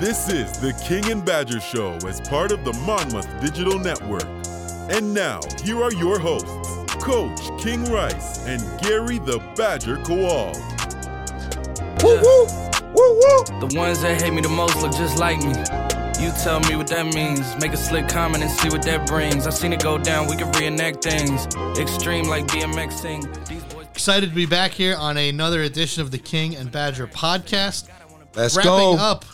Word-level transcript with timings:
This 0.00 0.30
is 0.30 0.58
the 0.58 0.72
King 0.82 1.10
and 1.12 1.22
Badger 1.22 1.60
Show 1.60 1.92
as 2.08 2.22
part 2.22 2.52
of 2.52 2.64
the 2.64 2.72
Monmouth 2.72 3.28
Digital 3.40 3.78
Network. 3.78 4.24
And 4.90 5.12
now, 5.12 5.40
here 5.62 5.82
are 5.82 5.92
your 5.92 6.18
hosts, 6.18 6.48
Coach 6.94 7.38
King 7.62 7.84
Rice 7.84 8.38
and 8.46 8.62
Gary 8.80 9.18
the 9.18 9.38
Badger 9.56 9.98
Kowal. 9.98 10.54
Woo 12.02 12.16
woo! 12.16 12.46
Woo 12.94 13.20
woo! 13.20 13.68
The 13.68 13.78
ones 13.78 14.00
that 14.00 14.22
hate 14.22 14.32
me 14.32 14.40
the 14.40 14.48
most 14.48 14.80
look 14.80 14.92
just 14.92 15.18
like 15.18 15.38
me. 15.42 15.52
You 16.18 16.32
tell 16.42 16.60
me 16.60 16.76
what 16.76 16.86
that 16.88 17.12
means. 17.14 17.54
Make 17.60 17.74
a 17.74 17.76
slick 17.76 18.08
comment 18.08 18.42
and 18.42 18.50
see 18.50 18.70
what 18.70 18.82
that 18.84 19.06
brings. 19.06 19.46
I've 19.46 19.54
seen 19.54 19.74
it 19.74 19.82
go 19.82 19.98
down, 19.98 20.26
we 20.26 20.36
can 20.36 20.50
reenact 20.52 21.04
things. 21.04 21.46
Extreme 21.78 22.24
like 22.24 22.46
BMXing. 22.46 23.46
These 23.46 23.62
boys- 23.64 23.86
Excited 23.92 24.30
to 24.30 24.34
be 24.34 24.46
back 24.46 24.70
here 24.72 24.96
on 24.96 25.18
another 25.18 25.60
edition 25.60 26.00
of 26.02 26.10
the 26.10 26.18
King 26.18 26.56
and 26.56 26.72
Badger 26.72 27.06
podcast. 27.06 27.88
Let's 28.34 28.56
Wrapping 28.56 28.70
go. 28.70 28.96
up 28.96 29.24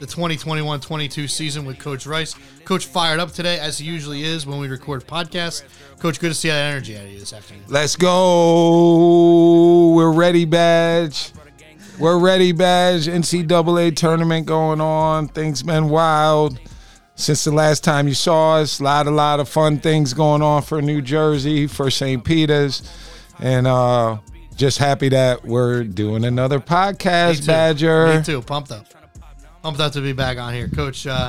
the 0.00 0.06
2021-22 0.06 1.28
season 1.28 1.64
with 1.64 1.78
Coach 1.78 2.06
Rice. 2.06 2.34
Coach 2.64 2.86
fired 2.86 3.20
up 3.20 3.32
today, 3.32 3.58
as 3.58 3.78
he 3.78 3.86
usually 3.86 4.22
is 4.24 4.46
when 4.46 4.58
we 4.58 4.68
record 4.68 5.06
podcasts. 5.06 5.62
Coach, 5.98 6.20
good 6.20 6.28
to 6.28 6.34
see 6.34 6.48
that 6.48 6.70
energy 6.70 6.96
out 6.96 7.04
of 7.04 7.10
you 7.10 7.18
this 7.18 7.32
afternoon. 7.32 7.64
Let's 7.68 7.96
go. 7.96 9.92
We're 9.94 10.12
ready, 10.12 10.44
badge. 10.44 11.32
We're 11.98 12.18
ready, 12.18 12.52
badge. 12.52 13.06
NCAA 13.06 13.96
tournament 13.96 14.46
going 14.46 14.80
on. 14.80 15.28
Things 15.28 15.62
been 15.62 15.88
wild 15.88 16.60
since 17.16 17.42
the 17.42 17.50
last 17.50 17.82
time 17.82 18.06
you 18.06 18.14
saw 18.14 18.58
us. 18.58 18.78
A 18.78 18.84
lot, 18.84 19.06
a 19.08 19.10
lot 19.10 19.40
of 19.40 19.48
fun 19.48 19.78
things 19.78 20.14
going 20.14 20.42
on 20.42 20.62
for 20.62 20.80
New 20.80 21.02
Jersey, 21.02 21.66
for 21.66 21.90
St. 21.90 22.22
Peter's, 22.22 22.88
and 23.40 23.66
uh, 23.66 24.18
just 24.54 24.78
happy 24.78 25.08
that 25.08 25.44
we're 25.44 25.82
doing 25.82 26.24
another 26.24 26.60
podcast, 26.60 27.40
too. 27.40 27.46
Badger. 27.46 28.18
Me 28.18 28.22
too. 28.22 28.42
Pumped 28.42 28.70
up. 28.70 28.86
Pumped 29.68 29.82
up 29.82 29.92
to 29.92 30.00
be 30.00 30.14
back 30.14 30.38
on 30.38 30.54
here, 30.54 30.66
Coach. 30.66 31.06
Uh, 31.06 31.28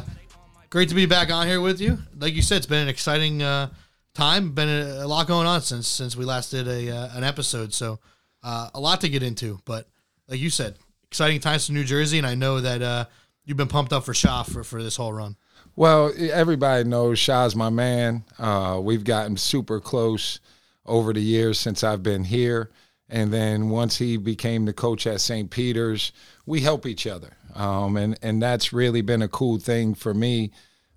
great 0.69 0.87
to 0.87 0.95
be 0.95 1.05
back 1.05 1.29
on 1.29 1.45
here 1.45 1.59
with 1.59 1.81
you. 1.81 1.97
Like 2.17 2.35
you 2.35 2.41
said, 2.41 2.55
it's 2.55 2.65
been 2.65 2.83
an 2.83 2.87
exciting 2.87 3.43
uh, 3.43 3.67
time. 4.13 4.51
Been 4.51 4.69
a, 4.69 5.03
a 5.03 5.07
lot 5.07 5.27
going 5.27 5.45
on 5.45 5.59
since 5.59 5.89
since 5.89 6.15
we 6.15 6.23
last 6.23 6.49
did 6.49 6.65
a 6.65 6.89
uh, 6.89 7.17
an 7.17 7.25
episode. 7.25 7.73
So 7.73 7.99
uh, 8.41 8.69
a 8.73 8.79
lot 8.79 9.01
to 9.01 9.09
get 9.09 9.23
into. 9.23 9.59
But 9.65 9.89
like 10.29 10.39
you 10.39 10.49
said, 10.49 10.77
exciting 11.09 11.41
times 11.41 11.67
in 11.67 11.75
New 11.75 11.83
Jersey, 11.83 12.17
and 12.17 12.25
I 12.25 12.35
know 12.35 12.61
that 12.61 12.81
uh, 12.81 13.05
you've 13.43 13.57
been 13.57 13.67
pumped 13.67 13.91
up 13.91 14.05
for 14.05 14.13
Sha 14.13 14.43
for, 14.43 14.63
for 14.63 14.81
this 14.81 14.95
whole 14.95 15.11
run. 15.11 15.35
Well, 15.75 16.13
everybody 16.17 16.85
knows 16.85 17.19
Sha's 17.19 17.57
my 17.57 17.69
man. 17.69 18.23
Uh, 18.37 18.79
we've 18.81 19.03
gotten 19.03 19.35
super 19.35 19.81
close 19.81 20.39
over 20.85 21.11
the 21.11 21.21
years 21.21 21.59
since 21.59 21.83
I've 21.83 22.03
been 22.03 22.23
here. 22.23 22.71
And 23.09 23.33
then 23.33 23.69
once 23.69 23.97
he 23.97 24.15
became 24.15 24.63
the 24.63 24.71
coach 24.71 25.05
at 25.07 25.19
St. 25.19 25.49
Peter's, 25.49 26.13
we 26.45 26.61
help 26.61 26.85
each 26.85 27.05
other. 27.05 27.35
Um, 27.55 27.97
and, 27.97 28.17
and 28.21 28.41
that's 28.41 28.71
really 28.73 29.01
been 29.01 29.21
a 29.21 29.27
cool 29.27 29.59
thing 29.59 29.93
for 29.95 30.13
me. 30.13 30.51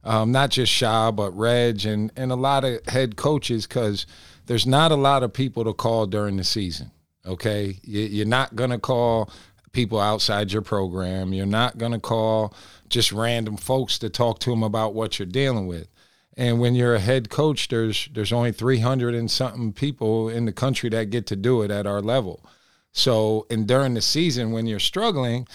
Um, 0.05 0.33
not 0.33 0.51
just 0.51 0.73
Sha, 0.73 1.11
but 1.13 1.31
Reg 1.37 1.85
and, 1.87 2.11
and 2.17 2.33
a 2.33 2.37
lot 2.37 2.65
of 2.65 2.85
head 2.87 3.17
coaches, 3.17 3.67
because 3.67 4.07
there's 4.47 4.67
not 4.67 4.91
a 4.91 4.97
lot 4.97 5.23
of 5.23 5.33
people 5.33 5.65
to 5.65 5.73
call 5.73 6.07
during 6.07 6.37
the 6.37 6.45
season. 6.45 6.91
Okay. 7.25 7.79
You- 7.83 8.01
You're 8.01 8.27
not 8.27 8.57
going 8.57 8.71
to 8.71 8.79
call 8.79 9.31
people 9.73 10.01
outside 10.01 10.53
your 10.53 10.63
program. 10.63 11.33
You're 11.33 11.47
not 11.47 11.79
going 11.79 11.93
to 11.93 12.01
call 12.01 12.55
just 12.89 13.13
random 13.13 13.57
folks 13.57 13.99
to 14.01 14.11
talk 14.11 14.39
to 14.41 14.51
them 14.51 14.63
about 14.63 14.93
what 14.95 15.19
you're 15.19 15.27
dealing 15.27 15.67
with. 15.67 15.89
And 16.37 16.61
when 16.61 16.75
you're 16.75 16.95
a 16.95 17.01
head 17.01 17.29
coach, 17.31 17.69
there's 17.69 18.09
there's 18.13 18.33
only 18.33 18.53
300 18.53 19.15
and 19.15 19.31
something 19.31 19.73
people 19.73 20.29
in 20.31 20.47
the 20.47 20.53
country 20.53 20.89
that 20.91 21.11
get 21.11 21.27
to 21.27 21.37
do 21.37 21.63
it 21.63 21.71
at 21.71 21.87
our 21.87 22.01
level. 22.01 22.45
So, 22.93 23.47
and 23.51 23.67
during 23.67 23.95
the 23.95 24.03
season 24.03 24.51
when 24.51 24.67
you're 24.67 24.79
struggling, 24.79 25.47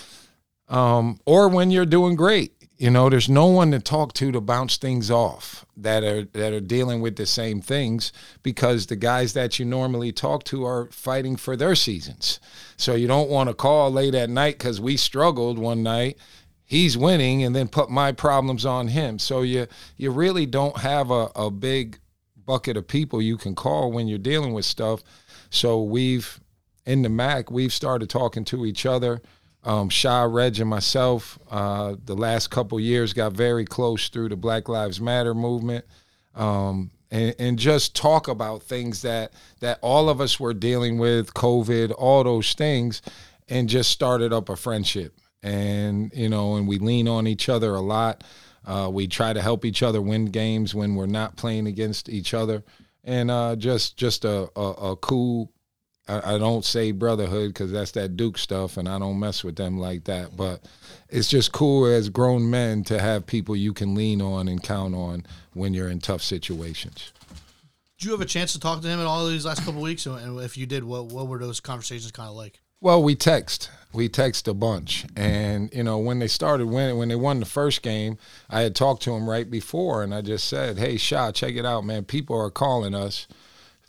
um, 0.68 1.20
or 1.26 1.50
when 1.50 1.72
you're 1.72 1.86
doing 1.86 2.16
great, 2.16 2.54
you 2.78 2.92
know, 2.92 3.10
there's 3.10 3.30
no 3.30 3.48
one 3.48 3.72
to 3.72 3.80
talk 3.80 4.14
to 4.14 4.32
to 4.32 4.40
bounce 4.40 4.78
things 4.78 5.10
off 5.10 5.66
that 5.76 6.04
are 6.04 6.26
that 6.26 6.54
are 6.54 6.62
dealing 6.62 7.02
with 7.02 7.16
the 7.16 7.26
same 7.26 7.60
things 7.60 8.14
because 8.44 8.86
the 8.86 8.96
guys 8.96 9.34
that 9.34 9.58
you 9.58 9.66
normally 9.66 10.12
talk 10.12 10.44
to 10.46 10.64
are 10.64 10.88
fighting 10.92 11.38
for 11.38 11.56
their 11.56 11.74
seasons. 11.74 12.40
So 12.76 12.94
you 12.94 13.08
don't 13.08 13.30
want 13.30 13.50
to 13.50 13.56
call 13.56 13.92
late 13.92 14.14
at 14.14 14.30
night 14.30 14.60
because 14.60 14.80
we 14.80 14.96
struggled 14.96 15.58
one 15.58 15.82
night. 15.82 16.18
He's 16.66 16.98
winning, 16.98 17.44
and 17.44 17.56
then 17.56 17.70
put 17.70 17.90
my 17.90 18.12
problems 18.12 18.66
on 18.66 18.90
him. 18.90 19.18
So 19.18 19.42
you 19.42 19.68
you 19.96 20.12
really 20.12 20.46
don't 20.46 20.78
have 20.78 21.10
a, 21.10 21.32
a 21.36 21.50
big 21.50 22.00
bucket 22.46 22.78
of 22.78 22.88
people 22.88 23.22
you 23.22 23.38
can 23.38 23.56
call 23.56 23.92
when 23.92 24.08
you're 24.08 24.20
dealing 24.20 24.54
with 24.54 24.66
stuff. 24.66 25.02
So 25.50 25.82
we've 25.82 26.40
in 26.86 27.02
the 27.02 27.10
MAAC, 27.10 27.52
we've 27.52 27.74
started 27.74 28.10
talking 28.10 28.46
to 28.46 28.66
each 28.66 28.86
other. 28.86 29.22
Um, 29.68 29.90
Reg, 30.30 30.60
and 30.62 30.70
myself, 30.70 31.38
uh, 31.52 31.96
the 32.06 32.16
last 32.16 32.50
couple 32.50 32.80
years 32.80 33.12
got 33.12 33.34
very 33.34 33.66
close 33.66 34.08
through 34.08 34.30
the 34.30 34.38
Black 34.38 34.70
Lives 34.70 35.02
Matter 35.02 35.34
movement, 35.34 35.84
um, 36.36 36.90
and, 37.12 37.36
and 37.38 37.60
just 37.60 37.94
talk 37.94 38.30
about 38.30 38.64
things 38.64 39.02
that 39.02 39.34
that 39.60 39.80
all 39.82 40.08
of 40.08 40.22
us 40.22 40.40
were 40.40 40.54
dealing 40.54 40.98
with, 40.98 41.34
COVID, 41.34 41.94
all 41.98 42.24
those 42.24 42.54
things, 42.54 43.02
and 43.50 43.68
just 43.68 43.92
started 43.92 44.32
up 44.32 44.48
a 44.48 44.56
friendship. 44.56 45.20
And 45.44 46.14
you 46.16 46.30
know, 46.30 46.56
and 46.56 46.66
we 46.66 46.80
lean 46.80 47.10
on 47.10 47.28
each 47.28 47.50
other 47.50 47.76
a 47.76 47.82
lot. 47.82 48.24
Uh, 48.66 48.90
we 48.90 49.06
try 49.06 49.34
to 49.34 49.42
help 49.42 49.66
each 49.66 49.84
other 49.84 50.02
win 50.02 50.28
games 50.28 50.74
when 50.74 50.96
we're 50.96 51.08
not 51.08 51.36
playing 51.36 51.68
against 51.68 52.08
each 52.08 52.34
other, 52.34 52.64
and 53.04 53.30
uh, 53.30 53.58
just 53.58 53.98
just 53.98 54.24
a, 54.24 54.50
a, 54.56 54.92
a 54.92 54.96
cool 54.96 55.52
I, 56.08 56.36
I 56.36 56.38
don't 56.38 56.66
say 56.66 56.92
brotherhood 56.92 57.50
because 57.50 57.72
that's 57.72 57.92
that 57.92 58.18
Duke 58.18 58.38
stuff, 58.38 58.78
and 58.78 58.88
I 58.88 59.00
don't 59.00 59.20
mess 59.20 59.44
with 59.44 59.56
them 59.56 59.78
like 59.78 60.06
that. 60.06 60.36
But 60.36 60.62
it's 61.10 61.28
just 61.28 61.52
cool 61.52 61.86
as 61.86 62.10
grown 62.10 62.50
men 62.50 62.84
to 62.86 63.00
have 63.00 63.26
people 63.26 63.56
you 63.56 63.74
can 63.74 63.96
lean 63.96 64.22
on 64.22 64.48
and 64.48 64.62
count 64.62 64.96
on 64.96 65.26
when 65.54 65.74
you're 65.74 65.90
in 65.90 66.00
tough 66.00 66.22
situations. 66.22 67.12
Did 67.98 68.06
you 68.06 68.12
have 68.12 68.22
a 68.22 68.26
chance 68.26 68.54
to 68.54 68.60
talk 68.60 68.82
to 68.82 68.88
him 68.88 69.00
at 69.00 69.06
all 69.06 69.28
these 69.28 69.46
last 69.46 69.66
couple 69.66 69.82
weeks? 69.82 70.06
And 70.06 70.40
if 70.42 70.58
you 70.58 70.66
did, 70.66 70.84
what 70.84 71.08
what 71.08 71.28
were 71.28 71.40
those 71.40 71.60
conversations 71.60 72.12
kind 72.12 72.30
of 72.30 72.36
like? 72.36 72.62
Well, 72.80 73.02
we 73.02 73.16
text. 73.16 73.72
We 73.92 74.08
text 74.08 74.48
a 74.48 74.54
bunch, 74.54 75.06
and 75.16 75.74
you 75.74 75.82
know 75.82 75.98
when 75.98 76.20
they 76.20 76.28
started 76.28 76.68
winning, 76.68 76.98
when 76.98 77.08
they 77.10 77.16
won 77.16 77.40
the 77.40 77.46
first 77.46 77.82
game, 77.82 78.20
I 78.50 78.62
had 78.62 78.76
talked 78.76 79.02
to 79.04 79.14
him 79.14 79.28
right 79.28 79.50
before, 79.50 80.04
and 80.04 80.14
I 80.14 80.22
just 80.22 80.48
said, 80.48 80.78
"Hey, 80.78 80.98
Sha, 80.98 81.32
check 81.32 81.56
it 81.56 81.66
out, 81.66 81.86
man. 81.86 82.04
People 82.04 82.40
are 82.40 82.52
calling 82.52 82.94
us 82.94 83.26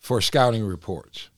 for 0.00 0.22
scouting 0.22 0.64
reports." 0.64 1.28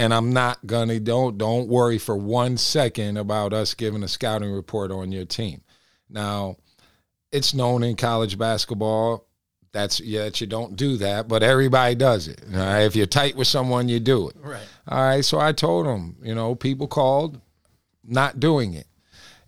And 0.00 0.14
I'm 0.14 0.32
not 0.32 0.66
gonna 0.66 0.98
don't 0.98 1.36
don't 1.36 1.68
worry 1.68 1.98
for 1.98 2.16
one 2.16 2.56
second 2.56 3.18
about 3.18 3.52
us 3.52 3.74
giving 3.74 4.02
a 4.02 4.08
scouting 4.08 4.50
report 4.50 4.90
on 4.90 5.12
your 5.12 5.26
team. 5.26 5.60
Now, 6.08 6.56
it's 7.30 7.52
known 7.52 7.82
in 7.82 7.96
college 7.96 8.38
basketball 8.38 9.26
that's 9.72 10.00
yeah 10.00 10.24
that 10.24 10.40
you 10.40 10.46
don't 10.46 10.74
do 10.74 10.96
that, 10.96 11.28
but 11.28 11.42
everybody 11.42 11.94
does 11.94 12.28
it. 12.28 12.40
All 12.50 12.58
right? 12.58 12.80
If 12.80 12.96
you're 12.96 13.06
tight 13.06 13.36
with 13.36 13.46
someone, 13.46 13.88
you 13.90 14.00
do 14.00 14.30
it. 14.30 14.36
Right. 14.40 14.66
All 14.88 15.02
right. 15.02 15.24
So 15.24 15.38
I 15.38 15.52
told 15.52 15.84
them, 15.84 16.16
you 16.22 16.34
know, 16.34 16.54
people 16.54 16.88
called, 16.88 17.38
not 18.02 18.40
doing 18.40 18.72
it. 18.72 18.86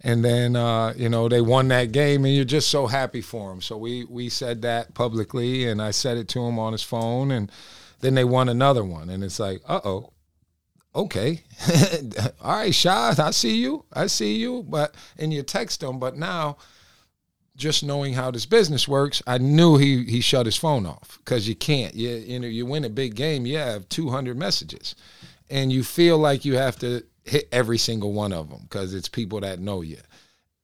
And 0.02 0.22
then 0.22 0.54
uh, 0.54 0.92
you 0.96 1.08
know 1.08 1.28
they 1.28 1.40
won 1.40 1.68
that 1.68 1.92
game, 1.92 2.26
and 2.26 2.34
you're 2.34 2.44
just 2.44 2.68
so 2.68 2.88
happy 2.88 3.22
for 3.22 3.48
them. 3.48 3.62
So 3.62 3.78
we 3.78 4.04
we 4.04 4.28
said 4.28 4.62
that 4.62 4.92
publicly, 4.92 5.66
and 5.66 5.80
I 5.80 5.92
said 5.92 6.18
it 6.18 6.28
to 6.28 6.40
him 6.40 6.58
on 6.58 6.72
his 6.72 6.82
phone, 6.82 7.30
and 7.30 7.50
then 8.00 8.14
they 8.14 8.24
won 8.24 8.50
another 8.50 8.84
one, 8.84 9.08
and 9.08 9.24
it's 9.24 9.38
like, 9.38 9.62
uh 9.66 9.80
oh, 9.84 10.12
okay, 10.94 11.42
all 12.40 12.56
right, 12.56 12.74
Sha, 12.74 13.14
I 13.18 13.30
see 13.30 13.56
you, 13.56 13.84
I 13.92 14.06
see 14.06 14.36
you, 14.36 14.64
but 14.68 14.94
and 15.18 15.32
you 15.32 15.42
text 15.42 15.80
them, 15.80 15.98
but 15.98 16.16
now 16.16 16.56
just 17.56 17.84
knowing 17.84 18.14
how 18.14 18.30
this 18.30 18.46
business 18.46 18.88
works, 18.88 19.22
I 19.26 19.38
knew 19.38 19.76
he 19.76 20.04
he 20.04 20.20
shut 20.20 20.46
his 20.46 20.56
phone 20.56 20.86
off 20.86 21.18
because 21.18 21.48
you 21.48 21.54
can't. 21.54 21.94
You 21.94 22.10
you 22.10 22.38
know 22.40 22.46
you 22.46 22.66
win 22.66 22.84
a 22.84 22.90
big 22.90 23.14
game, 23.14 23.46
you 23.46 23.58
have 23.58 23.88
200 23.88 24.36
messages, 24.36 24.94
and 25.50 25.72
you 25.72 25.82
feel 25.84 26.18
like 26.18 26.44
you 26.44 26.56
have 26.56 26.78
to 26.80 27.04
hit 27.24 27.48
every 27.52 27.78
single 27.78 28.12
one 28.12 28.32
of 28.32 28.50
them 28.50 28.60
because 28.62 28.94
it's 28.94 29.08
people 29.08 29.40
that 29.40 29.60
know 29.60 29.82
you, 29.82 29.98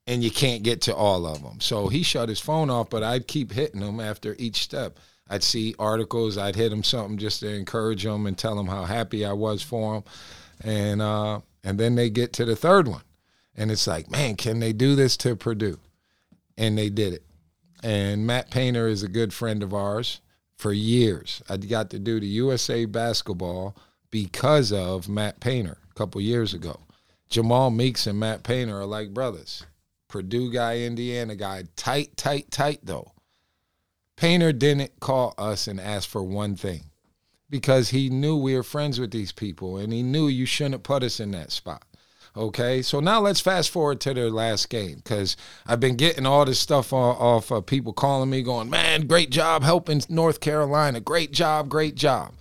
and 0.07 0.25
you 0.25 0.31
can't 0.31 0.63
get 0.63 0.83
to 0.83 0.95
all 0.95 1.27
of 1.27 1.43
them. 1.43 1.61
So 1.61 1.89
he 1.89 2.03
shut 2.03 2.29
his 2.29 2.41
phone 2.41 2.71
off, 2.71 2.91
but 2.91 3.03
I'd 3.03 3.29
keep 3.29 3.53
hitting 3.53 3.83
him 3.83 4.01
after 4.01 4.35
each 4.39 4.63
step. 4.63 4.99
I'd 5.31 5.43
see 5.43 5.75
articles, 5.79 6.39
I'd 6.39 6.57
hit 6.57 6.71
them 6.71 6.83
something 6.83 7.19
just 7.19 7.41
to 7.41 7.49
encourage 7.49 8.05
them 8.05 8.27
and 8.27 8.37
tell 8.37 8.57
them 8.57 8.69
how 8.69 8.85
happy 8.85 9.25
I 9.25 9.33
was 9.33 9.63
for 9.63 9.95
them. 9.95 10.05
and 10.63 11.03
uh, 11.03 11.41
and 11.65 11.79
then 11.79 11.97
they 11.97 12.09
get 12.09 12.33
to 12.35 12.45
the 12.45 12.57
third 12.57 12.89
one, 12.89 13.03
and 13.57 13.71
it's 13.71 13.87
like, 13.87 14.11
man, 14.11 14.37
can 14.37 14.61
they 14.61 14.73
do 14.73 14.95
this 14.95 15.17
to 15.19 15.37
Purdue? 15.37 15.79
and 16.59 16.77
they 16.77 16.91
did 16.91 17.15
it. 17.15 17.23
And 17.83 18.27
Matt 18.27 18.51
Painter 18.51 18.89
is 18.89 19.03
a 19.03 19.09
good 19.09 19.33
friend 19.33 19.63
of 19.63 19.73
ours 19.73 20.21
for 20.57 20.73
years. 20.73 21.41
I 21.49 21.57
got 21.57 21.89
to 21.91 21.99
do 21.99 22.21
the 22.21 22.27
USA 22.27 22.85
basketball 22.85 23.77
because 24.11 24.73
of 24.73 25.09
Matt 25.09 25.41
Painter 25.41 25.79
a 25.91 25.95
couple 25.95 26.21
years 26.21 26.53
ago. 26.53 26.81
Jamal 27.31 27.71
Meeks 27.71 28.07
and 28.07 28.19
Matt 28.19 28.43
Painter 28.43 28.81
are 28.81 28.87
like 28.87 29.15
brothers. 29.15 29.65
Purdue 30.09 30.51
guy, 30.51 30.81
Indiana 30.81 31.37
guy, 31.37 31.65
tight, 31.77 32.17
tight, 32.17 32.51
tight 32.51 32.81
though. 32.83 33.13
Painter 34.19 34.53
didn't 34.53 34.99
call 34.99 35.33
us 35.39 35.69
and 35.69 35.81
ask 35.81 36.09
for 36.09 36.25
one 36.25 36.57
thing 36.57 36.87
because 37.49 37.91
he 37.91 38.11
knew 38.11 38.37
we 38.37 38.57
were 38.57 38.65
friends 38.65 38.99
with 38.99 39.13
these 39.13 39.31
people 39.31 39.77
and 39.77 39.93
he 39.93 40.03
knew 40.03 40.27
you 40.27 40.45
shouldn't 40.45 40.83
put 40.83 41.05
us 41.05 41.21
in 41.21 41.31
that 41.31 41.53
spot. 41.53 41.85
Okay, 42.37 42.83
so 42.83 42.99
now 42.99 43.21
let's 43.21 43.39
fast 43.39 43.71
forward 43.71 44.01
to 44.01 44.13
their 44.13 44.29
last 44.29 44.71
game 44.71 44.97
because 44.97 45.37
I've 45.69 45.79
been 45.79 45.95
getting 45.95 46.27
all 46.27 46.45
this 46.45 46.59
stuff 46.59 46.93
off, 46.93 47.53
of 47.53 47.67
people 47.67 47.93
calling 47.93 48.29
me, 48.29 48.43
going, 48.43 48.69
"Man, 48.69 49.07
great 49.07 49.31
job 49.31 49.63
helping 49.63 50.03
North 50.09 50.41
Carolina. 50.41 50.99
Great 50.99 51.31
job, 51.31 51.69
great 51.69 51.95
job." 51.95 52.35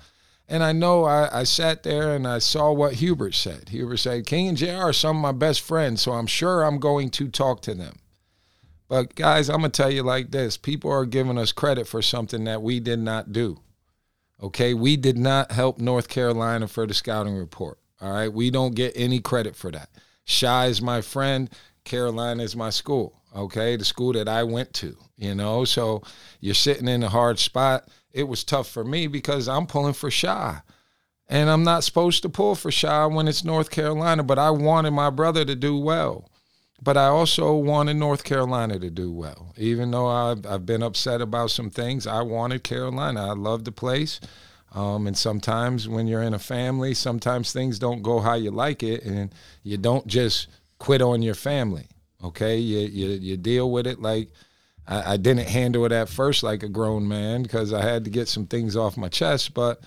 And 0.47 0.63
I 0.63 0.71
know 0.71 1.03
I, 1.03 1.41
I 1.41 1.43
sat 1.43 1.83
there 1.83 2.15
and 2.15 2.27
I 2.27 2.39
saw 2.39 2.71
what 2.71 2.93
Hubert 2.93 3.35
said. 3.35 3.69
Hubert 3.69 3.97
said, 3.97 4.25
"King 4.25 4.47
and 4.47 4.57
Jr. 4.57 4.71
are 4.77 4.93
some 4.93 5.17
of 5.17 5.21
my 5.21 5.31
best 5.31 5.61
friends, 5.61 6.01
so 6.01 6.13
I'm 6.13 6.27
sure 6.27 6.63
I'm 6.63 6.79
going 6.79 7.11
to 7.11 7.27
talk 7.27 7.61
to 7.61 7.75
them." 7.75 7.99
But 8.89 9.15
guys, 9.15 9.49
I'm 9.49 9.57
gonna 9.57 9.69
tell 9.69 9.91
you 9.91 10.03
like 10.03 10.31
this: 10.31 10.57
people 10.57 10.91
are 10.91 11.05
giving 11.05 11.37
us 11.37 11.51
credit 11.51 11.87
for 11.87 12.01
something 12.01 12.43
that 12.45 12.61
we 12.61 12.79
did 12.79 12.99
not 12.99 13.31
do. 13.31 13.59
Okay, 14.41 14.73
we 14.73 14.97
did 14.97 15.17
not 15.17 15.51
help 15.51 15.79
North 15.79 16.07
Carolina 16.09 16.67
for 16.67 16.85
the 16.85 16.93
scouting 16.93 17.35
report. 17.35 17.79
All 18.01 18.11
right. 18.11 18.31
We 18.31 18.51
don't 18.51 18.75
get 18.75 18.93
any 18.95 19.19
credit 19.19 19.55
for 19.55 19.71
that. 19.71 19.89
Shy 20.25 20.67
is 20.67 20.81
my 20.81 21.01
friend. 21.01 21.49
Carolina 21.83 22.43
is 22.43 22.55
my 22.55 22.69
school. 22.69 23.19
Okay. 23.35 23.75
The 23.75 23.85
school 23.85 24.13
that 24.13 24.27
I 24.27 24.43
went 24.43 24.73
to, 24.75 24.95
you 25.17 25.33
know. 25.33 25.65
So 25.65 26.03
you're 26.39 26.53
sitting 26.53 26.87
in 26.87 27.03
a 27.03 27.09
hard 27.09 27.39
spot. 27.39 27.87
It 28.11 28.27
was 28.27 28.43
tough 28.43 28.69
for 28.69 28.83
me 28.83 29.07
because 29.07 29.47
I'm 29.47 29.67
pulling 29.67 29.93
for 29.93 30.11
Shy. 30.11 30.61
And 31.29 31.49
I'm 31.49 31.63
not 31.63 31.83
supposed 31.83 32.21
to 32.21 32.29
pull 32.29 32.55
for 32.55 32.71
Shy 32.71 33.05
when 33.07 33.27
it's 33.27 33.43
North 33.43 33.69
Carolina, 33.69 34.23
but 34.23 34.39
I 34.39 34.49
wanted 34.49 34.91
my 34.91 35.09
brother 35.09 35.43
to 35.43 35.55
do 35.55 35.77
well. 35.77 36.29
But 36.81 36.95
I 36.95 37.07
also 37.07 37.55
wanted 37.55 37.95
North 37.95 38.23
Carolina 38.23 38.77
to 38.79 38.89
do 38.89 39.11
well. 39.11 39.53
Even 39.57 39.91
though 39.91 40.07
I've, 40.07 40.45
I've 40.45 40.65
been 40.65 40.83
upset 40.83 41.21
about 41.21 41.49
some 41.49 41.69
things, 41.69 42.05
I 42.05 42.21
wanted 42.21 42.63
Carolina. 42.63 43.29
I 43.29 43.33
love 43.33 43.65
the 43.65 43.71
place. 43.71 44.19
Um, 44.73 45.07
and 45.07 45.17
sometimes 45.17 45.87
when 45.87 46.07
you're 46.07 46.21
in 46.21 46.35
a 46.35 46.39
family, 46.39 46.93
sometimes 46.93 47.51
things 47.51 47.79
don't 47.79 48.03
go 48.03 48.19
how 48.19 48.35
you 48.35 48.51
like 48.51 48.83
it, 48.83 49.03
and 49.03 49.33
you 49.63 49.77
don't 49.77 50.05
just 50.05 50.47
quit 50.77 51.01
on 51.01 51.21
your 51.21 51.35
family. 51.35 51.87
Okay, 52.23 52.57
you 52.57 52.79
you, 52.79 53.07
you 53.09 53.37
deal 53.37 53.71
with 53.71 53.87
it 53.87 54.01
like 54.01 54.29
I, 54.87 55.13
I 55.13 55.17
didn't 55.17 55.47
handle 55.47 55.85
it 55.85 55.91
at 55.91 56.09
first 56.09 56.43
like 56.43 56.63
a 56.63 56.69
grown 56.69 57.07
man 57.07 57.43
because 57.43 57.73
I 57.73 57.81
had 57.81 58.03
to 58.03 58.11
get 58.11 58.27
some 58.27 58.45
things 58.45 58.75
off 58.75 58.97
my 58.97 59.09
chest. 59.09 59.53
But 59.53 59.79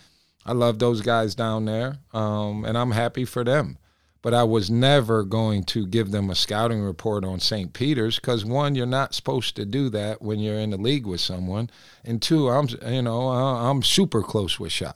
I 0.46 0.52
love 0.52 0.78
those 0.78 1.02
guys 1.02 1.34
down 1.34 1.66
there, 1.66 1.98
um, 2.12 2.64
and 2.64 2.76
I'm 2.76 2.90
happy 2.90 3.25
for 3.25 3.44
them 3.44 3.78
but 4.22 4.34
I 4.34 4.44
was 4.44 4.70
never 4.70 5.25
going 5.25 5.64
to 5.64 5.87
give 5.87 6.11
them 6.11 6.31
a 6.31 6.34
scouting 6.34 6.82
report 6.82 7.25
on 7.25 7.40
St. 7.40 7.72
Peter's 7.72 8.17
because 8.17 8.44
one, 8.44 8.75
you're 8.75 8.87
not 8.87 9.14
supposed 9.14 9.56
to 9.56 9.64
do 9.64 9.88
that 9.90 10.20
when 10.20 10.38
you're 10.38 10.58
in 10.58 10.70
the 10.70 10.76
league 10.76 11.06
with 11.06 11.20
someone, 11.20 11.70
and 12.05 12.20
two, 12.20 12.49
I'm 12.49 12.69
you 12.87 13.02
know 13.02 13.28
I'm 13.28 13.82
super 13.82 14.22
close 14.22 14.61
with 14.61 14.72
Sha. 14.72 14.93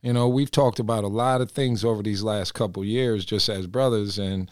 You 0.00 0.12
know, 0.12 0.28
we've 0.28 0.50
talked 0.50 0.78
about 0.78 1.04
a 1.04 1.08
lot 1.08 1.40
of 1.40 1.50
things 1.50 1.84
over 1.84 2.02
these 2.02 2.22
last 2.22 2.52
couple 2.52 2.84
years 2.84 3.24
just 3.24 3.48
as 3.48 3.66
brothers, 3.66 4.18
and 4.18 4.50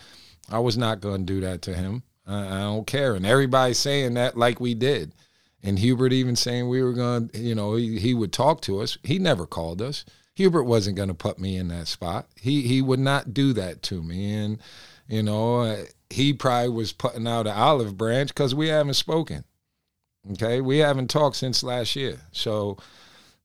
I 0.51 0.59
was 0.59 0.77
not 0.77 1.01
going 1.01 1.27
to 1.27 1.33
do 1.33 1.41
that 1.41 1.63
to 1.63 1.75
him. 1.75 2.03
I, 2.27 2.47
I 2.47 2.61
don't 2.61 2.87
care, 2.87 3.15
and 3.15 3.27
everybody's 3.27 3.79
saying 3.79 4.15
that 4.15 4.37
like 4.37 4.61
we 4.61 4.75
did, 4.75 5.13
and 5.63 5.79
Hubert 5.79 6.13
even 6.13 6.37
saying 6.37 6.69
we 6.69 6.83
were 6.83 6.93
going, 6.93 7.31
you 7.35 7.55
know, 7.55 7.77
he, 7.77 7.99
he 7.99 8.15
would 8.15 8.33
talk 8.33 8.61
to 8.63 8.81
us. 8.81 8.99
He 9.03 9.19
never 9.19 9.47
called 9.47 9.81
us. 9.81 10.05
Hubert 10.35 10.65
wasn't 10.65 10.97
going 10.97 11.09
to 11.09 11.15
put 11.15 11.39
me 11.39 11.57
in 11.57 11.69
that 11.69 11.89
spot. 11.89 12.29
He 12.41 12.63
he 12.63 12.81
would 12.81 13.01
not 13.01 13.35
do 13.35 13.53
that 13.53 13.83
to 13.85 14.03
me, 14.03 14.35
and 14.35 14.59
you 15.07 15.23
know 15.23 15.61
uh, 15.61 15.85
he 16.11 16.33
probably 16.33 16.71
was 16.71 16.93
putting 16.93 17.27
out 17.27 17.47
an 17.47 17.55
olive 17.55 17.97
branch 17.97 18.29
because 18.29 18.55
we 18.55 18.69
haven't 18.69 18.95
spoken. 18.95 19.45
Okay, 20.33 20.61
we 20.61 20.79
haven't 20.79 21.11
talked 21.11 21.37
since 21.37 21.63
last 21.63 21.97
year, 21.97 22.21
so 22.31 22.79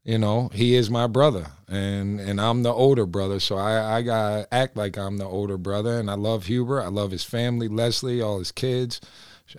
you 0.04 0.18
know 0.18 0.50
he 0.54 0.76
is 0.76 0.90
my 0.90 1.08
brother, 1.08 1.48
and 1.68 2.22
and 2.22 2.40
I'm 2.40 2.64
the 2.64 2.72
older 2.72 3.06
brother, 3.06 3.40
so 3.40 3.58
I 3.58 3.98
I 3.98 4.02
gotta 4.02 4.48
act 4.54 4.78
like 4.78 4.98
I'm 4.98 5.18
the 5.18 5.26
older 5.26 5.58
brother, 5.58 6.00
and 6.00 6.10
I 6.10 6.16
love 6.16 6.46
Hubert. 6.46 6.82
I 6.82 6.88
love 6.88 7.12
his 7.12 7.24
family, 7.24 7.68
Leslie, 7.68 8.22
all 8.22 8.40
his 8.40 8.52
kids. 8.52 9.02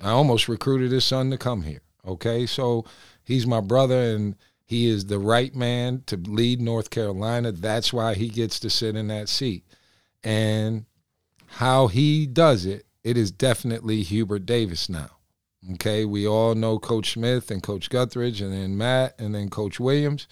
I 0.03 0.11
almost 0.11 0.49
recruited 0.49 0.93
his 0.93 1.05
son 1.05 1.31
to 1.31 1.39
come 1.39 1.63
here. 1.63 1.81
Okay, 2.07 2.47
so 2.47 2.87
he's 3.23 3.47
my 3.47 3.61
brother, 3.61 4.01
and 4.15 4.35
he 4.69 4.87
is 4.87 5.07
the 5.07 5.19
right 5.19 5.55
man 5.55 6.03
to 6.05 6.17
lead 6.19 6.61
North 6.61 6.91
Carolina. 6.91 7.53
That's 7.53 7.91
why 7.91 8.13
he 8.13 8.29
gets 8.29 8.61
to 8.61 8.69
sit 8.69 8.97
in 8.97 9.09
that 9.09 9.31
seat. 9.31 9.65
And 10.23 10.85
how 11.47 11.87
he 11.87 12.27
does 12.27 12.67
it, 12.67 12.85
it 13.03 13.17
is 13.17 13.31
definitely 13.31 14.03
Hubert 14.03 14.45
Davis 14.45 14.91
now. 14.91 15.09
Okay, 15.73 16.05
we 16.05 16.29
all 16.29 16.55
know 16.55 16.79
Coach 16.79 17.15
Smith 17.15 17.51
and 17.51 17.63
Coach 17.63 17.89
Guthridge 17.89 18.43
and 18.43 18.53
then 18.53 18.77
Matt 18.77 19.19
and 19.19 19.35
then 19.35 19.49
Coach 19.49 19.81
Williams. 19.81 20.29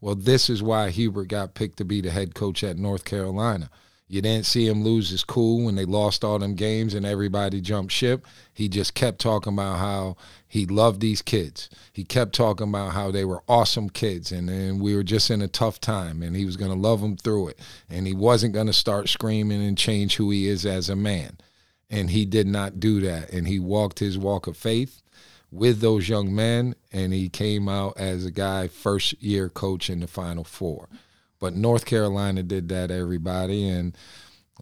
Well, 0.00 0.14
this 0.14 0.48
is 0.48 0.62
why 0.62 0.90
Hubert 0.90 1.26
got 1.26 1.54
picked 1.54 1.78
to 1.78 1.84
be 1.84 2.00
the 2.00 2.12
head 2.12 2.36
coach 2.36 2.62
at 2.62 2.78
North 2.78 3.04
Carolina. 3.04 3.68
You 4.12 4.20
didn't 4.20 4.44
see 4.44 4.68
him 4.68 4.84
lose 4.84 5.08
his 5.08 5.24
cool 5.24 5.64
when 5.64 5.74
they 5.74 5.86
lost 5.86 6.22
all 6.22 6.38
them 6.38 6.54
games 6.54 6.92
and 6.92 7.06
everybody 7.06 7.62
jumped 7.62 7.94
ship. 7.94 8.26
He 8.52 8.68
just 8.68 8.92
kept 8.92 9.20
talking 9.20 9.54
about 9.54 9.78
how 9.78 10.18
he 10.46 10.66
loved 10.66 11.00
these 11.00 11.22
kids. 11.22 11.70
He 11.94 12.04
kept 12.04 12.34
talking 12.34 12.68
about 12.68 12.92
how 12.92 13.10
they 13.10 13.24
were 13.24 13.42
awesome 13.48 13.88
kids 13.88 14.30
and, 14.30 14.50
and 14.50 14.82
we 14.82 14.94
were 14.94 15.02
just 15.02 15.30
in 15.30 15.40
a 15.40 15.48
tough 15.48 15.80
time 15.80 16.22
and 16.22 16.36
he 16.36 16.44
was 16.44 16.58
going 16.58 16.70
to 16.70 16.76
love 16.76 17.00
them 17.00 17.16
through 17.16 17.48
it. 17.48 17.60
And 17.88 18.06
he 18.06 18.12
wasn't 18.12 18.52
going 18.52 18.66
to 18.66 18.74
start 18.74 19.08
screaming 19.08 19.66
and 19.66 19.78
change 19.78 20.16
who 20.16 20.28
he 20.28 20.46
is 20.46 20.66
as 20.66 20.90
a 20.90 20.94
man. 20.94 21.38
And 21.88 22.10
he 22.10 22.26
did 22.26 22.46
not 22.46 22.80
do 22.80 23.00
that. 23.00 23.32
And 23.32 23.48
he 23.48 23.58
walked 23.58 24.00
his 24.00 24.18
walk 24.18 24.46
of 24.46 24.58
faith 24.58 25.00
with 25.50 25.80
those 25.80 26.10
young 26.10 26.34
men 26.34 26.74
and 26.92 27.14
he 27.14 27.30
came 27.30 27.66
out 27.66 27.96
as 27.96 28.26
a 28.26 28.30
guy 28.30 28.68
first 28.68 29.22
year 29.22 29.48
coach 29.48 29.88
in 29.88 30.00
the 30.00 30.06
final 30.06 30.44
four. 30.44 30.90
But 31.42 31.56
North 31.56 31.86
Carolina 31.86 32.44
did 32.44 32.68
that, 32.68 32.92
everybody. 32.92 33.68
And 33.68 33.98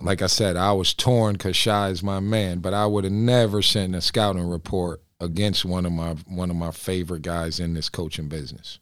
like 0.00 0.22
I 0.22 0.28
said, 0.28 0.56
I 0.56 0.72
was 0.72 0.94
torn 0.94 1.34
because 1.34 1.54
Shy 1.54 1.90
is 1.90 2.02
my 2.02 2.20
man, 2.20 2.60
but 2.60 2.72
I 2.72 2.86
would 2.86 3.04
have 3.04 3.12
never 3.12 3.60
sent 3.60 3.94
a 3.94 4.00
scouting 4.00 4.48
report 4.48 5.02
against 5.20 5.66
one 5.66 5.84
of 5.84 5.92
my 5.92 6.14
one 6.26 6.48
of 6.48 6.56
my 6.56 6.70
favorite 6.70 7.20
guys 7.20 7.60
in 7.60 7.74
this 7.74 7.90
coaching 7.90 8.30
business. 8.30 8.78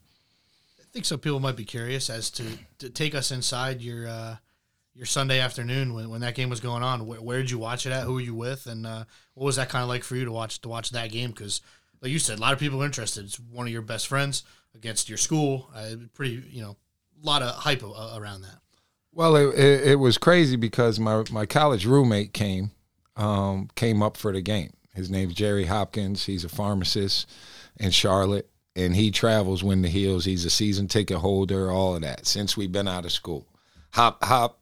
I 0.78 0.84
think 0.92 1.06
some 1.06 1.18
people 1.18 1.40
might 1.40 1.56
be 1.56 1.64
curious 1.64 2.08
as 2.08 2.30
to, 2.30 2.44
to 2.78 2.88
take 2.88 3.16
us 3.16 3.32
inside 3.32 3.82
your 3.82 4.06
uh, 4.06 4.36
your 4.94 5.06
Sunday 5.06 5.40
afternoon 5.40 5.92
when, 5.92 6.08
when 6.08 6.20
that 6.20 6.36
game 6.36 6.50
was 6.50 6.60
going 6.60 6.84
on. 6.84 7.04
Where, 7.04 7.20
where 7.20 7.38
did 7.38 7.50
you 7.50 7.58
watch 7.58 7.84
it 7.84 7.90
at? 7.90 8.04
Who 8.04 8.14
were 8.14 8.20
you 8.20 8.36
with? 8.36 8.68
And 8.68 8.86
uh, 8.86 9.06
what 9.34 9.44
was 9.44 9.56
that 9.56 9.70
kind 9.70 9.82
of 9.82 9.88
like 9.88 10.04
for 10.04 10.14
you 10.14 10.24
to 10.24 10.30
watch 10.30 10.60
to 10.60 10.68
watch 10.68 10.90
that 10.90 11.10
game? 11.10 11.30
Because 11.30 11.62
like 12.00 12.12
you 12.12 12.20
said, 12.20 12.38
a 12.38 12.40
lot 12.40 12.52
of 12.52 12.60
people 12.60 12.80
are 12.80 12.86
interested. 12.86 13.24
It's 13.24 13.40
one 13.40 13.66
of 13.66 13.72
your 13.72 13.82
best 13.82 14.06
friends 14.06 14.44
against 14.72 15.08
your 15.08 15.18
school. 15.18 15.68
Uh, 15.74 15.96
pretty, 16.14 16.44
you 16.48 16.62
know, 16.62 16.76
lot 17.22 17.42
of 17.42 17.54
hype 17.54 17.82
around 17.82 18.42
that. 18.42 18.58
Well, 19.12 19.36
it, 19.36 19.58
it, 19.58 19.86
it, 19.88 19.94
was 19.96 20.18
crazy 20.18 20.56
because 20.56 21.00
my, 21.00 21.24
my 21.32 21.44
college 21.44 21.86
roommate 21.86 22.32
came 22.32 22.70
um, 23.16 23.68
came 23.74 24.02
up 24.02 24.16
for 24.16 24.32
the 24.32 24.40
game. 24.40 24.72
His 24.94 25.10
name's 25.10 25.34
Jerry 25.34 25.64
Hopkins. 25.64 26.26
He's 26.26 26.44
a 26.44 26.48
pharmacist 26.48 27.28
in 27.78 27.90
Charlotte, 27.90 28.48
and 28.76 28.94
he 28.94 29.10
travels 29.10 29.64
when 29.64 29.82
the 29.82 29.88
heels. 29.88 30.24
He's 30.24 30.44
a 30.44 30.50
season 30.50 30.86
ticket 30.86 31.18
holder, 31.18 31.70
all 31.70 31.96
of 31.96 32.02
that 32.02 32.26
since 32.26 32.56
we've 32.56 32.70
been 32.70 32.88
out 32.88 33.04
of 33.04 33.12
school. 33.12 33.46
Hop 33.92 34.22
Hop 34.22 34.60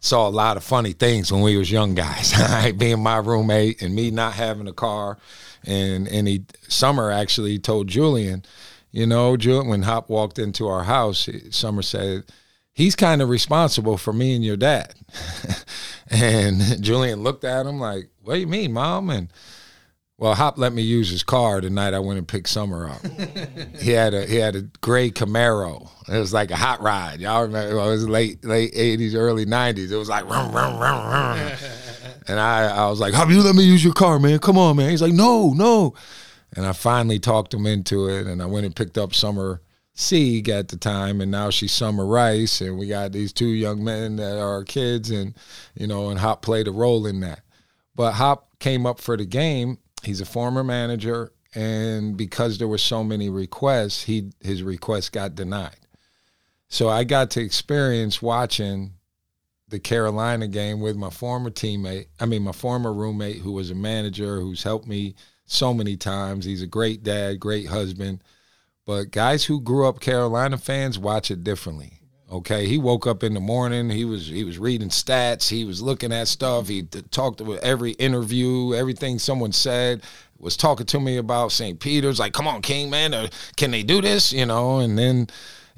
saw 0.00 0.26
a 0.26 0.30
lot 0.30 0.56
of 0.56 0.64
funny 0.64 0.92
things 0.92 1.30
when 1.30 1.42
we 1.42 1.56
was 1.56 1.70
young 1.70 1.94
guys. 1.94 2.32
Being 2.76 3.02
my 3.02 3.18
roommate 3.18 3.82
and 3.82 3.94
me 3.94 4.10
not 4.10 4.34
having 4.34 4.68
a 4.68 4.72
car, 4.72 5.18
and 5.64 6.08
and 6.08 6.26
he 6.26 6.44
Summer 6.68 7.10
actually 7.10 7.58
told 7.58 7.88
Julian 7.88 8.44
you 8.92 9.06
know, 9.06 9.36
when 9.36 9.82
Hop 9.82 10.08
walked 10.08 10.38
into 10.38 10.68
our 10.68 10.84
house, 10.84 11.28
Summer 11.50 11.82
said, 11.82 12.24
he's 12.72 12.94
kind 12.94 13.22
of 13.22 13.28
responsible 13.28 13.96
for 13.96 14.12
me 14.12 14.34
and 14.34 14.44
your 14.44 14.56
dad. 14.56 14.94
and 16.10 16.82
Julian 16.82 17.22
looked 17.22 17.44
at 17.44 17.66
him 17.66 17.80
like, 17.80 18.10
what 18.22 18.34
do 18.34 18.40
you 18.40 18.46
mean, 18.46 18.72
mom? 18.72 19.10
And 19.10 19.32
well, 20.18 20.34
Hop 20.34 20.56
let 20.56 20.72
me 20.72 20.82
use 20.82 21.10
his 21.10 21.22
car 21.22 21.60
the 21.60 21.70
night 21.70 21.94
I 21.94 21.98
went 21.98 22.18
and 22.18 22.28
picked 22.28 22.48
Summer 22.48 22.88
up. 22.88 23.00
he 23.80 23.90
had 23.90 24.14
a 24.14 24.24
he 24.26 24.36
had 24.36 24.54
a 24.54 24.62
gray 24.80 25.10
Camaro. 25.10 25.88
It 26.08 26.18
was 26.18 26.32
like 26.32 26.50
a 26.50 26.56
hot 26.56 26.80
ride. 26.80 27.20
Y'all 27.20 27.42
remember? 27.42 27.76
Well, 27.76 27.88
it 27.88 27.92
was 27.92 28.08
late 28.08 28.44
late 28.44 28.70
eighties, 28.74 29.16
early 29.16 29.46
nineties. 29.46 29.90
It 29.90 29.96
was 29.96 30.08
like 30.08 30.28
rum 30.28 30.52
rum 30.54 30.78
rum 30.78 31.06
rum. 31.10 31.52
and 32.28 32.38
I 32.38 32.68
I 32.68 32.88
was 32.88 33.00
like, 33.00 33.14
Hop, 33.14 33.30
you 33.30 33.42
let 33.42 33.56
me 33.56 33.64
use 33.64 33.82
your 33.82 33.94
car, 33.94 34.20
man. 34.20 34.38
Come 34.38 34.58
on, 34.58 34.76
man. 34.76 34.90
He's 34.90 35.02
like, 35.02 35.12
no, 35.12 35.54
no. 35.54 35.94
And 36.54 36.66
I 36.66 36.72
finally 36.72 37.18
talked 37.18 37.54
him 37.54 37.66
into 37.66 38.08
it, 38.08 38.26
and 38.26 38.42
I 38.42 38.46
went 38.46 38.66
and 38.66 38.76
picked 38.76 38.98
up 38.98 39.14
Summer 39.14 39.62
Sieg 39.94 40.48
at 40.48 40.68
the 40.68 40.76
time, 40.76 41.20
and 41.20 41.30
now 41.30 41.50
she's 41.50 41.72
Summer 41.72 42.06
Rice, 42.06 42.60
and 42.60 42.78
we 42.78 42.86
got 42.86 43.12
these 43.12 43.32
two 43.32 43.48
young 43.48 43.84
men 43.84 44.16
that 44.16 44.38
are 44.38 44.64
kids, 44.64 45.10
and 45.10 45.34
you 45.74 45.86
know, 45.86 46.10
and 46.10 46.18
Hop 46.18 46.42
played 46.42 46.68
a 46.68 46.72
role 46.72 47.06
in 47.06 47.20
that. 47.20 47.40
But 47.94 48.12
Hop 48.12 48.58
came 48.58 48.86
up 48.86 49.00
for 49.00 49.16
the 49.16 49.26
game. 49.26 49.78
He's 50.02 50.20
a 50.20 50.26
former 50.26 50.64
manager, 50.64 51.32
and 51.54 52.16
because 52.16 52.58
there 52.58 52.68
were 52.68 52.78
so 52.78 53.04
many 53.04 53.28
requests, 53.28 54.04
he 54.04 54.30
his 54.40 54.62
request 54.62 55.12
got 55.12 55.34
denied. 55.34 55.76
So 56.68 56.88
I 56.88 57.04
got 57.04 57.30
to 57.32 57.42
experience 57.42 58.22
watching 58.22 58.94
the 59.68 59.78
Carolina 59.78 60.48
game 60.48 60.80
with 60.80 60.96
my 60.96 61.10
former 61.10 61.50
teammate. 61.50 62.06
I 62.18 62.26
mean, 62.26 62.42
my 62.42 62.52
former 62.52 62.92
roommate, 62.92 63.38
who 63.38 63.52
was 63.52 63.70
a 63.70 63.74
manager, 63.74 64.40
who's 64.40 64.62
helped 64.62 64.86
me 64.86 65.14
so 65.52 65.72
many 65.74 65.96
times. 65.96 66.44
He's 66.44 66.62
a 66.62 66.66
great 66.66 67.02
dad, 67.02 67.40
great 67.40 67.68
husband. 67.68 68.22
But 68.84 69.10
guys 69.10 69.44
who 69.44 69.60
grew 69.60 69.86
up 69.86 70.00
Carolina 70.00 70.58
fans 70.58 70.98
watch 70.98 71.30
it 71.30 71.44
differently. 71.44 72.00
Okay, 72.30 72.66
he 72.66 72.78
woke 72.78 73.06
up 73.06 73.22
in 73.22 73.34
the 73.34 73.40
morning. 73.40 73.90
He 73.90 74.06
was 74.06 74.26
he 74.26 74.42
was 74.42 74.58
reading 74.58 74.88
stats. 74.88 75.50
He 75.50 75.64
was 75.64 75.82
looking 75.82 76.12
at 76.12 76.28
stuff. 76.28 76.66
He 76.66 76.82
talked 76.82 77.42
with 77.42 77.62
every 77.62 77.92
interview, 77.92 78.74
everything 78.74 79.18
someone 79.18 79.52
said. 79.52 80.02
Was 80.38 80.56
talking 80.56 80.86
to 80.86 80.98
me 80.98 81.18
about 81.18 81.52
St. 81.52 81.78
Peter's. 81.78 82.18
Like, 82.18 82.32
come 82.32 82.48
on, 82.48 82.62
King, 82.62 82.90
man, 82.90 83.14
uh, 83.14 83.28
can 83.56 83.70
they 83.70 83.84
do 83.84 84.00
this? 84.00 84.32
You 84.32 84.46
know. 84.46 84.78
And 84.78 84.98
then 84.98 85.28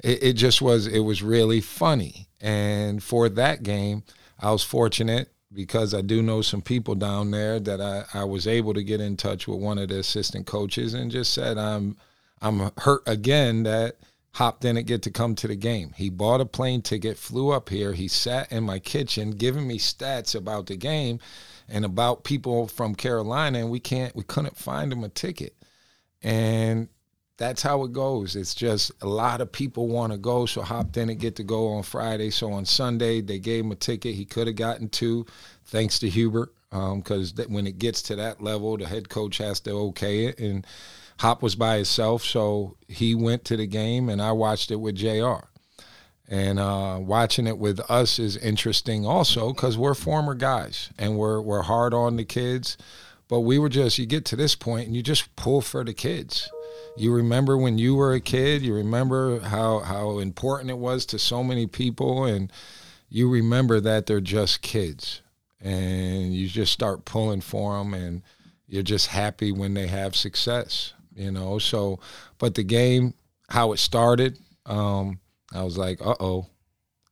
it, 0.01 0.23
it 0.23 0.33
just 0.33 0.61
was. 0.61 0.87
It 0.87 1.01
was 1.01 1.21
really 1.21 1.59
funny. 1.59 2.29
And 2.39 3.03
for 3.03 3.27
that 3.29 3.61
game, 3.61 4.03
I 4.39 4.51
was 4.51 4.63
fortunate 4.63 5.34
because 5.55 5.93
I 5.93 6.01
do 6.01 6.21
know 6.21 6.41
some 6.41 6.61
people 6.61 6.95
down 6.95 7.31
there 7.31 7.59
that 7.59 7.81
I, 7.81 8.03
I 8.13 8.23
was 8.23 8.47
able 8.47 8.73
to 8.73 8.83
get 8.83 9.01
in 9.01 9.17
touch 9.17 9.47
with 9.47 9.59
one 9.59 9.77
of 9.77 9.89
the 9.89 9.99
assistant 9.99 10.45
coaches 10.45 10.93
and 10.93 11.09
just 11.09 11.33
said 11.33 11.57
I'm 11.57 11.97
I'm 12.41 12.71
hurt 12.77 13.03
again 13.07 13.63
that 13.63 13.97
Hop 14.33 14.59
didn't 14.59 14.85
get 14.85 15.01
to 15.03 15.11
come 15.11 15.33
to 15.35 15.47
the 15.47 15.55
game. 15.55 15.93
He 15.95 16.09
bought 16.09 16.41
a 16.41 16.45
plane 16.45 16.81
ticket, 16.81 17.17
flew 17.17 17.51
up 17.51 17.69
here. 17.69 17.93
He 17.93 18.09
sat 18.09 18.51
in 18.51 18.65
my 18.65 18.79
kitchen 18.79 19.31
giving 19.31 19.65
me 19.65 19.79
stats 19.79 20.35
about 20.35 20.65
the 20.65 20.75
game 20.75 21.19
and 21.69 21.85
about 21.85 22.25
people 22.25 22.67
from 22.67 22.95
Carolina, 22.95 23.59
and 23.59 23.69
we 23.69 23.79
can't 23.79 24.15
we 24.15 24.23
couldn't 24.23 24.57
find 24.57 24.91
him 24.91 25.03
a 25.03 25.09
ticket. 25.09 25.55
And 26.21 26.89
that's 27.37 27.61
how 27.61 27.83
it 27.83 27.91
goes. 27.91 28.35
It's 28.35 28.55
just 28.55 28.91
a 29.01 29.07
lot 29.07 29.41
of 29.41 29.51
people 29.51 29.87
want 29.87 30.13
to 30.13 30.17
go, 30.17 30.45
so 30.45 30.61
Hop 30.61 30.91
didn't 30.91 31.19
get 31.19 31.35
to 31.37 31.43
go 31.43 31.67
on 31.69 31.83
Friday. 31.83 32.29
So 32.29 32.51
on 32.53 32.65
Sunday, 32.65 33.21
they 33.21 33.39
gave 33.39 33.65
him 33.65 33.71
a 33.71 33.75
ticket. 33.75 34.15
He 34.15 34.25
could 34.25 34.47
have 34.47 34.55
gotten 34.55 34.87
two, 34.87 35.25
thanks 35.65 35.99
to 35.99 36.09
Hubert, 36.09 36.53
because 36.69 37.37
um, 37.37 37.53
when 37.53 37.67
it 37.67 37.77
gets 37.77 38.01
to 38.03 38.15
that 38.15 38.41
level, 38.41 38.77
the 38.77 38.87
head 38.87 39.09
coach 39.09 39.37
has 39.39 39.59
to 39.61 39.71
okay 39.71 40.25
it. 40.25 40.39
And 40.39 40.65
Hop 41.19 41.41
was 41.41 41.55
by 41.55 41.75
himself, 41.75 42.23
so 42.23 42.77
he 42.87 43.15
went 43.15 43.43
to 43.45 43.57
the 43.57 43.67
game, 43.67 44.09
and 44.09 44.21
I 44.21 44.31
watched 44.31 44.71
it 44.71 44.77
with 44.77 44.95
Jr. 44.95 45.45
And 46.27 46.57
uh, 46.57 46.99
watching 47.01 47.47
it 47.47 47.57
with 47.57 47.79
us 47.89 48.17
is 48.17 48.35
interesting 48.37 49.05
also 49.05 49.53
because 49.53 49.77
we're 49.77 49.93
former 49.93 50.33
guys 50.33 50.89
and 50.97 51.17
we're 51.17 51.39
we're 51.39 51.61
hard 51.61 51.93
on 51.93 52.15
the 52.15 52.25
kids, 52.25 52.77
but 53.27 53.41
we 53.41 53.59
were 53.59 53.69
just 53.69 53.99
you 53.99 54.07
get 54.07 54.25
to 54.25 54.35
this 54.35 54.55
point 54.55 54.87
and 54.87 54.95
you 54.95 55.03
just 55.03 55.35
pull 55.35 55.61
for 55.61 55.83
the 55.83 55.93
kids. 55.93 56.49
You 56.97 57.13
remember 57.13 57.57
when 57.57 57.77
you 57.77 57.95
were 57.95 58.13
a 58.13 58.21
kid. 58.21 58.61
You 58.61 58.73
remember 58.73 59.39
how 59.39 59.79
how 59.79 60.19
important 60.19 60.69
it 60.69 60.77
was 60.77 61.05
to 61.07 61.19
so 61.19 61.43
many 61.43 61.67
people, 61.67 62.25
and 62.25 62.51
you 63.09 63.29
remember 63.29 63.79
that 63.81 64.05
they're 64.05 64.21
just 64.21 64.61
kids, 64.61 65.21
and 65.59 66.33
you 66.33 66.47
just 66.47 66.71
start 66.71 67.05
pulling 67.05 67.41
for 67.41 67.77
them, 67.77 67.93
and 67.93 68.21
you're 68.67 68.83
just 68.83 69.07
happy 69.07 69.51
when 69.51 69.73
they 69.73 69.87
have 69.87 70.15
success 70.15 70.93
you 71.15 71.31
know. 71.31 71.57
So, 71.57 71.99
but 72.37 72.53
the 72.55 72.63
game, 72.63 73.13
how 73.49 73.71
it 73.71 73.77
started, 73.77 74.37
um, 74.65 75.19
I 75.53 75.63
was 75.63 75.77
like, 75.77 76.01
uh 76.01 76.15
oh. 76.19 76.47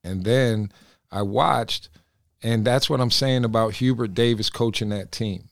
And 0.04 0.26
then 0.26 0.72
I 1.12 1.22
watched, 1.22 1.90
and 2.44 2.66
that's 2.66 2.90
what 2.90 3.00
I'm 3.00 3.12
saying 3.12 3.46
about 3.46 3.76
Hubert 3.76 4.14
Davis 4.14 4.50
coaching 4.50 4.90
that 4.90 5.12
team. 5.12 5.50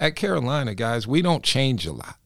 At 0.00 0.14
Carolina, 0.14 0.74
guys, 0.74 1.06
we 1.06 1.20
don't 1.22 1.42
change 1.42 1.84
a 1.84 1.92
lot. 1.92 2.16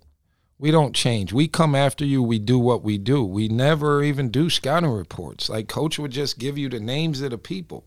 We 0.63 0.71
don't 0.71 0.95
change. 0.95 1.33
We 1.33 1.49
come 1.49 1.75
after 1.75 2.05
you. 2.05 2.23
We 2.23 2.39
do 2.39 2.59
what 2.59 2.83
we 2.83 2.97
do. 2.97 3.25
We 3.25 3.49
never 3.49 4.03
even 4.03 4.31
do 4.31 4.49
scouting 4.49 4.91
reports. 4.91 5.49
Like 5.49 5.69
coach 5.69 5.99
would 5.99 6.13
just 6.13 6.39
give 6.39 6.57
you 6.57 6.69
the 6.69 6.81
names 6.81 7.21
of 7.21 7.33
the 7.33 7.39
people 7.39 7.85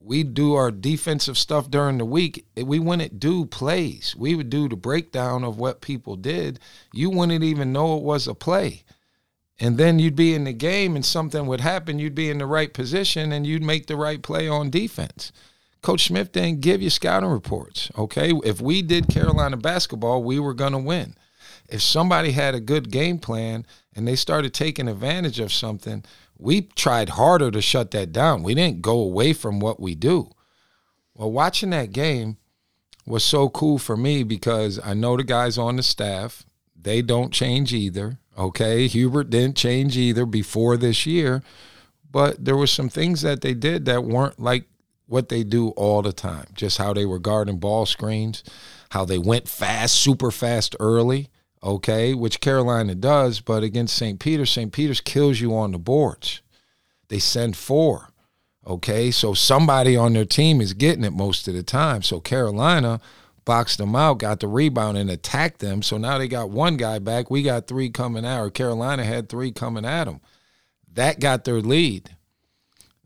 we 0.00 0.22
do 0.22 0.54
our 0.54 0.70
defensive 0.70 1.36
stuff 1.36 1.70
during 1.70 1.98
the 1.98 2.04
week. 2.04 2.46
We 2.56 2.78
wouldn't 2.78 3.20
do 3.20 3.44
plays. 3.44 4.14
We 4.16 4.34
would 4.34 4.48
do 4.48 4.68
the 4.68 4.76
breakdown 4.76 5.44
of 5.44 5.58
what 5.58 5.82
people 5.82 6.16
did. 6.16 6.60
You 6.94 7.10
wouldn't 7.10 7.44
even 7.44 7.72
know 7.72 7.96
it 7.96 8.02
was 8.02 8.26
a 8.26 8.34
play. 8.34 8.84
And 9.60 9.76
then 9.76 9.98
you'd 9.98 10.16
be 10.16 10.34
in 10.34 10.44
the 10.44 10.52
game 10.52 10.94
and 10.94 11.04
something 11.04 11.46
would 11.46 11.60
happen. 11.60 11.98
You'd 11.98 12.14
be 12.14 12.30
in 12.30 12.38
the 12.38 12.46
right 12.46 12.72
position 12.72 13.32
and 13.32 13.46
you'd 13.46 13.62
make 13.62 13.86
the 13.86 13.96
right 13.96 14.22
play 14.22 14.48
on 14.48 14.70
defense. 14.70 15.32
Coach 15.82 16.06
Smith 16.06 16.32
didn't 16.32 16.60
give 16.60 16.80
you 16.80 16.90
scouting 16.90 17.28
reports. 17.28 17.90
Okay. 17.98 18.32
If 18.44 18.60
we 18.60 18.82
did 18.82 19.08
Carolina 19.08 19.56
basketball, 19.56 20.22
we 20.22 20.38
were 20.38 20.54
going 20.54 20.72
to 20.72 20.78
win. 20.78 21.14
If 21.68 21.82
somebody 21.82 22.32
had 22.32 22.54
a 22.54 22.60
good 22.60 22.90
game 22.90 23.18
plan 23.18 23.66
and 23.94 24.08
they 24.08 24.16
started 24.16 24.54
taking 24.54 24.88
advantage 24.88 25.38
of 25.38 25.52
something, 25.52 26.04
we 26.38 26.62
tried 26.62 27.10
harder 27.10 27.50
to 27.50 27.60
shut 27.60 27.90
that 27.90 28.12
down. 28.12 28.42
We 28.42 28.54
didn't 28.54 28.80
go 28.80 28.98
away 28.98 29.32
from 29.32 29.60
what 29.60 29.78
we 29.78 29.94
do. 29.94 30.30
Well, 31.14 31.30
watching 31.30 31.70
that 31.70 31.92
game 31.92 32.38
was 33.06 33.24
so 33.24 33.48
cool 33.48 33.78
for 33.78 33.96
me 33.96 34.22
because 34.22 34.80
I 34.82 34.94
know 34.94 35.16
the 35.16 35.24
guys 35.24 35.58
on 35.58 35.76
the 35.76 35.82
staff, 35.82 36.46
they 36.80 37.02
don't 37.02 37.32
change 37.32 37.74
either. 37.74 38.18
Okay. 38.36 38.86
Hubert 38.86 39.30
didn't 39.30 39.56
change 39.56 39.96
either 39.96 40.24
before 40.24 40.76
this 40.76 41.06
year, 41.06 41.42
but 42.10 42.42
there 42.42 42.56
were 42.56 42.66
some 42.68 42.88
things 42.88 43.22
that 43.22 43.40
they 43.40 43.52
did 43.52 43.84
that 43.86 44.04
weren't 44.04 44.38
like 44.38 44.68
what 45.06 45.28
they 45.28 45.42
do 45.42 45.70
all 45.70 46.02
the 46.02 46.12
time. 46.12 46.46
Just 46.54 46.78
how 46.78 46.92
they 46.92 47.04
were 47.04 47.18
guarding 47.18 47.58
ball 47.58 47.84
screens, 47.84 48.44
how 48.90 49.04
they 49.04 49.18
went 49.18 49.48
fast, 49.48 49.96
super 49.96 50.30
fast 50.30 50.76
early 50.78 51.30
okay, 51.62 52.14
which 52.14 52.40
Carolina 52.40 52.94
does, 52.94 53.40
but 53.40 53.62
against 53.62 53.96
St. 53.96 54.18
Peter's, 54.20 54.50
St. 54.50 54.72
Peter's 54.72 55.00
kills 55.00 55.40
you 55.40 55.54
on 55.56 55.72
the 55.72 55.78
boards. 55.78 56.40
They 57.08 57.18
send 57.18 57.56
four, 57.56 58.10
okay? 58.66 59.10
So 59.10 59.34
somebody 59.34 59.96
on 59.96 60.12
their 60.12 60.24
team 60.24 60.60
is 60.60 60.74
getting 60.74 61.04
it 61.04 61.12
most 61.12 61.48
of 61.48 61.54
the 61.54 61.62
time. 61.62 62.02
So 62.02 62.20
Carolina 62.20 63.00
boxed 63.44 63.78
them 63.78 63.96
out, 63.96 64.18
got 64.18 64.40
the 64.40 64.46
rebound, 64.46 64.98
and 64.98 65.08
attacked 65.08 65.60
them. 65.60 65.82
So 65.82 65.96
now 65.96 66.18
they 66.18 66.28
got 66.28 66.50
one 66.50 66.76
guy 66.76 66.98
back. 66.98 67.30
We 67.30 67.42
got 67.42 67.66
three 67.66 67.88
coming 67.88 68.26
out, 68.26 68.42
or 68.42 68.50
Carolina 68.50 69.04
had 69.04 69.28
three 69.28 69.52
coming 69.52 69.86
at 69.86 70.04
them. 70.04 70.20
That 70.92 71.18
got 71.18 71.44
their 71.44 71.60
lead. 71.60 72.14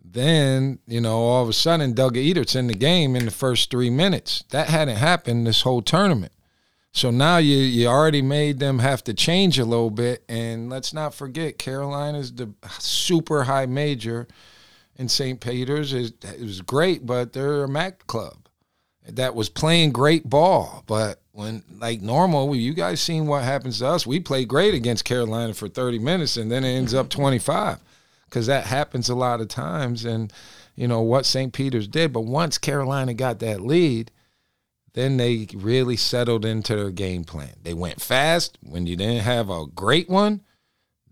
Then, 0.04 0.80
you 0.86 1.00
know, 1.00 1.18
all 1.18 1.42
of 1.42 1.48
a 1.48 1.52
sudden, 1.52 1.94
Doug 1.94 2.16
Edert 2.16 2.56
in 2.56 2.66
the 2.66 2.74
game 2.74 3.16
in 3.16 3.24
the 3.24 3.30
first 3.30 3.70
three 3.70 3.88
minutes. 3.88 4.44
That 4.50 4.68
hadn't 4.68 4.96
happened 4.96 5.46
this 5.46 5.62
whole 5.62 5.80
tournament. 5.80 6.32
So 6.94 7.10
now 7.10 7.38
you 7.38 7.56
you 7.56 7.88
already 7.88 8.22
made 8.22 8.58
them 8.58 8.78
have 8.80 9.02
to 9.04 9.14
change 9.14 9.58
a 9.58 9.64
little 9.64 9.90
bit, 9.90 10.24
and 10.28 10.68
let's 10.68 10.92
not 10.92 11.14
forget 11.14 11.58
Carolina's 11.58 12.32
the 12.32 12.52
super 12.78 13.44
high 13.44 13.66
major, 13.66 14.28
in 14.96 15.08
St. 15.08 15.40
Peter's 15.40 15.92
is 15.92 16.12
it 16.22 16.40
was 16.40 16.60
great, 16.60 17.06
but 17.06 17.32
they're 17.32 17.64
a 17.64 17.68
MAAC 17.68 18.06
club 18.06 18.36
that 19.08 19.34
was 19.34 19.48
playing 19.48 19.90
great 19.92 20.28
ball. 20.28 20.84
But 20.86 21.22
when 21.32 21.64
like 21.78 22.02
normal, 22.02 22.54
you 22.54 22.74
guys 22.74 23.00
seen 23.00 23.26
what 23.26 23.42
happens 23.42 23.78
to 23.78 23.86
us. 23.86 24.06
We 24.06 24.20
play 24.20 24.44
great 24.44 24.74
against 24.74 25.06
Carolina 25.06 25.54
for 25.54 25.68
thirty 25.68 25.98
minutes, 25.98 26.36
and 26.36 26.50
then 26.52 26.62
it 26.62 26.76
ends 26.76 26.92
up 26.92 27.08
twenty 27.08 27.38
five, 27.38 27.78
because 28.26 28.46
that 28.48 28.66
happens 28.66 29.08
a 29.08 29.14
lot 29.14 29.40
of 29.40 29.48
times. 29.48 30.04
And 30.04 30.30
you 30.76 30.86
know 30.88 31.00
what 31.00 31.24
St. 31.24 31.54
Peter's 31.54 31.88
did, 31.88 32.12
but 32.12 32.20
once 32.20 32.58
Carolina 32.58 33.14
got 33.14 33.38
that 33.38 33.62
lead 33.62 34.10
then 34.94 35.16
they 35.16 35.46
really 35.54 35.96
settled 35.96 36.44
into 36.44 36.76
their 36.76 36.90
game 36.90 37.24
plan. 37.24 37.54
They 37.62 37.74
went 37.74 38.00
fast 38.00 38.58
when 38.62 38.86
you 38.86 38.96
didn't 38.96 39.22
have 39.22 39.48
a 39.48 39.66
great 39.66 40.08
one. 40.08 40.42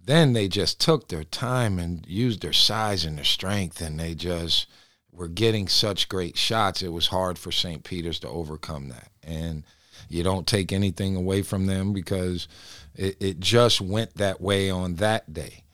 Then 0.02 0.32
they 0.32 0.48
just 0.48 0.80
took 0.80 1.08
their 1.08 1.24
time 1.24 1.78
and 1.78 2.04
used 2.06 2.42
their 2.42 2.52
size 2.52 3.04
and 3.04 3.16
their 3.16 3.24
strength, 3.24 3.80
and 3.80 3.98
they 3.98 4.14
just 4.14 4.66
were 5.12 5.28
getting 5.28 5.68
such 5.68 6.08
great 6.08 6.36
shots. 6.36 6.82
It 6.82 6.92
was 6.92 7.08
hard 7.08 7.38
for 7.38 7.52
St. 7.52 7.84
Peter's 7.84 8.18
to 8.20 8.28
overcome 8.28 8.88
that. 8.88 9.08
And 9.22 9.64
you 10.08 10.22
don't 10.22 10.46
take 10.46 10.72
anything 10.72 11.16
away 11.16 11.42
from 11.42 11.66
them 11.66 11.92
because 11.92 12.48
it, 12.94 13.16
it 13.20 13.40
just 13.40 13.80
went 13.80 14.14
that 14.16 14.40
way 14.40 14.70
on 14.70 14.96
that 14.96 15.32
day. 15.32 15.64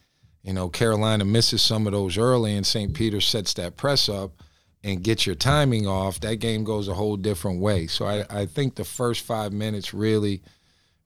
You 0.43 0.53
know, 0.53 0.69
Carolina 0.69 1.25
misses 1.25 1.61
some 1.61 1.87
of 1.87 1.93
those 1.93 2.17
early, 2.17 2.55
and 2.55 2.65
St. 2.65 2.93
Peter 2.93 3.19
sets 3.19 3.53
that 3.55 3.75
press 3.75 4.07
up 4.07 4.41
and 4.83 5.03
get 5.03 5.25
your 5.25 5.35
timing 5.35 5.87
off, 5.87 6.19
that 6.21 6.35
game 6.35 6.63
goes 6.63 6.87
a 6.87 6.93
whole 6.93 7.17
different 7.17 7.59
way. 7.59 7.87
So 7.87 8.05
I, 8.05 8.25
I 8.29 8.45
think 8.45 8.75
the 8.75 8.85
first 8.85 9.21
five 9.25 9.51
minutes 9.51 9.93
really, 9.93 10.41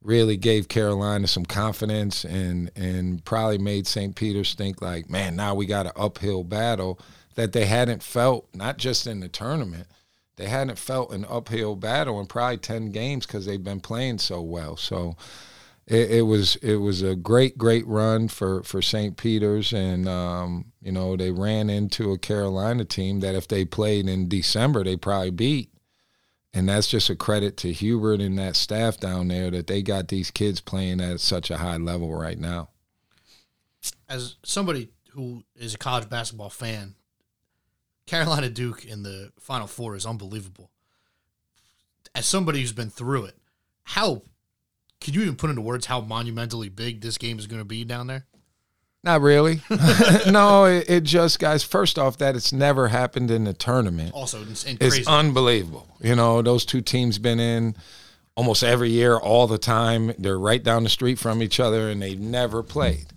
really 0.01 0.37
gave 0.37 0.67
Carolina 0.67 1.27
some 1.27 1.45
confidence 1.45 2.25
and 2.25 2.71
and 2.75 3.23
probably 3.23 3.57
made 3.57 3.87
St. 3.87 4.15
Peter's 4.15 4.53
think 4.53 4.81
like, 4.81 5.09
man, 5.09 5.35
now 5.35 5.55
we 5.55 5.65
got 5.65 5.85
an 5.85 5.93
uphill 5.95 6.43
battle 6.43 6.99
that 7.35 7.53
they 7.53 7.65
hadn't 7.65 8.03
felt 8.03 8.47
not 8.53 8.77
just 8.77 9.07
in 9.07 9.19
the 9.19 9.29
tournament. 9.29 9.87
They 10.37 10.47
hadn't 10.47 10.79
felt 10.79 11.13
an 11.13 11.25
uphill 11.29 11.75
battle 11.75 12.19
in 12.19 12.25
probably 12.25 12.57
ten 12.57 12.91
games 12.91 13.25
because 13.25 13.45
they've 13.45 13.63
been 13.63 13.79
playing 13.79 14.19
so 14.19 14.41
well. 14.41 14.75
So 14.75 15.15
it, 15.91 16.09
it, 16.11 16.21
was 16.21 16.55
it 16.57 16.77
was 16.77 17.01
a 17.01 17.17
great 17.17 17.57
great 17.57 17.85
run 17.85 18.29
for 18.29 18.63
for 18.63 18.81
St. 18.81 19.17
Peter's, 19.17 19.73
and 19.73 20.07
um, 20.07 20.71
you 20.81 20.91
know 20.91 21.17
they 21.17 21.31
ran 21.31 21.69
into 21.69 22.13
a 22.13 22.17
Carolina 22.17 22.85
team 22.85 23.19
that 23.19 23.35
if 23.35 23.49
they 23.49 23.65
played 23.65 24.07
in 24.07 24.29
December 24.29 24.85
they 24.85 24.95
probably 24.95 25.31
beat, 25.31 25.69
and 26.53 26.69
that's 26.69 26.87
just 26.87 27.09
a 27.09 27.15
credit 27.15 27.57
to 27.57 27.73
Hubert 27.73 28.21
and 28.21 28.37
that 28.39 28.55
staff 28.55 29.01
down 29.01 29.27
there 29.27 29.51
that 29.51 29.67
they 29.67 29.81
got 29.81 30.07
these 30.07 30.31
kids 30.31 30.61
playing 30.61 31.01
at 31.01 31.19
such 31.19 31.51
a 31.51 31.57
high 31.57 31.75
level 31.75 32.15
right 32.15 32.39
now. 32.39 32.69
As 34.07 34.37
somebody 34.43 34.91
who 35.09 35.43
is 35.57 35.73
a 35.73 35.77
college 35.77 36.07
basketball 36.09 36.49
fan, 36.49 36.95
Carolina 38.05 38.49
Duke 38.49 38.85
in 38.85 39.03
the 39.03 39.33
Final 39.41 39.67
Four 39.67 39.97
is 39.97 40.05
unbelievable. 40.05 40.71
As 42.15 42.25
somebody 42.25 42.61
who's 42.61 42.71
been 42.71 42.89
through 42.89 43.25
it, 43.25 43.35
how 43.83 44.21
could 45.01 45.15
you 45.15 45.23
even 45.23 45.35
put 45.35 45.49
into 45.49 45.61
words 45.61 45.87
how 45.87 45.99
monumentally 46.01 46.69
big 46.69 47.01
this 47.01 47.17
game 47.17 47.39
is 47.39 47.47
going 47.47 47.61
to 47.61 47.65
be 47.65 47.83
down 47.83 48.07
there? 48.07 48.25
Not 49.03 49.21
really. 49.21 49.61
no, 50.29 50.65
it, 50.65 50.87
it 50.87 51.03
just, 51.03 51.39
guys. 51.39 51.63
First 51.63 51.97
off, 51.97 52.17
that 52.17 52.35
it's 52.35 52.53
never 52.53 52.87
happened 52.87 53.31
in 53.31 53.45
the 53.45 53.53
tournament. 53.53 54.13
Also, 54.13 54.43
it's 54.43 54.63
It's 54.63 55.07
unbelievable. 55.07 55.87
You 56.01 56.15
know, 56.15 56.43
those 56.43 56.65
two 56.65 56.81
teams 56.81 57.17
been 57.17 57.39
in 57.39 57.75
almost 58.35 58.63
every 58.63 58.91
year, 58.91 59.17
all 59.17 59.47
the 59.47 59.57
time. 59.57 60.13
They're 60.19 60.37
right 60.37 60.63
down 60.63 60.83
the 60.83 60.89
street 60.89 61.17
from 61.17 61.41
each 61.41 61.59
other, 61.59 61.89
and 61.89 61.99
they've 61.99 62.19
never 62.19 62.61
played. 62.61 63.07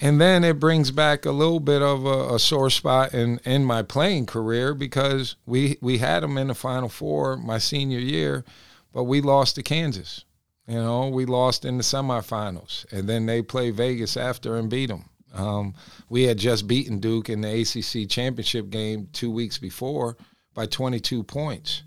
And 0.00 0.20
then 0.20 0.44
it 0.44 0.60
brings 0.60 0.90
back 0.90 1.24
a 1.24 1.30
little 1.30 1.60
bit 1.60 1.80
of 1.80 2.04
a, 2.04 2.34
a 2.34 2.38
sore 2.38 2.68
spot 2.68 3.14
in, 3.14 3.38
in 3.44 3.64
my 3.64 3.82
playing 3.82 4.26
career 4.26 4.74
because 4.74 5.36
we 5.46 5.78
we 5.80 5.98
had 5.98 6.22
them 6.22 6.36
in 6.36 6.48
the 6.48 6.54
Final 6.54 6.88
Four 6.88 7.36
my 7.36 7.58
senior 7.58 7.98
year, 7.98 8.44
but 8.92 9.04
we 9.04 9.22
lost 9.22 9.54
to 9.54 9.62
Kansas. 9.62 10.24
You 10.66 10.76
know, 10.76 11.08
we 11.08 11.26
lost 11.26 11.64
in 11.64 11.76
the 11.76 11.82
semifinals, 11.82 12.90
and 12.90 13.08
then 13.08 13.26
they 13.26 13.42
played 13.42 13.76
Vegas 13.76 14.16
after 14.16 14.56
and 14.56 14.70
beat 14.70 14.86
them. 14.86 15.04
Um, 15.34 15.74
we 16.08 16.22
had 16.22 16.38
just 16.38 16.66
beaten 16.66 17.00
Duke 17.00 17.28
in 17.28 17.40
the 17.40 17.60
ACC 17.60 18.08
championship 18.08 18.70
game 18.70 19.08
two 19.12 19.30
weeks 19.30 19.58
before 19.58 20.16
by 20.54 20.66
22 20.66 21.24
points. 21.24 21.82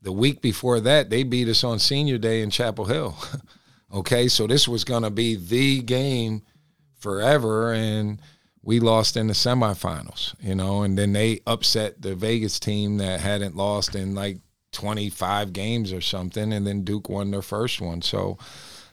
The 0.00 0.12
week 0.12 0.40
before 0.40 0.80
that, 0.80 1.10
they 1.10 1.22
beat 1.22 1.48
us 1.48 1.64
on 1.64 1.78
senior 1.78 2.18
day 2.18 2.42
in 2.42 2.50
Chapel 2.50 2.86
Hill. 2.86 3.16
okay, 3.92 4.26
so 4.28 4.46
this 4.46 4.66
was 4.66 4.84
going 4.84 5.02
to 5.02 5.10
be 5.10 5.36
the 5.36 5.82
game 5.82 6.42
forever, 6.98 7.72
and 7.72 8.20
we 8.62 8.80
lost 8.80 9.16
in 9.16 9.28
the 9.28 9.32
semifinals, 9.32 10.34
you 10.40 10.54
know, 10.54 10.82
and 10.82 10.98
then 10.98 11.12
they 11.12 11.40
upset 11.46 12.00
the 12.02 12.14
Vegas 12.14 12.58
team 12.58 12.98
that 12.98 13.20
hadn't 13.20 13.56
lost 13.56 13.94
in 13.94 14.14
like 14.14 14.38
25 14.72 15.52
games 15.52 15.92
or 15.92 16.00
something, 16.00 16.52
and 16.52 16.66
then 16.66 16.82
Duke 16.82 17.08
won 17.08 17.30
their 17.30 17.42
first 17.42 17.80
one. 17.80 18.02
So 18.02 18.38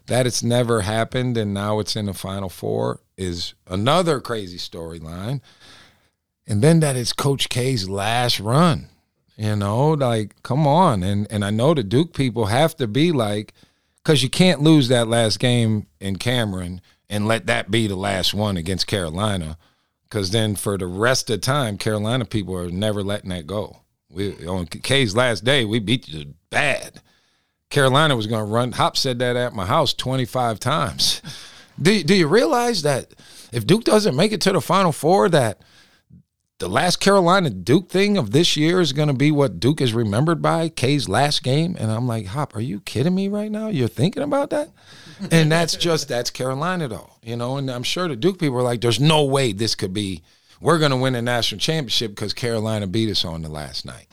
that 0.08 0.28
it's 0.28 0.44
never 0.44 0.82
happened, 0.82 1.38
and 1.38 1.54
now 1.54 1.80
it's 1.80 1.96
in 1.96 2.06
the 2.06 2.14
Final 2.14 2.50
Four 2.50 3.02
is 3.18 3.54
another 3.68 4.20
crazy 4.20 4.58
storyline. 4.58 5.42
And 6.48 6.62
then 6.62 6.80
that 6.82 6.96
is 6.96 7.14
Coach 7.14 7.50
K's 7.50 7.90
last 7.90 8.40
run. 8.40 8.90
You 9.36 9.56
know, 9.56 9.92
like, 9.92 10.42
come 10.44 10.68
on. 10.68 11.04
And 11.04 11.28
and 11.30 11.44
I 11.44 11.50
know 11.50 11.74
the 11.74 11.84
Duke 11.84 12.14
people 12.14 12.46
have 12.46 12.76
to 12.78 12.88
be 12.88 13.12
like, 13.12 13.54
because 14.04 14.24
you 14.24 14.30
can't 14.30 14.62
lose 14.62 14.88
that 14.90 15.08
last 15.08 15.40
game 15.40 15.88
in 16.00 16.18
Cameron 16.18 16.82
and 17.10 17.28
let 17.28 17.48
that 17.48 17.72
be 17.72 17.88
the 17.88 17.96
last 17.96 18.34
one 18.34 18.58
against 18.58 18.88
Carolina. 18.88 19.58
Because 20.04 20.32
then 20.32 20.56
for 20.56 20.78
the 20.78 20.88
rest 20.88 21.30
of 21.30 21.38
the 21.38 21.42
time, 21.42 21.78
Carolina 21.78 22.26
people 22.26 22.56
are 22.56 22.70
never 22.70 23.04
letting 23.04 23.32
that 23.32 23.48
go. 23.48 23.78
We 24.16 24.48
on 24.48 24.66
K's 24.66 25.16
last 25.16 25.44
day, 25.44 25.66
we 25.66 25.80
beat 25.80 26.08
you 26.08 26.34
bad. 26.50 27.02
Carolina 27.70 28.16
was 28.16 28.28
going 28.28 28.46
to 28.46 28.52
run. 28.52 28.72
Hop 28.72 28.96
said 28.96 29.20
that 29.20 29.36
at 29.36 29.54
my 29.54 29.66
house 29.66 29.94
25 29.94 30.60
times. 30.60 31.22
Do, 31.82 32.02
do 32.04 32.16
you 32.16 32.28
realize 32.28 32.84
that 32.84 33.14
if 33.52 33.68
Duke 33.68 33.84
doesn't 33.84 34.16
make 34.16 34.32
it 34.32 34.40
to 34.42 34.54
the 34.54 34.62
Final 34.62 34.94
Four, 34.94 35.28
that 35.28 35.62
the 36.60 36.70
last 36.70 37.02
Carolina 37.02 37.50
Duke 37.50 37.90
thing 37.90 38.18
of 38.18 38.32
this 38.32 38.56
year 38.56 38.80
is 38.80 38.94
going 38.94 39.10
to 39.10 39.14
be 39.14 39.30
what 39.30 39.60
Duke 39.60 39.82
is 39.82 39.94
remembered 39.94 40.42
by, 40.42 40.70
K's 40.70 41.10
last 41.10 41.44
game? 41.44 41.76
And 41.78 41.92
I'm 41.92 42.08
like, 42.08 42.28
Hop, 42.28 42.56
are 42.56 42.62
you 42.62 42.80
kidding 42.80 43.14
me 43.14 43.28
right 43.28 43.52
now? 43.52 43.68
You're 43.68 43.90
thinking 43.90 44.24
about 44.24 44.52
that? 44.52 44.70
And 45.32 45.52
that's 45.52 45.76
just, 45.76 46.08
that's 46.08 46.30
Carolina, 46.30 46.88
though, 46.88 47.10
you 47.22 47.36
know? 47.36 47.58
And 47.58 47.70
I'm 47.70 47.84
sure 47.84 48.08
the 48.08 48.16
Duke 48.16 48.40
people 48.40 48.58
are 48.58 48.64
like, 48.64 48.80
there's 48.80 49.02
no 49.02 49.26
way 49.26 49.52
this 49.52 49.76
could 49.76 49.94
be, 49.94 50.24
we're 50.60 50.80
going 50.80 50.92
to 50.92 50.98
win 50.98 51.16
a 51.16 51.22
national 51.22 51.60
championship 51.60 52.12
because 52.12 52.34
Carolina 52.34 52.88
beat 52.88 53.10
us 53.10 53.26
on 53.26 53.42
the 53.42 53.50
last 53.50 53.86
night. 53.86 54.08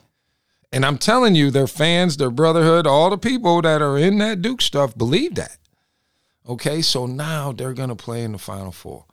And 0.73 0.87
I'm 0.87 0.99
telling 0.99 1.35
you, 1.35 1.51
their 1.51 1.67
fans, 1.67 2.17
their 2.17 2.31
brotherhood, 2.31 2.87
all 2.87 3.11
the 3.11 3.19
people 3.19 3.61
that 3.63 3.83
are 3.83 3.99
in 3.99 4.19
that 4.19 4.41
Duke 4.41 4.63
stuff 4.63 4.97
believe 4.97 5.35
that. 5.35 5.59
Okay, 6.49 6.83
so 6.83 7.07
now 7.07 7.53
they're 7.53 7.75
going 7.75 7.91
to 7.91 7.95
play 7.95 8.25
in 8.25 8.33
the 8.33 8.39
Final 8.39 8.73
Four. 8.73 9.05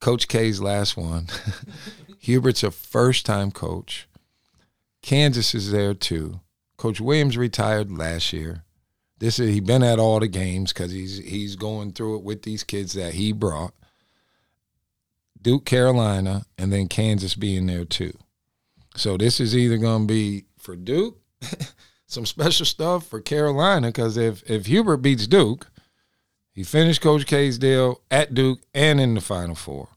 Coach 0.00 0.28
K's 0.28 0.60
last 0.60 0.96
one. 0.96 1.28
Hubert's 2.20 2.62
a 2.62 2.70
first 2.70 3.26
time 3.26 3.50
coach. 3.50 4.08
Kansas 5.02 5.54
is 5.54 5.70
there 5.70 5.94
too. 5.94 6.40
Coach 6.76 7.00
Williams 7.00 7.36
retired 7.36 7.90
last 7.90 8.32
year. 8.32 8.64
This 9.18 9.38
is 9.38 9.54
he 9.54 9.60
been 9.60 9.82
at 9.82 9.98
all 9.98 10.20
the 10.20 10.28
games 10.28 10.72
because 10.72 10.92
he's 10.92 11.18
he's 11.18 11.56
going 11.56 11.92
through 11.92 12.16
it 12.16 12.24
with 12.24 12.42
these 12.42 12.64
kids 12.64 12.92
that 12.94 13.14
he 13.14 13.32
brought. 13.32 13.72
Duke, 15.40 15.64
Carolina, 15.64 16.44
and 16.58 16.72
then 16.72 16.88
Kansas 16.88 17.34
being 17.34 17.66
there 17.66 17.84
too. 17.84 18.12
So 18.96 19.16
this 19.16 19.40
is 19.40 19.56
either 19.56 19.76
going 19.76 20.06
to 20.06 20.12
be 20.12 20.44
for 20.58 20.76
Duke, 20.76 21.18
some 22.06 22.26
special 22.26 22.66
stuff 22.66 23.06
for 23.06 23.20
Carolina 23.20 23.88
because 23.88 24.16
if 24.16 24.48
if 24.48 24.66
Hubert 24.66 24.98
beats 24.98 25.26
Duke, 25.26 25.68
he 26.52 26.64
finished 26.64 27.02
Coach 27.02 27.26
K's 27.26 27.58
deal 27.58 28.00
at 28.10 28.34
Duke 28.34 28.60
and 28.74 29.00
in 29.00 29.14
the 29.14 29.20
Final 29.20 29.54
Four. 29.54 29.88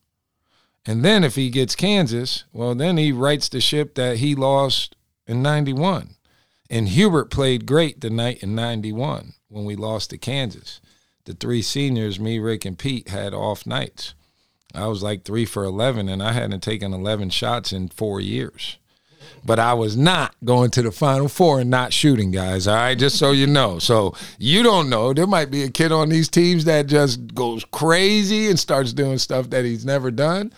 And 0.86 1.06
then 1.06 1.24
if 1.24 1.36
he 1.36 1.50
gets 1.50 1.76
Kansas, 1.76 2.46
well, 2.52 2.76
then 2.76 2.98
he 2.98 3.12
rights 3.12 3.50
the 3.50 3.62
ship 3.62 3.96
that 3.96 4.18
he 4.18 4.36
lost 4.36 4.96
in 5.28 5.42
91. 5.42 6.16
And 6.70 6.90
Hubert 6.90 7.32
played 7.32 7.66
great 7.66 8.02
the 8.02 8.10
night 8.10 8.44
in 8.44 8.56
91 8.56 9.34
when 9.48 9.66
we 9.66 9.76
lost 9.76 10.10
to 10.10 10.18
Kansas. 10.18 10.82
The 11.26 11.34
three 11.34 11.62
seniors, 11.62 12.20
me, 12.20 12.40
Rick, 12.40 12.66
and 12.66 12.78
Pete, 12.78 13.10
had 13.10 13.34
off 13.34 13.66
nights. 13.66 14.14
I 14.74 14.88
was 14.88 15.02
like 15.02 15.24
three 15.24 15.46
for 15.46 15.64
11, 15.64 16.10
and 16.10 16.22
I 16.22 16.34
hadn't 16.34 16.62
taken 16.62 16.94
11 16.94 17.32
shots 17.32 17.74
in 17.74 17.90
four 17.90 18.20
years. 18.20 18.78
But 19.44 19.58
I 19.58 19.74
was 19.74 19.96
not 19.96 20.36
going 20.44 20.70
to 20.72 20.82
the 20.82 20.92
Final 20.92 21.30
Four 21.30 21.62
and 21.62 21.70
not 21.70 21.94
shooting, 21.94 22.32
guys. 22.32 22.68
All 22.68 22.76
right, 22.76 22.98
just 22.98 23.18
so 23.18 23.32
you 23.32 23.48
know. 23.48 23.80
So 23.80 24.14
you 24.38 24.64
don't 24.64 24.90
know. 24.90 25.14
There 25.14 25.28
might 25.28 25.50
be 25.50 25.64
a 25.64 25.70
kid 25.70 25.92
on 25.92 26.10
these 26.10 26.30
teams 26.30 26.66
that 26.66 26.88
just 26.88 27.34
goes 27.34 27.66
crazy 27.72 28.50
and 28.50 28.60
starts 28.60 28.92
doing 28.92 29.18
stuff 29.18 29.50
that 29.52 29.66
he's 29.66 29.86
never 29.86 30.12
done. 30.12 30.54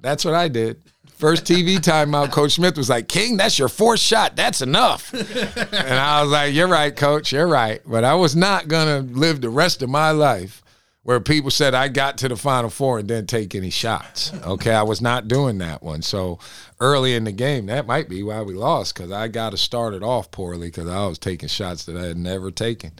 That's 0.00 0.24
what 0.24 0.34
I 0.34 0.48
did. 0.48 0.80
First 1.14 1.44
TV 1.44 1.76
timeout, 1.78 2.32
Coach 2.32 2.52
Smith 2.52 2.76
was 2.76 2.90
like, 2.90 3.08
King, 3.08 3.36
that's 3.36 3.58
your 3.58 3.68
fourth 3.68 4.00
shot. 4.00 4.34
That's 4.34 4.60
enough. 4.62 5.12
and 5.14 5.94
I 5.94 6.22
was 6.22 6.30
like, 6.30 6.54
You're 6.54 6.68
right, 6.68 6.94
Coach. 6.94 7.32
You're 7.32 7.46
right. 7.46 7.80
But 7.86 8.04
I 8.04 8.14
was 8.14 8.34
not 8.34 8.68
going 8.68 8.86
to 9.08 9.18
live 9.18 9.40
the 9.40 9.50
rest 9.50 9.82
of 9.82 9.90
my 9.90 10.10
life 10.10 10.61
where 11.02 11.20
people 11.20 11.50
said 11.50 11.74
I 11.74 11.88
got 11.88 12.18
to 12.18 12.28
the 12.28 12.36
Final 12.36 12.70
Four 12.70 12.98
and 12.98 13.08
didn't 13.08 13.28
take 13.28 13.54
any 13.54 13.70
shots. 13.70 14.32
Okay. 14.44 14.72
I 14.72 14.82
was 14.82 15.00
not 15.00 15.28
doing 15.28 15.58
that 15.58 15.82
one. 15.82 16.02
So 16.02 16.38
early 16.80 17.14
in 17.14 17.24
the 17.24 17.32
game, 17.32 17.66
that 17.66 17.86
might 17.86 18.08
be 18.08 18.22
why 18.22 18.42
we 18.42 18.54
lost 18.54 18.94
because 18.94 19.10
I 19.10 19.28
got 19.28 19.50
to 19.50 19.56
start 19.56 19.94
it 19.94 20.02
off 20.02 20.30
poorly 20.30 20.68
because 20.68 20.88
I 20.88 21.06
was 21.06 21.18
taking 21.18 21.48
shots 21.48 21.84
that 21.86 21.96
I 21.96 22.06
had 22.06 22.16
never 22.16 22.50
taken. 22.50 22.92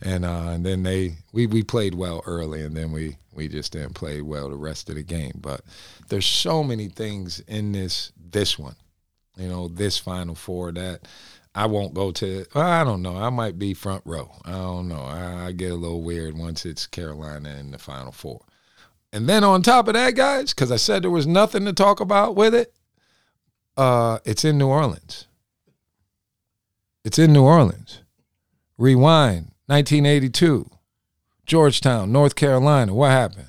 And, 0.00 0.24
uh, 0.24 0.50
and 0.50 0.66
then 0.66 0.82
they 0.82 1.16
we, 1.32 1.46
we 1.46 1.62
played 1.62 1.94
well 1.94 2.22
early 2.26 2.62
and 2.62 2.76
then 2.76 2.92
we 2.92 3.16
we 3.32 3.48
just 3.48 3.72
didn't 3.72 3.94
play 3.94 4.20
well 4.22 4.48
the 4.48 4.56
rest 4.56 4.88
of 4.88 4.96
the 4.96 5.02
game. 5.02 5.38
But 5.40 5.62
there's 6.08 6.26
so 6.26 6.62
many 6.62 6.88
things 6.88 7.40
in 7.40 7.72
this 7.72 8.12
this 8.16 8.58
one, 8.58 8.76
you 9.36 9.48
know, 9.48 9.68
this 9.68 9.98
Final 9.98 10.34
Four 10.34 10.72
that 10.72 11.08
I 11.54 11.66
won't 11.66 11.94
go 11.94 12.10
to. 12.12 12.46
Well, 12.54 12.64
I 12.64 12.82
don't 12.82 13.02
know. 13.02 13.16
I 13.16 13.30
might 13.30 13.58
be 13.58 13.74
front 13.74 14.02
row. 14.04 14.30
I 14.44 14.52
don't 14.52 14.88
know. 14.88 15.02
I, 15.02 15.46
I 15.46 15.52
get 15.52 15.70
a 15.70 15.76
little 15.76 16.02
weird 16.02 16.36
once 16.36 16.66
it's 16.66 16.86
Carolina 16.86 17.56
in 17.58 17.70
the 17.70 17.78
Final 17.78 18.12
Four. 18.12 18.44
And 19.12 19.28
then 19.28 19.44
on 19.44 19.62
top 19.62 19.86
of 19.86 19.94
that, 19.94 20.16
guys, 20.16 20.52
because 20.52 20.72
I 20.72 20.76
said 20.76 21.04
there 21.04 21.10
was 21.10 21.26
nothing 21.26 21.64
to 21.66 21.72
talk 21.72 22.00
about 22.00 22.34
with 22.34 22.54
it, 22.54 22.74
uh, 23.76 24.18
it's 24.24 24.44
in 24.44 24.58
New 24.58 24.66
Orleans. 24.66 25.28
It's 27.04 27.18
in 27.18 27.32
New 27.32 27.44
Orleans. 27.44 28.00
Rewind, 28.76 29.52
1982. 29.66 30.68
Georgetown, 31.46 32.10
North 32.10 32.34
Carolina. 32.34 32.92
What 32.94 33.10
happened? 33.10 33.48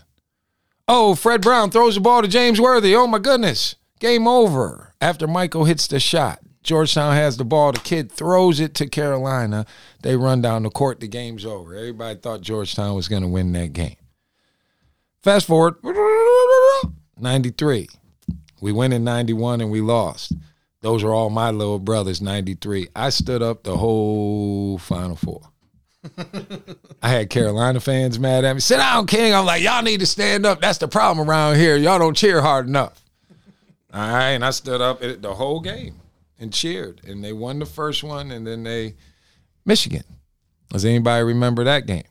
Oh, 0.88 1.16
Fred 1.16 1.42
Brown 1.42 1.72
throws 1.72 1.96
the 1.96 2.02
ball 2.02 2.22
to 2.22 2.28
James 2.28 2.62
Worthy. 2.62 2.96
Oh 2.96 3.08
my 3.08 3.18
goodness. 3.18 3.76
Game 4.00 4.28
over. 4.28 4.94
After 5.02 5.26
Michael 5.26 5.66
hits 5.66 5.88
the 5.88 6.00
shot. 6.00 6.45
Georgetown 6.66 7.14
has 7.14 7.38
the 7.38 7.46
ball. 7.46 7.72
The 7.72 7.80
kid 7.80 8.12
throws 8.12 8.60
it 8.60 8.74
to 8.76 8.88
Carolina. 8.88 9.66
They 10.02 10.18
run 10.18 10.42
down 10.42 10.64
the 10.64 10.72
court. 10.72 11.00
The 11.00 11.08
game's 11.08 11.46
over. 11.46 11.76
Everybody 11.76 12.20
thought 12.20 12.42
Georgetown 12.42 12.96
was 12.96 13.08
going 13.08 13.22
to 13.22 13.28
win 13.28 13.54
that 13.54 13.72
game. 13.72 13.96
Fast 15.22 15.46
forward 15.48 15.76
93. 17.18 17.88
We 18.62 18.72
win 18.72 18.94
in 18.94 19.04
91 19.04 19.62
and 19.62 19.72
we 19.72 19.82
lost. 19.82 20.34
Those 20.82 21.04
are 21.04 21.14
all 21.14 21.30
my 21.30 21.52
little 21.52 21.80
brothers, 21.80 22.22
93. 22.22 22.90
I 22.96 23.10
stood 23.10 23.42
up 23.42 23.64
the 23.64 23.78
whole 23.78 24.78
Final 24.80 25.16
Four. 25.16 25.42
I 27.02 27.10
had 27.10 27.30
Carolina 27.30 27.80
fans 27.80 28.20
mad 28.20 28.44
at 28.44 28.54
me. 28.54 28.60
Sit 28.60 28.78
down, 28.78 29.08
King. 29.08 29.34
I'm 29.34 29.46
like, 29.46 29.64
y'all 29.64 29.82
need 29.82 30.00
to 30.00 30.06
stand 30.06 30.46
up. 30.46 30.62
That's 30.62 30.78
the 30.80 30.88
problem 30.88 31.28
around 31.28 31.56
here. 31.58 31.76
Y'all 31.76 32.00
don't 32.00 32.18
cheer 32.18 32.42
hard 32.42 32.68
enough. 32.68 33.04
All 33.94 34.00
right. 34.00 34.32
And 34.32 34.46
I 34.46 34.52
stood 34.52 34.82
up 34.82 35.02
the 35.02 35.34
whole 35.34 35.60
game 35.60 36.00
and 36.40 36.54
cheered. 36.54 37.02
And 37.08 37.24
they 37.24 37.34
won 37.34 37.60
the 37.60 37.66
first 37.66 38.04
one. 38.04 38.32
And 38.32 38.46
then 38.46 38.64
they, 38.64 38.96
Michigan. 39.66 40.04
Does 40.70 40.86
anybody 40.86 41.24
remember 41.24 41.64
that 41.64 41.86
game? 41.86 42.04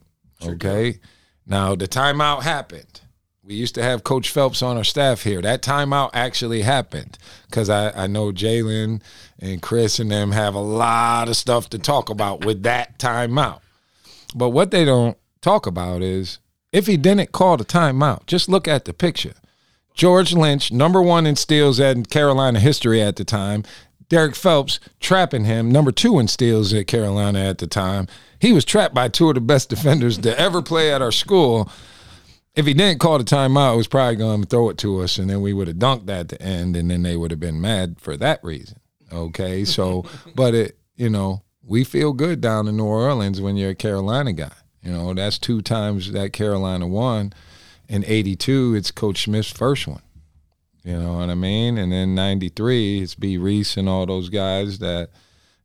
okay. 0.42 1.00
Now, 1.46 1.74
the 1.74 1.88
timeout 1.88 2.42
happened. 2.42 3.00
We 3.42 3.54
used 3.54 3.74
to 3.74 3.82
have 3.82 4.04
Coach 4.04 4.30
Phelps 4.30 4.62
on 4.62 4.78
our 4.78 4.84
staff 4.84 5.22
here. 5.22 5.42
That 5.42 5.60
timeout 5.60 6.10
actually 6.14 6.62
happened 6.62 7.18
because 7.46 7.68
I, 7.68 7.90
I 7.90 8.06
know 8.06 8.32
Jalen 8.32 9.02
and 9.38 9.60
Chris 9.60 9.98
and 9.98 10.10
them 10.10 10.32
have 10.32 10.54
a 10.54 10.60
lot 10.60 11.28
of 11.28 11.36
stuff 11.36 11.68
to 11.70 11.78
talk 11.78 12.08
about 12.08 12.46
with 12.46 12.62
that 12.62 12.98
timeout. 12.98 13.60
But 14.34 14.50
what 14.50 14.70
they 14.70 14.86
don't 14.86 15.18
talk 15.42 15.66
about 15.66 16.00
is 16.00 16.38
if 16.72 16.86
he 16.86 16.96
didn't 16.96 17.32
call 17.32 17.58
the 17.58 17.64
timeout, 17.66 18.26
just 18.26 18.48
look 18.48 18.66
at 18.66 18.86
the 18.86 18.94
picture. 18.94 19.34
George 19.92 20.32
Lynch, 20.32 20.72
number 20.72 21.02
one 21.02 21.26
in 21.26 21.36
steals 21.36 21.78
at 21.78 22.08
Carolina 22.08 22.58
history 22.58 23.00
at 23.02 23.16
the 23.16 23.24
time. 23.24 23.62
Derrick 24.08 24.34
Phelps 24.34 24.80
trapping 25.00 25.44
him, 25.44 25.70
number 25.70 25.92
two 25.92 26.18
in 26.18 26.28
steals 26.28 26.72
at 26.72 26.86
Carolina 26.86 27.40
at 27.40 27.58
the 27.58 27.66
time. 27.66 28.06
He 28.38 28.52
was 28.52 28.64
trapped 28.64 28.94
by 28.94 29.08
two 29.08 29.28
of 29.28 29.34
the 29.34 29.40
best 29.40 29.70
defenders 29.70 30.18
to 30.18 30.38
ever 30.38 30.62
play 30.62 30.92
at 30.92 31.02
our 31.02 31.12
school. 31.12 31.70
If 32.54 32.66
he 32.66 32.74
didn't 32.74 33.00
call 33.00 33.18
the 33.18 33.24
timeout, 33.24 33.72
he 33.72 33.76
was 33.78 33.88
probably 33.88 34.16
going 34.16 34.42
to 34.42 34.48
throw 34.48 34.68
it 34.68 34.78
to 34.78 35.00
us, 35.00 35.18
and 35.18 35.28
then 35.28 35.40
we 35.40 35.52
would 35.52 35.66
have 35.68 35.78
dunked 35.78 36.06
that 36.06 36.20
at 36.20 36.28
the 36.28 36.42
end, 36.42 36.76
and 36.76 36.90
then 36.90 37.02
they 37.02 37.16
would 37.16 37.30
have 37.30 37.40
been 37.40 37.60
mad 37.60 37.96
for 37.98 38.16
that 38.18 38.42
reason. 38.44 38.78
Okay, 39.12 39.64
so, 39.64 40.04
but 40.34 40.54
it, 40.54 40.78
you 40.94 41.10
know, 41.10 41.42
we 41.62 41.82
feel 41.82 42.12
good 42.12 42.40
down 42.40 42.68
in 42.68 42.76
New 42.76 42.84
Orleans 42.84 43.40
when 43.40 43.56
you're 43.56 43.70
a 43.70 43.74
Carolina 43.74 44.32
guy. 44.32 44.52
You 44.82 44.92
know, 44.92 45.14
that's 45.14 45.38
two 45.38 45.62
times 45.62 46.12
that 46.12 46.32
Carolina 46.32 46.86
won. 46.86 47.32
In 47.88 48.04
82, 48.04 48.74
it's 48.74 48.90
Coach 48.90 49.24
Smith's 49.24 49.50
first 49.50 49.86
one. 49.86 50.02
You 50.84 51.00
know 51.00 51.14
what 51.14 51.30
I 51.30 51.34
mean? 51.34 51.78
And 51.78 51.90
then 51.90 52.14
93, 52.14 53.00
it's 53.00 53.14
B. 53.14 53.38
Reese 53.38 53.76
and 53.78 53.88
all 53.88 54.04
those 54.04 54.28
guys 54.28 54.78
that, 54.80 55.10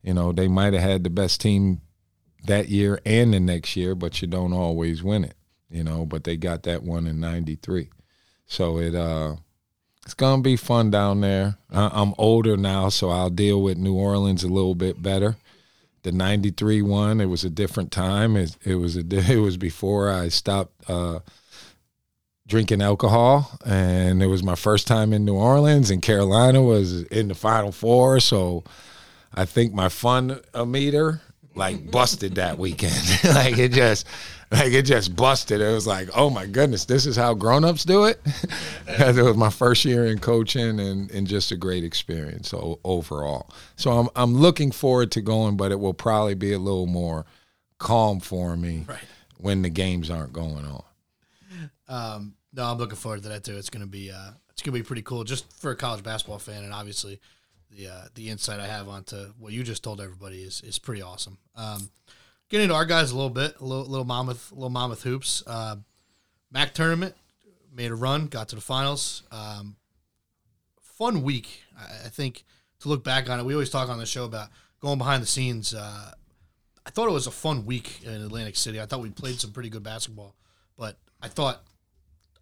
you 0.02 0.14
know, 0.14 0.32
they 0.32 0.48
might 0.48 0.74
have 0.74 0.82
had 0.82 1.04
the 1.04 1.10
best 1.10 1.42
team 1.42 1.82
that 2.46 2.70
year 2.70 3.02
and 3.06 3.34
the 3.34 3.40
next 3.40 3.76
year, 3.76 3.96
but 3.96 4.22
you 4.22 4.30
don't 4.30 4.54
always 4.54 5.04
win 5.04 5.26
it, 5.26 5.36
you 5.70 5.84
know, 5.84 6.06
but 6.06 6.24
they 6.24 6.38
got 6.38 6.64
that 6.64 6.84
one 6.84 7.06
in 7.06 7.20
93. 7.20 7.90
So 8.48 8.78
it, 8.78 8.96
uh, 8.96 9.36
it's 10.06 10.14
gonna 10.14 10.42
be 10.42 10.56
fun 10.56 10.90
down 10.90 11.20
there. 11.20 11.58
I'm 11.70 12.14
older 12.18 12.56
now, 12.56 12.88
so 12.88 13.10
I'll 13.10 13.30
deal 13.30 13.62
with 13.62 13.78
New 13.78 13.96
Orleans 13.96 14.44
a 14.44 14.48
little 14.48 14.74
bit 14.74 15.02
better 15.04 15.36
the 16.04 16.12
93 16.12 16.82
one 16.82 17.20
it 17.20 17.26
was 17.26 17.44
a 17.44 17.50
different 17.50 17.92
time 17.92 18.36
it, 18.38 18.56
it 18.64 18.76
was 18.76 18.96
a 18.96 19.00
it 19.32 19.40
was 19.40 19.58
before 19.58 20.10
i 20.10 20.30
stopped 20.30 20.90
uh, 20.90 21.20
drinking 22.50 22.82
alcohol 22.82 23.58
and 23.66 24.22
it 24.22 24.28
was 24.28 24.44
my 24.44 24.56
first 24.56 24.88
time 24.88 25.14
in 25.14 25.24
new 25.24 25.36
orleans 25.36 25.90
and 25.90 26.02
carolina 26.02 26.62
was 26.62 27.04
in 27.04 27.28
the 27.28 27.36
final 27.36 27.72
four 27.72 28.20
so 28.20 28.64
i 29.34 29.46
think 29.46 29.74
my 29.74 29.88
fun 29.88 30.40
meter 30.66 31.22
like 31.56 31.92
busted 31.92 32.36
that 32.36 32.58
weekend 32.58 32.96
like 33.24 33.58
it 33.58 33.72
just 33.72 34.06
like 34.52 34.74
it 34.74 34.84
just 34.84 35.16
busted. 35.16 35.62
It 35.62 35.72
was 35.72 35.86
like, 35.86 36.10
oh 36.16 36.30
my 36.30 36.46
goodness, 36.46 36.86
this 36.86 37.06
is 37.06 37.16
how 37.16 37.34
grown-ups 37.36 37.84
do 37.84 38.06
it. 38.06 38.20
it 38.88 39.16
was 39.16 39.38
my 39.38 39.50
first 39.50 39.86
year 39.86 40.08
in 40.08 40.20
coaching 40.20 40.80
and, 40.80 41.12
and 41.12 41.28
just 41.28 41.52
a 41.52 41.58
great 41.58 41.84
experience 41.84 42.54
overall. 42.84 43.50
So 43.76 43.92
I'm 43.92 44.10
I'm 44.16 44.36
looking 44.36 44.72
forward 44.72 45.12
to 45.12 45.22
going, 45.22 45.56
but 45.56 45.72
it 45.72 45.80
will 45.80 45.94
probably 45.94 46.34
be 46.34 46.54
a 46.54 46.60
little 46.60 46.88
more 46.88 47.26
calm 47.78 48.20
for 48.20 48.58
me 48.58 48.86
right. 48.88 49.00
when 49.38 49.62
the 49.62 49.70
games 49.70 50.10
aren't 50.10 50.34
going 50.34 50.66
on. 50.66 50.84
Um, 51.88 52.34
no, 52.54 52.66
I'm 52.66 52.78
looking 52.78 52.96
forward 52.96 53.24
to 53.24 53.30
that 53.30 53.44
too. 53.44 53.58
It's 53.58 53.70
gonna 53.70 53.88
be 53.88 54.12
uh, 54.12 54.32
it's 54.52 54.62
gonna 54.62 54.78
be 54.78 54.84
pretty 54.84 55.02
cool 55.02 55.24
just 55.24 55.52
for 55.60 55.72
a 55.72 55.76
college 55.76 56.04
basketball 56.04 56.40
fan, 56.40 56.64
and 56.64 56.74
obviously 56.74 57.20
the 57.72 57.88
uh, 57.88 58.02
the 58.16 58.30
insight 58.30 58.60
I 58.60 58.68
have 58.68 58.88
onto 58.88 59.34
what 59.38 59.54
you 59.54 59.64
just 59.64 59.84
told 59.84 60.02
everybody 60.02 60.42
is 60.42 60.62
is 60.62 60.80
pretty 60.80 61.02
awesome. 61.02 61.38
Um, 61.56 61.90
getting 62.50 62.66
into 62.66 62.76
our 62.76 62.86
guys 62.86 63.12
a 63.12 63.16
little 63.16 63.30
bit, 63.30 63.60
a 63.60 63.64
little, 63.64 63.86
little 63.86 64.06
Monmouth, 64.06 64.52
little 64.52 64.70
Monmouth 64.70 65.04
hoops. 65.04 65.44
Uh, 65.46 65.78
MAAC 66.54 66.74
tournament 66.74 67.16
made 67.74 67.92
a 67.92 67.96
run, 67.96 68.28
got 68.28 68.50
to 68.50 68.56
the 68.56 68.62
finals. 68.62 69.24
Um, 69.32 69.76
fun 70.82 71.24
week, 71.24 71.64
I, 71.78 72.06
I, 72.06 72.10
think. 72.10 72.44
To 72.82 72.88
look 72.88 73.04
back 73.04 73.30
on 73.30 73.42
it, 73.42 73.46
we 73.46 73.54
always 73.54 73.70
talk 73.70 73.90
on 73.90 74.00
the 74.00 74.06
show 74.06 74.24
about 74.24 74.48
going 74.80 74.98
behind 74.98 75.22
the 75.22 75.28
scenes. 75.28 75.74
Uh, 75.74 76.12
I 76.86 76.90
thought 76.92 77.10
it 77.10 77.12
was 77.12 77.28
a 77.28 77.32
fun 77.32 77.66
week 77.66 78.00
in 78.06 78.14
Atlantic 78.14 78.56
City. 78.56 78.80
I 78.80 78.86
thought 78.86 79.02
we 79.02 79.10
played 79.10 79.38
some 79.38 79.52
pretty 79.52 79.70
good 79.70 79.84
basketball, 79.84 80.34
but 80.78 80.98
I 81.22 81.28
thought 81.28 81.62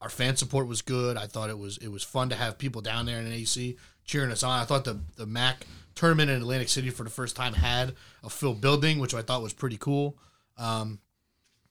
our 0.01 0.09
fan 0.09 0.35
support 0.35 0.67
was 0.67 0.81
good. 0.81 1.17
I 1.17 1.25
thought 1.27 1.49
it 1.49 1.57
was 1.57 1.77
it 1.77 1.89
was 1.89 2.03
fun 2.03 2.29
to 2.29 2.35
have 2.35 2.57
people 2.57 2.81
down 2.81 3.05
there 3.05 3.19
in 3.19 3.27
AC 3.27 3.77
cheering 4.05 4.31
us 4.31 4.43
on. 4.43 4.59
I 4.59 4.65
thought 4.65 4.85
the 4.85 4.99
the 5.15 5.25
MAAC 5.25 5.55
tournament 5.95 6.29
in 6.29 6.37
Atlantic 6.37 6.69
City 6.69 6.89
for 6.89 7.03
the 7.03 7.09
first 7.09 7.35
time 7.35 7.53
had 7.53 7.93
a 8.23 8.29
full 8.29 8.53
building, 8.53 8.99
which 8.99 9.13
I 9.13 9.21
thought 9.21 9.41
was 9.41 9.53
pretty 9.53 9.77
cool. 9.77 10.17
Um, 10.57 10.99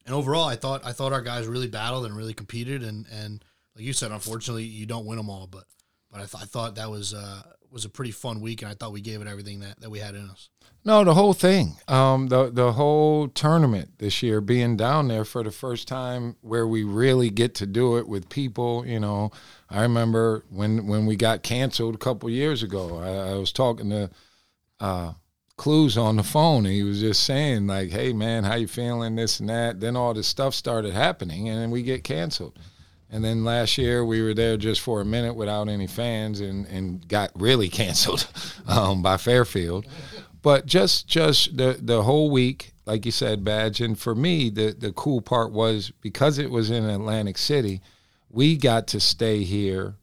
and 0.04 0.14
overall, 0.14 0.44
I 0.44 0.56
thought 0.56 0.84
I 0.84 0.92
thought 0.92 1.12
our 1.12 1.22
guys 1.22 1.46
really 1.46 1.68
battled 1.68 2.06
and 2.06 2.16
really 2.16 2.34
competed, 2.34 2.82
and 2.82 3.06
and 3.10 3.44
like 3.74 3.84
you 3.84 3.92
said, 3.92 4.12
unfortunately, 4.12 4.64
you 4.64 4.86
don't 4.86 5.06
win 5.06 5.16
them 5.16 5.30
all, 5.30 5.46
but 5.46 5.64
but 6.10 6.18
I, 6.20 6.24
th- 6.24 6.42
I 6.42 6.46
thought 6.46 6.76
that 6.76 6.90
was 6.90 7.14
uh, 7.14 7.42
was 7.70 7.84
a 7.84 7.88
pretty 7.88 8.10
fun 8.10 8.40
week, 8.40 8.62
and 8.62 8.70
I 8.70 8.74
thought 8.74 8.92
we 8.92 9.00
gave 9.00 9.20
it 9.20 9.28
everything 9.28 9.60
that, 9.60 9.80
that 9.80 9.90
we 9.90 9.98
had 9.98 10.14
in 10.14 10.28
us. 10.28 10.48
No, 10.84 11.02
the 11.02 11.14
whole 11.14 11.32
thing, 11.32 11.74
um, 11.88 12.28
the 12.28 12.48
the 12.48 12.72
whole 12.72 13.26
tournament 13.26 13.98
this 13.98 14.22
year, 14.22 14.40
being 14.40 14.76
down 14.76 15.08
there 15.08 15.24
for 15.24 15.42
the 15.42 15.50
first 15.50 15.88
time, 15.88 16.36
where 16.42 16.66
we 16.66 16.84
really 16.84 17.28
get 17.28 17.56
to 17.56 17.66
do 17.66 17.96
it 17.98 18.06
with 18.06 18.28
people. 18.28 18.86
You 18.86 19.00
know, 19.00 19.32
I 19.68 19.82
remember 19.82 20.44
when 20.48 20.86
when 20.86 21.04
we 21.04 21.16
got 21.16 21.42
canceled 21.42 21.96
a 21.96 21.98
couple 21.98 22.30
years 22.30 22.62
ago. 22.62 22.98
I, 22.98 23.32
I 23.32 23.34
was 23.34 23.50
talking 23.50 23.90
to 23.90 24.10
uh, 24.78 25.12
Clues 25.56 25.98
on 25.98 26.16
the 26.16 26.22
phone, 26.22 26.66
and 26.66 26.74
he 26.74 26.84
was 26.84 27.00
just 27.00 27.24
saying 27.24 27.66
like, 27.66 27.90
"Hey 27.90 28.12
man, 28.12 28.44
how 28.44 28.54
you 28.54 28.68
feeling? 28.68 29.16
This 29.16 29.40
and 29.40 29.48
that." 29.48 29.80
Then 29.80 29.96
all 29.96 30.14
this 30.14 30.28
stuff 30.28 30.54
started 30.54 30.94
happening, 30.94 31.48
and 31.48 31.72
we 31.72 31.82
get 31.82 32.04
canceled. 32.04 32.56
And 33.10 33.24
then 33.24 33.44
last 33.44 33.78
year 33.78 34.04
we 34.04 34.20
were 34.20 34.34
there 34.34 34.56
just 34.56 34.80
for 34.80 35.00
a 35.00 35.04
minute 35.04 35.34
without 35.34 35.68
any 35.68 35.86
fans, 35.86 36.40
and 36.40 36.66
and 36.66 37.06
got 37.06 37.30
really 37.34 37.68
canceled 37.80 38.28
um, 38.66 39.02
by 39.02 39.16
Fairfield. 39.16 39.86
But 40.42 40.66
just 40.66 41.06
just 41.06 41.56
the 41.56 41.78
the 41.80 42.02
whole 42.02 42.30
week, 42.30 42.72
like 42.84 43.06
you 43.06 43.12
said, 43.12 43.44
badge. 43.44 43.80
And 43.80 43.98
for 43.98 44.14
me, 44.14 44.50
the 44.50 44.72
the 44.72 44.92
cool 44.92 45.20
part 45.20 45.52
was 45.52 45.92
because 46.00 46.38
it 46.38 46.50
was 46.50 46.70
in 46.70 46.84
Atlantic 46.84 47.38
City, 47.38 47.80
we 48.28 48.56
got 48.56 48.86
to 48.88 49.00
stay 49.00 49.44
here 49.44 49.96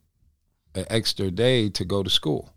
an 0.76 0.86
extra 0.90 1.30
day 1.30 1.70
to 1.70 1.86
go 1.86 2.04
to 2.04 2.10
school. 2.10 2.54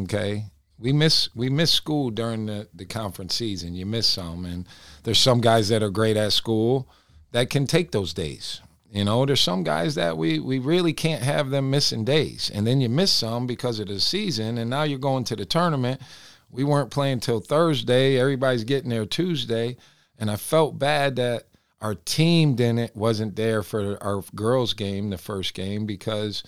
Okay, 0.00 0.46
we 0.78 0.92
miss 0.92 1.28
we 1.34 1.50
miss 1.50 1.70
school 1.70 2.10
during 2.10 2.46
the, 2.46 2.68
the 2.74 2.86
conference 2.86 3.34
season. 3.34 3.74
You 3.74 3.86
miss 3.86 4.06
some, 4.06 4.44
and 4.44 4.66
there's 5.04 5.18
some 5.18 5.40
guys 5.40 5.68
that 5.68 5.82
are 5.82 5.90
great 5.90 6.16
at 6.16 6.32
school 6.32 6.88
that 7.32 7.50
can 7.50 7.66
take 7.66 7.92
those 7.92 8.12
days. 8.12 8.60
You 8.90 9.04
know, 9.04 9.24
there's 9.24 9.40
some 9.40 9.62
guys 9.62 9.94
that 9.94 10.18
we 10.18 10.40
we 10.40 10.58
really 10.58 10.92
can't 10.92 11.22
have 11.22 11.50
them 11.50 11.70
missing 11.70 12.04
days, 12.04 12.50
and 12.52 12.66
then 12.66 12.80
you 12.80 12.88
miss 12.88 13.12
some 13.12 13.46
because 13.46 13.78
of 13.78 13.86
the 13.86 14.00
season, 14.00 14.58
and 14.58 14.68
now 14.68 14.82
you're 14.82 14.98
going 14.98 15.24
to 15.24 15.36
the 15.36 15.44
tournament. 15.44 16.00
We 16.50 16.64
weren't 16.64 16.90
playing 16.90 17.20
till 17.20 17.38
Thursday. 17.38 18.18
Everybody's 18.18 18.64
getting 18.64 18.90
there 18.90 19.06
Tuesday, 19.06 19.76
and 20.18 20.28
I 20.28 20.34
felt 20.34 20.78
bad 20.78 21.16
that 21.16 21.44
our 21.80 21.94
team 21.94 22.56
didn't 22.56 22.96
wasn't 22.96 23.36
there 23.36 23.62
for 23.62 24.02
our 24.02 24.22
girls' 24.34 24.74
game, 24.74 25.10
the 25.10 25.18
first 25.18 25.54
game, 25.54 25.86
because 25.86 26.42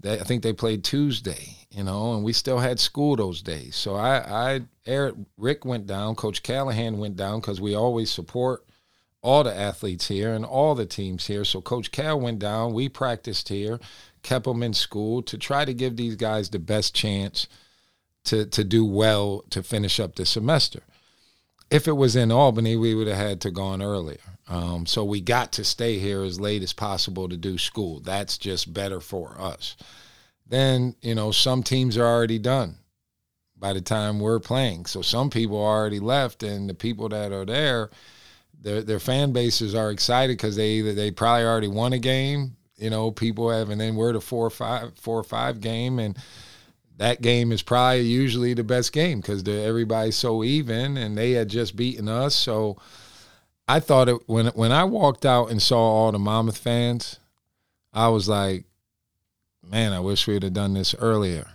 they, 0.00 0.18
I 0.18 0.24
think 0.24 0.42
they 0.42 0.54
played 0.54 0.84
Tuesday, 0.84 1.56
you 1.70 1.84
know, 1.84 2.14
and 2.14 2.24
we 2.24 2.32
still 2.32 2.58
had 2.58 2.80
school 2.80 3.16
those 3.16 3.42
days. 3.42 3.76
So 3.76 3.96
I, 3.96 4.54
I 4.54 4.60
Eric, 4.86 5.16
Rick 5.36 5.66
went 5.66 5.86
down, 5.86 6.14
Coach 6.14 6.42
Callahan 6.42 6.96
went 6.98 7.16
down 7.16 7.40
because 7.40 7.60
we 7.60 7.74
always 7.74 8.10
support 8.10 8.64
all 9.22 9.44
the 9.44 9.56
athletes 9.56 10.08
here 10.08 10.34
and 10.34 10.44
all 10.44 10.74
the 10.74 10.84
teams 10.84 11.28
here. 11.28 11.44
So 11.44 11.60
Coach 11.60 11.92
Cal 11.92 12.20
went 12.20 12.40
down. 12.40 12.74
We 12.74 12.88
practiced 12.88 13.48
here, 13.48 13.78
kept 14.22 14.44
them 14.44 14.62
in 14.62 14.74
school 14.74 15.22
to 15.22 15.38
try 15.38 15.64
to 15.64 15.72
give 15.72 15.96
these 15.96 16.16
guys 16.16 16.50
the 16.50 16.58
best 16.58 16.94
chance 16.94 17.46
to 18.24 18.44
to 18.46 18.64
do 18.64 18.84
well 18.84 19.44
to 19.50 19.62
finish 19.62 19.98
up 19.98 20.16
the 20.16 20.26
semester. 20.26 20.82
If 21.70 21.88
it 21.88 21.96
was 21.96 22.16
in 22.16 22.30
Albany, 22.30 22.76
we 22.76 22.94
would 22.94 23.06
have 23.06 23.16
had 23.16 23.40
to 23.42 23.50
gone 23.50 23.82
earlier. 23.82 24.18
Um, 24.48 24.84
so 24.84 25.04
we 25.04 25.20
got 25.20 25.52
to 25.52 25.64
stay 25.64 25.98
here 25.98 26.22
as 26.22 26.38
late 26.38 26.62
as 26.62 26.74
possible 26.74 27.28
to 27.28 27.36
do 27.36 27.56
school. 27.56 28.00
That's 28.00 28.36
just 28.36 28.74
better 28.74 29.00
for 29.00 29.40
us. 29.40 29.76
Then, 30.46 30.96
you 31.00 31.14
know, 31.14 31.30
some 31.30 31.62
teams 31.62 31.96
are 31.96 32.04
already 32.04 32.38
done 32.38 32.76
by 33.56 33.72
the 33.72 33.80
time 33.80 34.20
we're 34.20 34.40
playing. 34.40 34.84
So 34.84 35.00
some 35.00 35.30
people 35.30 35.56
already 35.56 36.00
left, 36.00 36.42
and 36.42 36.68
the 36.68 36.74
people 36.74 37.08
that 37.08 37.32
are 37.32 37.46
there, 37.46 37.88
their 38.62 38.82
their 38.82 39.00
fan 39.00 39.32
bases 39.32 39.74
are 39.74 39.90
excited 39.90 40.36
because 40.36 40.56
they 40.56 40.80
they 40.80 41.10
probably 41.10 41.44
already 41.44 41.68
won 41.68 41.92
a 41.92 41.98
game. 41.98 42.56
You 42.76 42.90
know, 42.90 43.10
people 43.10 43.50
have, 43.50 43.70
and 43.70 43.80
then 43.80 43.94
we're 43.94 44.12
the 44.12 44.20
four 44.20 44.46
or 44.46 44.50
five 44.50 44.92
four 44.98 45.18
or 45.18 45.24
five 45.24 45.60
game, 45.60 45.98
and 45.98 46.16
that 46.96 47.22
game 47.22 47.52
is 47.52 47.62
probably 47.62 48.02
usually 48.02 48.54
the 48.54 48.64
best 48.64 48.92
game 48.92 49.20
because 49.20 49.46
everybody's 49.46 50.16
so 50.16 50.44
even, 50.44 50.96
and 50.96 51.16
they 51.16 51.32
had 51.32 51.48
just 51.48 51.76
beaten 51.76 52.08
us. 52.08 52.34
So 52.34 52.78
I 53.68 53.80
thought 53.80 54.08
it 54.08 54.28
when 54.28 54.46
when 54.48 54.72
I 54.72 54.84
walked 54.84 55.26
out 55.26 55.50
and 55.50 55.60
saw 55.60 55.78
all 55.78 56.12
the 56.12 56.18
Monmouth 56.18 56.58
fans, 56.58 57.18
I 57.92 58.08
was 58.08 58.28
like, 58.28 58.64
man, 59.62 59.92
I 59.92 60.00
wish 60.00 60.26
we'd 60.26 60.42
have 60.42 60.52
done 60.52 60.74
this 60.74 60.94
earlier. 60.98 61.48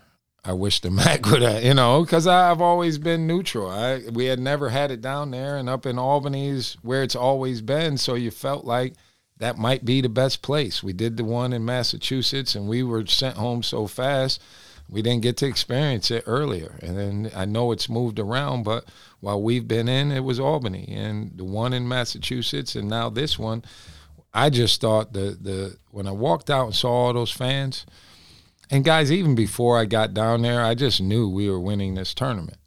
I 0.48 0.54
wish 0.54 0.80
the 0.80 0.90
MAAC 1.02 1.30
would 1.30 1.42
have, 1.42 1.64
you 1.64 1.74
know, 1.74 2.04
because 2.04 2.26
I've 2.26 2.62
always 2.62 2.98
been 2.98 3.28
neutral. 3.28 3.70
I 3.70 4.02
we 4.12 4.26
had 4.26 4.40
never 4.40 4.70
had 4.70 4.90
it 4.90 5.02
down 5.02 5.32
there, 5.32 5.58
and 5.58 5.70
up 5.70 5.86
in 5.86 6.00
Albany's 6.00 6.78
where 6.82 7.04
it's 7.04 7.16
always 7.16 7.62
been. 7.62 7.98
So 7.98 8.16
you 8.16 8.32
felt 8.32 8.66
like 8.66 8.94
that 9.38 9.58
might 9.58 9.86
be 9.86 10.02
the 10.02 10.10
best 10.10 10.42
place. 10.42 10.82
We 10.82 10.94
did 10.94 11.18
the 11.18 11.24
one 11.24 11.54
in 11.54 11.66
Massachusetts, 11.66 12.56
and 12.56 12.68
we 12.68 12.82
were 12.82 13.06
sent 13.06 13.38
home 13.38 13.62
so 13.62 13.86
fast 13.86 14.42
we 14.90 15.02
didn't 15.02 15.24
get 15.24 15.38
to 15.38 15.46
experience 15.46 16.12
it 16.12 16.24
earlier. 16.26 16.80
And 16.82 16.98
then 16.98 17.32
I 17.36 17.46
know 17.46 17.72
it's 17.72 17.90
moved 17.90 18.20
around, 18.20 18.64
but 18.64 18.86
while 19.20 19.42
we've 19.42 19.68
been 19.68 19.90
in, 19.90 20.12
it 20.12 20.24
was 20.24 20.40
Albany 20.40 20.88
and 20.90 21.38
the 21.38 21.44
one 21.44 21.74
in 21.74 21.88
Massachusetts, 21.88 22.76
and 22.76 22.90
now 22.90 23.10
this 23.10 23.38
one. 23.38 23.64
I 24.34 24.50
just 24.50 24.82
thought 24.82 25.14
the 25.14 25.38
the 25.40 25.78
when 25.90 26.06
I 26.06 26.12
walked 26.12 26.50
out 26.50 26.66
and 26.66 26.76
saw 26.76 26.92
all 26.92 27.14
those 27.14 27.32
fans, 27.32 27.86
and 28.70 28.84
guys, 28.84 29.12
even 29.12 29.36
before 29.36 29.78
I 29.78 29.86
got 29.86 30.14
down 30.14 30.42
there, 30.42 30.64
I 30.64 30.76
just 30.76 31.02
knew 31.02 31.30
we 31.30 31.50
were 31.50 31.60
winning 31.60 31.96
this 31.96 32.14
tournament. 32.14 32.58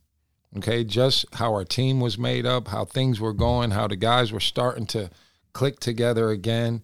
Okay, 0.56 0.82
just 0.82 1.26
how 1.34 1.52
our 1.52 1.64
team 1.64 2.00
was 2.00 2.18
made 2.18 2.44
up, 2.44 2.68
how 2.68 2.84
things 2.84 3.20
were 3.20 3.32
going, 3.32 3.70
how 3.70 3.86
the 3.86 3.96
guys 3.96 4.32
were 4.32 4.40
starting 4.40 4.86
to 4.86 5.10
click 5.52 5.78
together 5.78 6.30
again, 6.30 6.82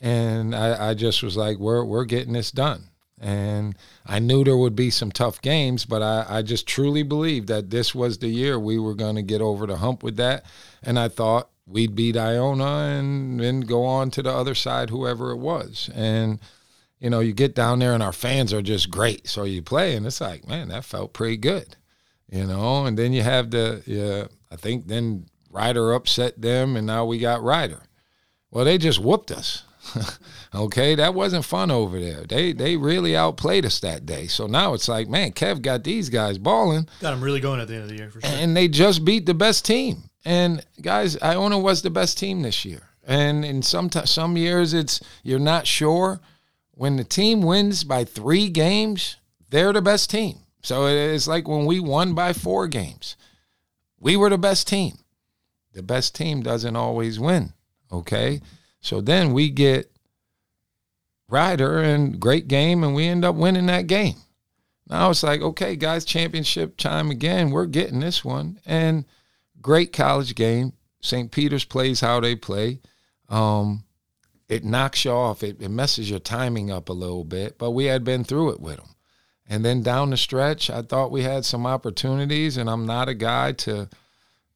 and 0.00 0.54
I, 0.54 0.90
I 0.90 0.94
just 0.94 1.22
was 1.22 1.36
like, 1.36 1.58
we're 1.58 1.84
we're 1.84 2.04
getting 2.04 2.34
this 2.34 2.50
done. 2.50 2.90
And 3.20 3.76
I 4.06 4.18
knew 4.18 4.44
there 4.44 4.56
would 4.56 4.76
be 4.76 4.90
some 4.90 5.10
tough 5.10 5.42
games, 5.42 5.84
but 5.84 6.02
I, 6.02 6.24
I 6.28 6.42
just 6.42 6.68
truly 6.68 7.02
believed 7.02 7.48
that 7.48 7.70
this 7.70 7.94
was 7.94 8.18
the 8.18 8.28
year 8.28 8.58
we 8.58 8.78
were 8.78 8.94
going 8.94 9.16
to 9.16 9.22
get 9.22 9.40
over 9.40 9.66
the 9.66 9.78
hump 9.78 10.02
with 10.02 10.16
that. 10.16 10.44
And 10.82 10.98
I 10.98 11.08
thought 11.08 11.50
we'd 11.66 11.96
beat 11.96 12.16
Iona 12.16 12.64
and 12.64 13.40
then 13.40 13.62
go 13.62 13.84
on 13.84 14.10
to 14.12 14.22
the 14.22 14.30
other 14.30 14.54
side, 14.54 14.90
whoever 14.90 15.32
it 15.32 15.38
was. 15.38 15.90
And 15.94 16.38
you 17.00 17.10
know, 17.10 17.20
you 17.20 17.32
get 17.32 17.54
down 17.54 17.78
there 17.78 17.94
and 17.94 18.02
our 18.02 18.12
fans 18.12 18.52
are 18.52 18.62
just 18.62 18.90
great. 18.90 19.28
So 19.28 19.44
you 19.44 19.62
play, 19.62 19.94
and 19.96 20.06
it's 20.06 20.20
like, 20.20 20.46
man, 20.48 20.68
that 20.68 20.84
felt 20.84 21.12
pretty 21.12 21.36
good, 21.36 21.76
you 22.30 22.44
know. 22.44 22.86
And 22.86 22.98
then 22.98 23.12
you 23.12 23.22
have 23.22 23.50
the, 23.50 23.82
yeah, 23.86 24.26
I 24.50 24.56
think 24.56 24.86
then 24.88 25.26
Rider 25.50 25.92
upset 25.92 26.40
them, 26.40 26.76
and 26.76 26.86
now 26.86 27.04
we 27.04 27.18
got 27.18 27.42
Rider. 27.42 27.82
Well, 28.50 28.64
they 28.64 28.78
just 28.78 28.98
whooped 28.98 29.30
us. 29.30 29.64
okay, 30.54 30.94
that 30.94 31.14
wasn't 31.14 31.44
fun 31.44 31.70
over 31.70 31.98
there. 32.00 32.24
They 32.24 32.52
they 32.52 32.76
really 32.76 33.16
outplayed 33.16 33.64
us 33.64 33.80
that 33.80 34.06
day. 34.06 34.26
So 34.26 34.46
now 34.46 34.74
it's 34.74 34.88
like, 34.88 35.08
man, 35.08 35.32
Kev 35.32 35.62
got 35.62 35.84
these 35.84 36.08
guys 36.10 36.38
balling. 36.38 36.88
Got 37.00 37.12
them 37.12 37.22
really 37.22 37.40
going 37.40 37.60
at 37.60 37.68
the 37.68 37.74
end 37.74 37.84
of 37.84 37.88
the 37.88 37.96
year 37.96 38.10
for 38.10 38.20
sure. 38.20 38.30
And 38.30 38.56
they 38.56 38.68
just 38.68 39.04
beat 39.04 39.26
the 39.26 39.34
best 39.34 39.64
team. 39.64 40.10
And 40.24 40.64
guys, 40.82 41.20
Iona 41.22 41.58
was 41.58 41.82
the 41.82 41.90
best 41.90 42.18
team 42.18 42.42
this 42.42 42.64
year. 42.64 42.82
And 43.04 43.44
in 43.44 43.62
some 43.62 43.88
t- 43.88 44.04
some 44.04 44.36
years, 44.36 44.74
it's 44.74 45.00
you're 45.22 45.38
not 45.38 45.66
sure. 45.66 46.20
When 46.78 46.94
the 46.94 47.02
team 47.02 47.42
wins 47.42 47.82
by 47.82 48.04
three 48.04 48.48
games, 48.48 49.16
they're 49.50 49.72
the 49.72 49.82
best 49.82 50.10
team. 50.10 50.38
So 50.62 50.86
it's 50.86 51.26
like 51.26 51.48
when 51.48 51.66
we 51.66 51.80
won 51.80 52.14
by 52.14 52.32
four 52.32 52.68
games, 52.68 53.16
we 53.98 54.16
were 54.16 54.30
the 54.30 54.38
best 54.38 54.68
team. 54.68 54.96
The 55.72 55.82
best 55.82 56.14
team 56.14 56.40
doesn't 56.40 56.76
always 56.76 57.18
win. 57.18 57.52
Okay. 57.90 58.40
So 58.80 59.00
then 59.00 59.32
we 59.32 59.50
get 59.50 59.90
Rider 61.28 61.78
and 61.78 62.20
great 62.20 62.46
game, 62.46 62.84
and 62.84 62.94
we 62.94 63.06
end 63.06 63.24
up 63.24 63.34
winning 63.34 63.66
that 63.66 63.88
game. 63.88 64.14
Now 64.88 65.10
it's 65.10 65.24
like, 65.24 65.40
okay, 65.40 65.74
guys, 65.74 66.04
championship 66.04 66.76
time 66.76 67.10
again. 67.10 67.50
We're 67.50 67.66
getting 67.66 67.98
this 67.98 68.24
one. 68.24 68.60
And 68.64 69.04
great 69.60 69.92
college 69.92 70.36
game. 70.36 70.74
St. 71.02 71.32
Peter's 71.32 71.64
plays 71.64 72.00
how 72.00 72.20
they 72.20 72.36
play. 72.36 72.78
Um, 73.28 73.82
it 74.48 74.64
knocks 74.64 75.04
you 75.04 75.10
off. 75.10 75.42
It, 75.42 75.60
it 75.60 75.70
messes 75.70 76.10
your 76.10 76.18
timing 76.18 76.70
up 76.70 76.88
a 76.88 76.94
little 76.94 77.24
bit, 77.24 77.58
but 77.58 77.72
we 77.72 77.86
had 77.86 78.04
been 78.04 78.24
through 78.24 78.50
it 78.50 78.60
with 78.60 78.76
them. 78.76 78.94
And 79.46 79.64
then 79.64 79.82
down 79.82 80.10
the 80.10 80.16
stretch, 80.16 80.68
I 80.68 80.82
thought 80.82 81.10
we 81.10 81.22
had 81.22 81.44
some 81.44 81.66
opportunities, 81.66 82.56
and 82.56 82.68
I'm 82.68 82.86
not 82.86 83.08
a 83.08 83.14
guy 83.14 83.52
to– 83.52 83.88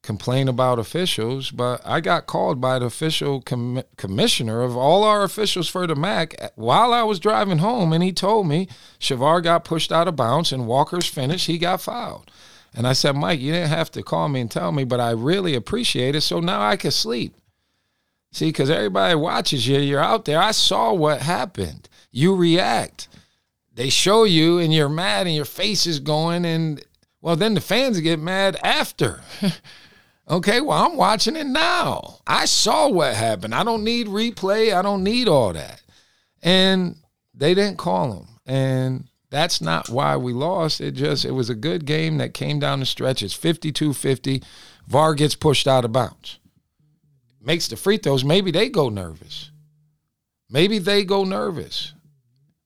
complain 0.03 0.49
about 0.49 0.79
officials, 0.79 1.49
but 1.49 1.81
I 1.85 2.01
got 2.01 2.27
called 2.27 2.61
by 2.61 2.77
the 2.77 2.85
official 2.85 3.41
com- 3.41 3.83
commissioner 3.97 4.61
of 4.61 4.75
all 4.77 5.03
our 5.03 5.23
officials 5.23 5.69
for 5.69 5.87
the 5.87 5.95
MAAC 5.95 6.35
eh, 6.37 6.49
while 6.55 6.93
I 6.93 7.03
was 7.03 7.19
driving 7.19 7.59
home, 7.59 7.93
and 7.93 8.03
he 8.03 8.11
told 8.11 8.45
me 8.45 8.67
Shavar 8.99 9.41
got 9.41 9.65
pushed 9.65 9.91
out 9.91 10.09
of 10.09 10.17
bounds 10.17 10.51
and 10.51 10.67
Walker's 10.67 11.07
finished. 11.07 11.47
He 11.47 11.57
got 11.57 11.81
fouled. 11.81 12.29
And 12.75 12.85
I 12.85 12.93
said, 12.93 13.15
Mike, 13.15 13.39
you 13.39 13.53
didn't 13.53 13.69
have 13.69 13.91
to 13.91 14.03
call 14.03 14.27
me 14.29 14.41
and 14.41 14.51
tell 14.51 14.71
me, 14.71 14.83
but 14.83 14.99
I 14.99 15.11
really 15.11 15.55
appreciate 15.55 16.15
it. 16.15 16.21
So 16.21 16.39
now 16.39 16.61
I 16.61 16.75
can 16.75 16.91
sleep. 16.91 17.35
See, 18.33 18.49
because 18.49 18.69
everybody 18.69 19.15
watches 19.15 19.67
you, 19.67 19.79
you're 19.79 20.01
out 20.01 20.25
there. 20.25 20.41
I 20.41 20.51
saw 20.51 20.91
what 20.93 21.21
happened. 21.21 21.87
You 22.11 22.35
react. 22.35 23.07
They 23.73 23.89
show 23.89 24.25
you, 24.25 24.59
and 24.59 24.73
you're 24.73 24.89
mad, 24.89 25.27
and 25.27 25.35
your 25.35 25.45
face 25.45 25.87
is 25.87 25.99
going, 25.99 26.43
and 26.43 26.83
well, 27.21 27.35
then 27.35 27.53
the 27.53 27.61
fans 27.61 27.99
get 28.01 28.19
mad 28.19 28.57
after. 28.63 29.21
Okay, 30.29 30.61
well, 30.61 30.85
I'm 30.85 30.95
watching 30.95 31.35
it 31.35 31.47
now. 31.47 32.19
I 32.25 32.45
saw 32.45 32.89
what 32.89 33.13
happened. 33.13 33.53
I 33.53 33.63
don't 33.63 33.83
need 33.83 34.07
replay. 34.07 34.73
I 34.73 34.81
don't 34.81 35.03
need 35.03 35.27
all 35.27 35.51
that. 35.53 35.81
And 36.41 36.95
they 37.33 37.53
didn't 37.53 37.77
call 37.77 38.13
him. 38.13 38.27
And 38.45 39.07
that's 39.29 39.59
not 39.59 39.89
why 39.89 40.15
we 40.15 40.31
lost. 40.31 40.79
It 40.79 40.91
just, 40.91 41.25
it 41.25 41.31
was 41.31 41.49
a 41.49 41.55
good 41.55 41.85
game 41.85 42.19
that 42.19 42.33
came 42.33 42.59
down 42.59 42.79
the 42.79 42.85
stretch. 42.85 43.21
It's 43.21 43.33
52 43.33 43.93
50. 43.93 44.41
VAR 44.87 45.13
gets 45.13 45.35
pushed 45.35 45.67
out 45.67 45.85
of 45.85 45.91
bounds. 45.91 46.39
Makes 47.43 47.67
the 47.67 47.75
free 47.75 47.97
throws. 47.97 48.23
Maybe 48.23 48.51
they 48.51 48.69
go 48.69 48.89
nervous. 48.89 49.51
Maybe 50.49 50.79
they 50.79 51.03
go 51.03 51.23
nervous. 51.23 51.93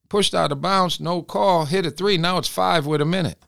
Pushed 0.08 0.34
out 0.34 0.52
of 0.52 0.60
bounds, 0.60 1.00
no 1.00 1.22
call, 1.22 1.64
hit 1.64 1.84
a 1.84 1.90
three. 1.90 2.16
Now 2.16 2.38
it's 2.38 2.48
five 2.48 2.86
with 2.86 3.00
a 3.00 3.04
minute. 3.04 3.42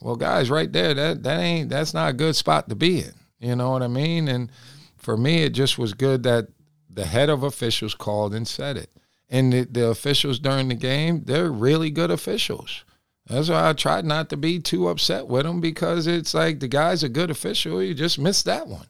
Well, 0.00 0.16
guys, 0.16 0.50
right 0.50 0.70
there, 0.70 0.94
that 0.94 1.22
that 1.22 1.40
ain't 1.40 1.70
that's 1.70 1.94
not 1.94 2.10
a 2.10 2.14
good 2.14 2.36
spot 2.36 2.68
to 2.68 2.74
be 2.74 3.00
in. 3.00 3.14
You 3.40 3.56
know 3.56 3.70
what 3.70 3.82
I 3.82 3.88
mean? 3.88 4.28
And 4.28 4.50
for 4.96 5.16
me, 5.16 5.42
it 5.42 5.50
just 5.50 5.78
was 5.78 5.92
good 5.92 6.22
that 6.22 6.48
the 6.88 7.06
head 7.06 7.28
of 7.28 7.42
officials 7.42 7.94
called 7.94 8.34
and 8.34 8.46
said 8.46 8.76
it. 8.76 8.90
And 9.28 9.52
the, 9.52 9.64
the 9.64 9.86
officials 9.86 10.38
during 10.38 10.68
the 10.68 10.74
game, 10.74 11.24
they're 11.24 11.50
really 11.50 11.90
good 11.90 12.10
officials. 12.10 12.84
That's 13.26 13.48
why 13.48 13.70
I 13.70 13.72
tried 13.72 14.04
not 14.04 14.28
to 14.30 14.36
be 14.36 14.60
too 14.60 14.88
upset 14.88 15.26
with 15.26 15.44
them 15.44 15.60
because 15.60 16.06
it's 16.06 16.34
like 16.34 16.60
the 16.60 16.68
guy's 16.68 17.02
a 17.02 17.08
good 17.08 17.30
official. 17.30 17.82
You 17.82 17.94
just 17.94 18.18
missed 18.18 18.44
that 18.44 18.68
one. 18.68 18.86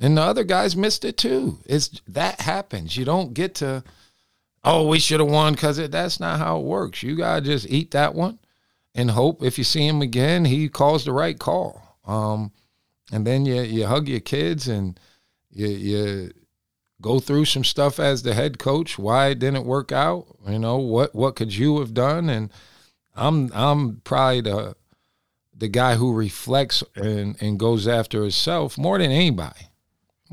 And 0.00 0.16
the 0.18 0.22
other 0.22 0.44
guys 0.44 0.76
missed 0.76 1.04
it 1.04 1.16
too. 1.16 1.58
It's 1.66 2.00
that 2.08 2.40
happens. 2.40 2.96
You 2.96 3.04
don't 3.04 3.32
get 3.32 3.54
to, 3.56 3.84
oh, 4.64 4.88
we 4.88 4.98
should 4.98 5.20
have 5.20 5.30
won 5.30 5.54
because 5.54 5.76
that's 5.88 6.20
not 6.20 6.38
how 6.38 6.58
it 6.58 6.64
works. 6.64 7.02
You 7.02 7.16
gotta 7.16 7.42
just 7.42 7.68
eat 7.70 7.92
that 7.92 8.14
one 8.14 8.38
and 8.94 9.10
hope 9.10 9.42
if 9.42 9.58
you 9.58 9.64
see 9.64 9.86
him 9.86 10.02
again, 10.02 10.44
he 10.44 10.68
calls 10.68 11.04
the 11.04 11.12
right 11.12 11.38
call. 11.38 11.98
Um, 12.04 12.52
and 13.12 13.26
then 13.26 13.44
you 13.44 13.60
you 13.62 13.86
hug 13.86 14.08
your 14.08 14.20
kids 14.20 14.68
and 14.68 14.98
you 15.50 15.66
you 15.66 16.30
go 17.00 17.18
through 17.18 17.44
some 17.44 17.64
stuff 17.64 17.98
as 17.98 18.22
the 18.22 18.34
head 18.34 18.58
coach. 18.58 18.98
Why 18.98 19.28
it 19.28 19.38
didn't 19.38 19.66
work 19.66 19.92
out? 19.92 20.26
You 20.48 20.58
know 20.58 20.78
what 20.78 21.14
what 21.14 21.36
could 21.36 21.54
you 21.54 21.80
have 21.80 21.94
done? 21.94 22.28
And 22.28 22.50
I'm 23.14 23.50
I'm 23.52 24.00
probably 24.04 24.42
the 24.42 24.76
the 25.56 25.68
guy 25.68 25.96
who 25.96 26.12
reflects 26.12 26.82
and 26.94 27.36
and 27.40 27.58
goes 27.58 27.88
after 27.88 28.22
himself 28.22 28.78
more 28.78 28.98
than 28.98 29.10
anybody, 29.10 29.68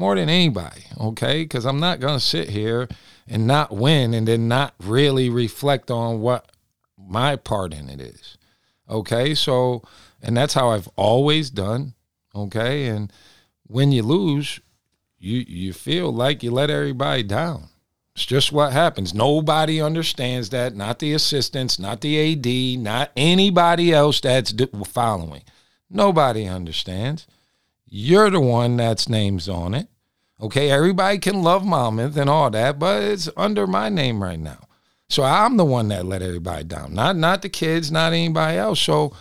more 0.02 0.16
than 0.16 0.28
anybody. 0.28 0.84
Okay, 1.00 1.44
because 1.44 1.66
I'm 1.66 1.80
not 1.80 2.02
gonna 2.02 2.20
sit 2.20 2.50
here 2.50 2.90
and 3.28 3.48
not 3.48 3.72
win 3.74 4.14
and 4.14 4.28
then 4.28 4.50
not 4.50 4.74
really 4.80 5.30
reflect 5.30 5.90
on 5.90 6.20
what 6.20 6.52
my 6.98 7.38
part 7.38 7.74
in 7.74 7.90
it 7.90 8.02
is. 8.02 8.38
Okay. 8.90 9.34
So, 9.34 9.82
and 10.22 10.36
that's 10.36 10.54
how 10.54 10.70
I've 10.70 10.90
always 10.96 11.50
done. 11.50 11.94
Okay. 12.36 12.88
And 12.88 13.12
when 13.64 13.92
you 13.92 14.04
lose, 14.04 14.60
you, 15.18 15.46
you 15.48 15.74
feel 15.74 16.12
like 16.12 16.44
you 16.44 16.52
let 16.52 16.70
everybody 16.70 17.24
down. 17.24 17.70
It's 18.14 18.26
just 18.26 18.52
what 18.52 18.74
happens. 18.74 19.14
Nobody 19.14 19.82
understands 19.82 20.50
that. 20.50 20.76
Not 20.76 21.00
the 21.00 21.14
assistants, 21.14 21.80
not 21.80 22.02
the 22.02 22.34
AD, 22.34 22.84
not 22.84 23.12
anybody 23.16 23.94
else 23.94 24.20
that's 24.20 24.54
following. 24.86 25.44
Nobody 25.90 26.46
understands. 26.46 27.26
You're 27.88 28.30
the 28.30 28.42
one 28.42 28.78
that's 28.78 29.08
names 29.08 29.48
on 29.48 29.74
it. 29.74 29.88
Okay, 30.42 30.72
everybody 30.72 31.20
can 31.20 31.44
love 31.44 31.64
Monmouth 31.64 32.18
and 32.18 32.30
all 32.30 32.50
that, 32.50 32.80
but 32.80 33.04
it's 33.04 33.30
under 33.38 33.68
my 33.68 33.90
name 33.90 34.24
right 34.24 34.40
now. 34.40 34.68
So 35.08 35.24
I'm 35.24 35.58
the 35.58 35.66
one 35.66 35.90
that 35.90 36.06
let 36.06 36.22
everybody 36.22 36.64
down, 36.64 36.94
not 36.94 37.16
not 37.16 37.42
the 37.42 37.50
kids, 37.50 37.92
not 37.92 38.14
anybody 38.14 38.58
else. 38.58 38.80
So 38.80 39.14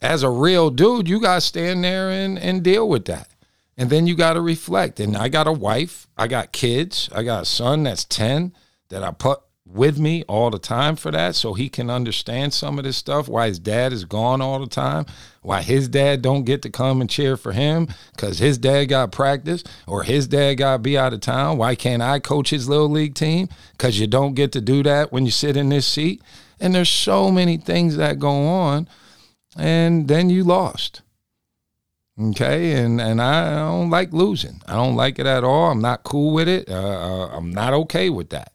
as 0.00 0.22
a 0.22 0.30
real 0.30 0.70
dude, 0.70 1.08
you 1.08 1.20
got 1.20 1.36
to 1.36 1.40
stand 1.40 1.82
there 1.82 2.10
and, 2.10 2.38
and 2.38 2.62
deal 2.62 2.88
with 2.88 3.06
that. 3.06 3.28
And 3.76 3.90
then 3.90 4.06
you 4.06 4.14
got 4.14 4.34
to 4.34 4.40
reflect. 4.40 5.00
And 5.00 5.16
I 5.16 5.28
got 5.28 5.46
a 5.46 5.52
wife, 5.52 6.06
I 6.16 6.28
got 6.28 6.52
kids, 6.52 7.08
I 7.12 7.22
got 7.22 7.42
a 7.42 7.46
son 7.46 7.84
that's 7.84 8.04
10 8.04 8.52
that 8.90 9.02
I 9.02 9.10
put 9.10 9.40
with 9.66 9.98
me 9.98 10.22
all 10.28 10.50
the 10.50 10.58
time 10.58 10.94
for 10.96 11.10
that 11.10 11.34
so 11.34 11.52
he 11.52 11.68
can 11.68 11.90
understand 11.90 12.54
some 12.54 12.78
of 12.78 12.84
this 12.84 12.96
stuff 12.96 13.28
why 13.28 13.48
his 13.48 13.58
dad 13.58 13.92
is 13.92 14.04
gone 14.04 14.40
all 14.40 14.60
the 14.60 14.66
time 14.66 15.04
why 15.46 15.62
his 15.62 15.88
dad 15.88 16.22
don't 16.22 16.42
get 16.42 16.60
to 16.62 16.68
come 16.68 17.00
and 17.00 17.08
cheer 17.08 17.36
for 17.36 17.52
him 17.52 17.86
because 18.10 18.40
his 18.40 18.58
dad 18.58 18.86
got 18.86 19.12
practice 19.12 19.62
or 19.86 20.02
his 20.02 20.26
dad 20.26 20.54
got 20.54 20.82
be 20.82 20.98
out 20.98 21.12
of 21.12 21.20
town. 21.20 21.56
Why 21.56 21.76
can't 21.76 22.02
i 22.02 22.18
coach 22.18 22.50
his 22.50 22.68
little 22.68 22.88
league 22.88 23.14
team? 23.14 23.48
Because 23.70 24.00
you 24.00 24.08
don't 24.08 24.34
get 24.34 24.50
to 24.52 24.60
do 24.60 24.82
that 24.82 25.12
when 25.12 25.24
you 25.24 25.30
sit 25.30 25.56
in 25.56 25.68
this 25.68 25.86
seat. 25.86 26.20
And 26.58 26.74
there's 26.74 26.88
so 26.88 27.30
many 27.30 27.58
things 27.58 27.96
that 27.96 28.18
go 28.18 28.48
on 28.48 28.88
and 29.56 30.08
then 30.08 30.30
you 30.30 30.42
lost. 30.42 31.02
Okay? 32.20 32.72
And 32.72 33.00
and 33.00 33.22
i 33.22 33.54
don't 33.54 33.90
like 33.90 34.12
losing. 34.12 34.60
I 34.66 34.72
don't 34.72 34.96
like 34.96 35.20
it 35.20 35.26
at 35.26 35.44
all. 35.44 35.70
I'm 35.70 35.80
not 35.80 36.02
cool 36.02 36.34
with 36.34 36.48
it. 36.48 36.68
Uh, 36.68 36.74
uh 36.74 37.36
i'm 37.36 37.52
not 37.52 37.72
okay 37.72 38.10
with 38.10 38.30
that 38.30 38.50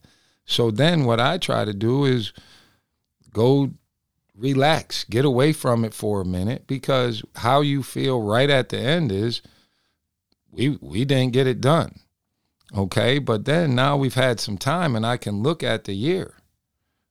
so 0.52 0.70
then 0.70 1.06
what 1.06 1.20
I 1.20 1.38
try 1.38 1.66
to 1.66 1.74
do 1.74 2.06
is 2.06 2.34
go 3.34 3.72
relax, 4.36 5.06
get 5.06 5.24
away 5.24 5.54
from 5.54 5.86
it 5.86 5.94
for 5.94 6.22
a 6.22 6.26
minute 6.26 6.68
because 6.68 7.24
how 7.38 7.62
you 7.62 7.84
feel 7.84 8.22
right 8.22 8.50
at 8.50 8.70
the 8.70 8.80
end 8.80 9.12
is 9.12 9.42
we 10.52 10.78
we 10.82 11.06
didn't 11.06 11.34
get 11.34 11.48
it 11.48 11.62
done. 11.62 12.00
Okay, 12.76 13.20
but 13.20 13.46
then 13.46 13.76
now 13.76 13.98
we've 13.98 14.14
had 14.14 14.40
some 14.40 14.58
time 14.58 14.96
and 14.96 15.06
I 15.06 15.18
can 15.18 15.44
look 15.44 15.62
at 15.64 15.86
the 15.86 15.94
year. 15.94 16.36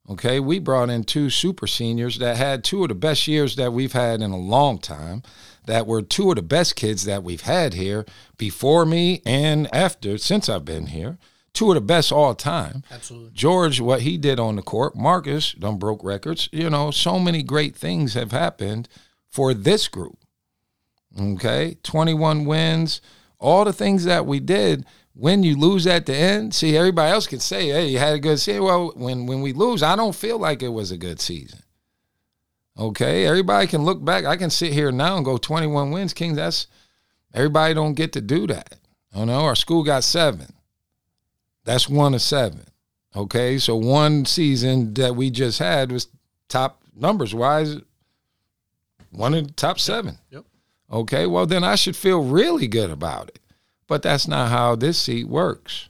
Okay, 0.09 0.41
we 0.41 0.59
brought 0.59 0.91
in 0.91 1.05
two 1.05 1.31
super 1.31 1.67
seniors 1.67 2.19
that 2.19 2.37
had 2.37 2.65
two 2.65 2.83
of 2.83 2.89
the 2.89 2.95
best 2.95 3.29
years 3.29 3.57
that 3.57 3.73
we've 3.73 3.93
had 3.93 4.21
in 4.21 4.33
a 4.33 4.37
long 4.37 4.79
time, 4.79 5.23
that 5.67 5.87
were 5.87 6.03
two 6.03 6.31
of 6.31 6.37
the 6.37 6.43
best 6.43 6.75
kids 6.75 7.05
that 7.05 7.23
we've 7.23 7.43
had 7.43 7.75
here 7.75 8.05
before 8.37 8.85
me 8.85 9.23
and 9.25 9.73
after, 9.75 10.19
since 10.19 10.49
I've 10.49 10.65
been 10.65 10.87
here. 10.87 11.19
Two 11.53 11.71
of 11.71 11.75
the 11.75 11.81
best 11.81 12.13
all 12.13 12.35
time. 12.35 12.85
Absolutely. 12.91 13.31
George, 13.35 13.81
what 13.81 14.03
he 14.03 14.17
did 14.17 14.39
on 14.39 14.57
the 14.57 14.63
court, 14.63 14.95
Marcus 14.95 15.53
done 15.53 15.79
broke 15.79 16.03
records. 16.05 16.49
You 16.53 16.71
know, 16.71 16.91
so 16.91 17.19
many 17.19 17.43
great 17.43 17.75
things 17.75 18.15
have 18.15 18.33
happened 18.33 18.89
for 19.29 19.53
this 19.53 19.89
group. 19.89 20.19
Okay, 21.21 21.77
21 21.83 22.45
wins, 22.45 23.01
all 23.39 23.65
the 23.65 23.73
things 23.73 24.05
that 24.05 24.27
we 24.27 24.39
did. 24.39 24.85
When 25.13 25.43
you 25.43 25.57
lose 25.57 25.87
at 25.89 26.07
the 26.07 26.15
end, 26.15 26.55
see 26.55 26.77
everybody 26.77 27.13
else 27.13 27.27
can 27.27 27.41
say, 27.41 27.69
"Hey, 27.69 27.89
you 27.89 27.99
had 27.99 28.15
a 28.15 28.21
good 28.21 28.39
season." 28.39 28.63
Well, 28.63 28.93
when 28.95 29.27
when 29.27 29.41
we 29.41 29.53
lose, 29.53 29.83
I 29.83 29.97
don't 29.97 30.15
feel 30.15 30.39
like 30.39 30.63
it 30.63 30.69
was 30.69 30.93
a 30.93 30.97
good 30.97 31.21
season. 31.21 31.61
Okay, 32.79 33.27
everybody 33.27 33.67
can 33.67 33.85
look 33.85 34.03
back. 34.03 34.25
I 34.25 34.37
can 34.37 34.51
sit 34.51 34.73
here 34.73 34.93
now 34.93 35.17
and 35.17 35.25
go 35.25 35.37
21 35.37 35.91
wins, 35.91 36.15
Kings. 36.15 36.37
That's 36.37 36.69
everybody 37.35 37.75
don't 37.75 37.95
get 37.95 38.13
to 38.13 38.21
do 38.21 38.47
that. 38.47 38.77
You 39.15 39.27
know, 39.27 39.41
our 39.41 39.57
school 39.57 39.83
got 39.83 40.05
seven. 40.05 40.55
That's 41.65 41.89
one 41.89 42.15
of 42.15 42.23
seven. 42.23 42.65
Okay, 43.15 43.59
so 43.59 43.75
one 43.77 44.25
season 44.25 44.95
that 44.95 45.17
we 45.17 45.31
just 45.31 45.59
had 45.59 45.91
was 45.91 46.09
top 46.49 46.83
numbers 46.95 47.35
wise, 47.35 47.77
one 49.11 49.35
of 49.35 49.47
the 49.49 49.53
top 49.53 49.81
seven. 49.81 50.19
Yep. 50.31 50.45
Okay, 50.93 51.27
well 51.27 51.47
then 51.47 51.65
I 51.65 51.75
should 51.75 51.97
feel 51.97 52.23
really 52.23 52.69
good 52.69 52.91
about 52.91 53.29
it. 53.29 53.41
But 53.87 54.03
that's 54.03 54.29
not 54.29 54.51
how 54.51 54.77
this 54.77 54.99
seat 54.99 55.27
works. 55.29 55.89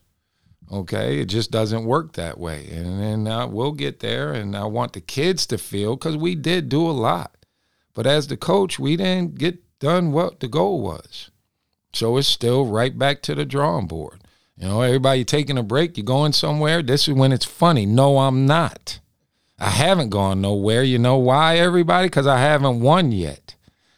Okay, 0.72 1.20
it 1.20 1.26
just 1.26 1.50
doesn't 1.50 1.84
work 1.84 2.12
that 2.12 2.38
way. 2.38 2.66
And 2.70 3.00
then 3.00 3.26
uh, 3.26 3.46
we'll 3.46 3.72
get 3.72 4.00
there, 4.00 4.32
and 4.32 4.56
I 4.56 4.64
want 4.64 4.92
the 4.92 5.00
kids 5.00 5.44
to 5.46 5.58
feel 5.58 5.96
because 5.96 6.16
we 6.16 6.34
did 6.34 6.68
do 6.68 6.88
a 6.88 6.92
lot. 6.92 7.44
But 7.92 8.06
as 8.06 8.28
the 8.28 8.36
coach, 8.36 8.78
we 8.78 8.96
didn't 8.96 9.34
get 9.34 9.78
done 9.80 10.12
what 10.12 10.40
the 10.40 10.48
goal 10.48 10.80
was. 10.80 11.30
So 11.92 12.16
it's 12.16 12.28
still 12.28 12.66
right 12.66 12.96
back 12.96 13.20
to 13.22 13.34
the 13.34 13.44
drawing 13.44 13.86
board. 13.86 14.22
You 14.60 14.68
know, 14.68 14.82
everybody 14.82 15.24
taking 15.24 15.56
a 15.56 15.62
break, 15.62 15.96
you're 15.96 16.04
going 16.04 16.34
somewhere. 16.34 16.82
This 16.82 17.08
is 17.08 17.14
when 17.14 17.32
it's 17.32 17.46
funny. 17.46 17.86
No, 17.86 18.18
I'm 18.18 18.44
not. 18.44 19.00
I 19.58 19.70
haven't 19.70 20.10
gone 20.10 20.42
nowhere. 20.42 20.82
You 20.82 20.98
know 20.98 21.16
why, 21.16 21.56
everybody? 21.56 22.08
Because 22.08 22.26
I 22.26 22.40
haven't 22.40 22.80
won 22.80 23.10
yet. 23.10 23.56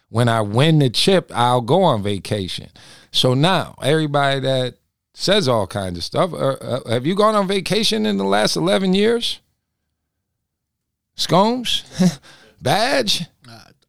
When 0.08 0.28
I 0.28 0.40
win 0.40 0.78
the 0.78 0.88
chip, 0.88 1.32
I'll 1.34 1.62
go 1.62 1.82
on 1.82 2.04
vacation. 2.04 2.70
So 3.10 3.34
now, 3.34 3.74
everybody 3.82 4.38
that 4.40 4.74
says 5.14 5.48
all 5.48 5.66
kinds 5.66 5.98
of 5.98 6.04
stuff, 6.04 6.32
uh, 6.32 6.52
uh, 6.60 6.90
have 6.90 7.06
you 7.06 7.16
gone 7.16 7.34
on 7.34 7.48
vacation 7.48 8.06
in 8.06 8.16
the 8.16 8.24
last 8.24 8.54
11 8.54 8.94
years? 8.94 9.40
Scones? 11.16 11.82
Badge? 12.62 13.24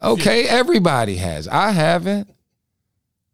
Okay, 0.02 0.48
everybody 0.48 1.18
has. 1.18 1.48
I 1.48 1.70
haven't. 1.72 2.34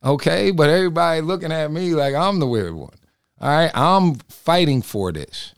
Okay, 0.03 0.51
but 0.51 0.69
everybody 0.69 1.21
looking 1.21 1.53
at 1.53 1.71
me 1.71 1.95
like 1.95 2.13
I'm 2.13 2.39
the 2.39 2.47
weird 2.47 2.73
one. 2.73 2.98
All 3.41 3.49
right, 3.49 3.71
I'm 3.73 4.15
fighting 4.27 4.81
for 4.81 5.11
this. 5.11 5.53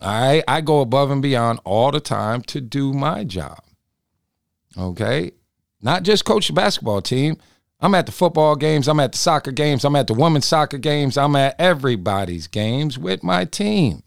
All 0.00 0.08
right, 0.08 0.44
I 0.48 0.60
go 0.60 0.80
above 0.80 1.10
and 1.10 1.20
beyond 1.20 1.60
all 1.64 1.90
the 1.90 2.00
time 2.00 2.42
to 2.42 2.60
do 2.60 2.92
my 2.92 3.24
job. 3.24 3.60
Okay, 4.78 5.32
not 5.82 6.04
just 6.04 6.24
coach 6.24 6.46
the 6.46 6.54
basketball 6.54 7.02
team. 7.02 7.36
I'm 7.80 7.94
at 7.94 8.06
the 8.06 8.12
football 8.12 8.56
games, 8.56 8.88
I'm 8.88 8.98
at 8.98 9.12
the 9.12 9.18
soccer 9.18 9.52
games, 9.52 9.84
I'm 9.84 9.94
at 9.94 10.08
the 10.08 10.14
women's 10.14 10.46
soccer 10.46 10.78
games, 10.78 11.16
I'm 11.16 11.36
at 11.36 11.54
everybody's 11.60 12.48
games 12.48 12.98
with 12.98 13.22
my 13.22 13.44
team. 13.44 14.02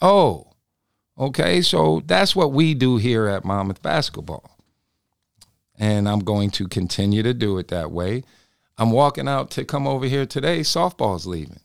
Oh, 0.00 0.52
okay, 1.18 1.60
so 1.60 2.02
that's 2.06 2.34
what 2.34 2.52
we 2.52 2.72
do 2.72 2.96
here 2.96 3.26
at 3.26 3.44
Monmouth 3.44 3.82
Basketball. 3.82 4.58
And 5.78 6.08
I'm 6.08 6.20
going 6.20 6.50
to 6.52 6.66
continue 6.66 7.22
to 7.22 7.34
do 7.34 7.58
it 7.58 7.68
that 7.68 7.90
way. 7.90 8.22
I'm 8.78 8.90
walking 8.90 9.28
out 9.28 9.50
to 9.52 9.66
come 9.66 9.86
over 9.86 10.06
here 10.06 10.24
today, 10.24 10.60
softball's 10.60 11.26
leaving. 11.26 11.60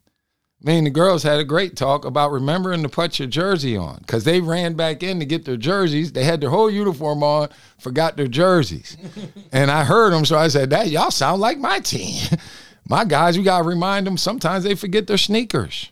Me 0.64 0.80
and 0.80 0.88
the 0.88 0.92
girls 0.92 1.22
had 1.22 1.40
a 1.40 1.44
great 1.44 1.76
talk 1.76 2.04
about 2.04 2.32
remembering 2.32 2.82
to 2.82 2.90
put 2.90 3.20
your 3.20 3.28
jersey 3.28 3.78
on 3.78 3.98
because 4.00 4.24
they 4.24 4.42
ran 4.42 4.74
back 4.74 5.04
in 5.04 5.20
to 5.20 5.26
get 5.26 5.46
their 5.46 5.58
jerseys. 5.58 6.12
They 6.12 6.24
had 6.24 6.42
their 6.42 6.50
whole 6.50 6.70
uniform 6.70 7.22
on, 7.22 7.50
forgot 7.78 8.18
their 8.18 8.28
jerseys. 8.28 8.98
and 9.52 9.70
I 9.70 9.84
heard 9.84 10.14
them, 10.14 10.26
so 10.26 10.36
I 10.36 10.48
said, 10.48 10.72
that 10.72 10.90
y'all 10.90 11.12
sound 11.12 11.42
like 11.42 11.60
my 11.60 11.80
team. 11.80 12.24
my 12.90 13.06
guys, 13.06 13.38
we 13.38 13.44
got 13.44 13.60
to 13.60 13.68
remind 13.68 14.08
them 14.08 14.18
sometimes 14.18 14.64
they 14.64 14.74
forget 14.74 15.06
their 15.06 15.18
sneakers. 15.18 15.92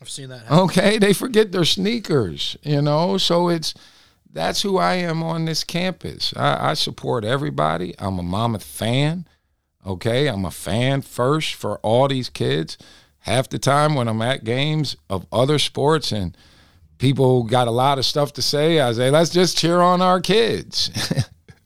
I've 0.00 0.10
seen 0.10 0.30
that. 0.30 0.42
Happen. 0.42 0.58
Okay, 0.58 0.98
they 0.98 1.12
forget 1.12 1.52
their 1.52 1.64
sneakers, 1.64 2.56
you 2.62 2.82
know. 2.82 3.18
So 3.18 3.48
it's 3.48 3.72
that's 4.32 4.62
who 4.62 4.78
I 4.78 4.94
am 4.94 5.22
on 5.22 5.44
this 5.44 5.62
campus. 5.62 6.34
I, 6.36 6.70
I 6.70 6.74
support 6.74 7.24
everybody. 7.24 7.94
I'm 8.00 8.18
a 8.18 8.22
Monmouth 8.24 8.64
fan. 8.64 9.26
Okay, 9.86 10.26
I'm 10.26 10.44
a 10.44 10.50
fan 10.50 11.02
first 11.02 11.54
for 11.54 11.78
all 11.78 12.08
these 12.08 12.28
kids 12.28 12.76
half 13.26 13.48
the 13.48 13.58
time 13.58 13.96
when 13.96 14.06
I'm 14.06 14.22
at 14.22 14.44
games 14.44 14.96
of 15.10 15.26
other 15.32 15.58
sports 15.58 16.12
and 16.12 16.36
people 16.98 17.42
got 17.42 17.66
a 17.66 17.72
lot 17.72 17.98
of 17.98 18.06
stuff 18.06 18.32
to 18.34 18.42
say, 18.42 18.80
I 18.80 18.92
say, 18.92 19.10
let's 19.10 19.30
just 19.30 19.58
cheer 19.58 19.80
on 19.80 20.00
our 20.00 20.20
kids. 20.20 20.90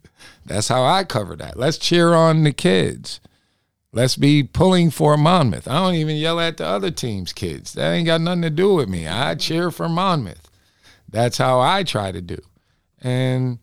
That's 0.46 0.68
how 0.68 0.82
I 0.82 1.04
cover 1.04 1.36
that. 1.36 1.58
Let's 1.58 1.76
cheer 1.76 2.14
on 2.14 2.44
the 2.44 2.52
kids. 2.52 3.20
Let's 3.92 4.16
be 4.16 4.42
pulling 4.42 4.90
for 4.90 5.18
Monmouth. 5.18 5.68
I 5.68 5.74
don't 5.74 5.96
even 5.96 6.16
yell 6.16 6.40
at 6.40 6.56
the 6.56 6.64
other 6.64 6.90
team's 6.90 7.34
kids. 7.34 7.74
That 7.74 7.92
ain't 7.92 8.06
got 8.06 8.22
nothing 8.22 8.42
to 8.42 8.50
do 8.50 8.74
with 8.74 8.88
me. 8.88 9.06
I 9.06 9.34
cheer 9.34 9.70
for 9.70 9.88
Monmouth. 9.88 10.48
That's 11.10 11.36
how 11.36 11.60
I 11.60 11.82
try 11.82 12.10
to 12.10 12.22
do. 12.22 12.38
And 13.02 13.58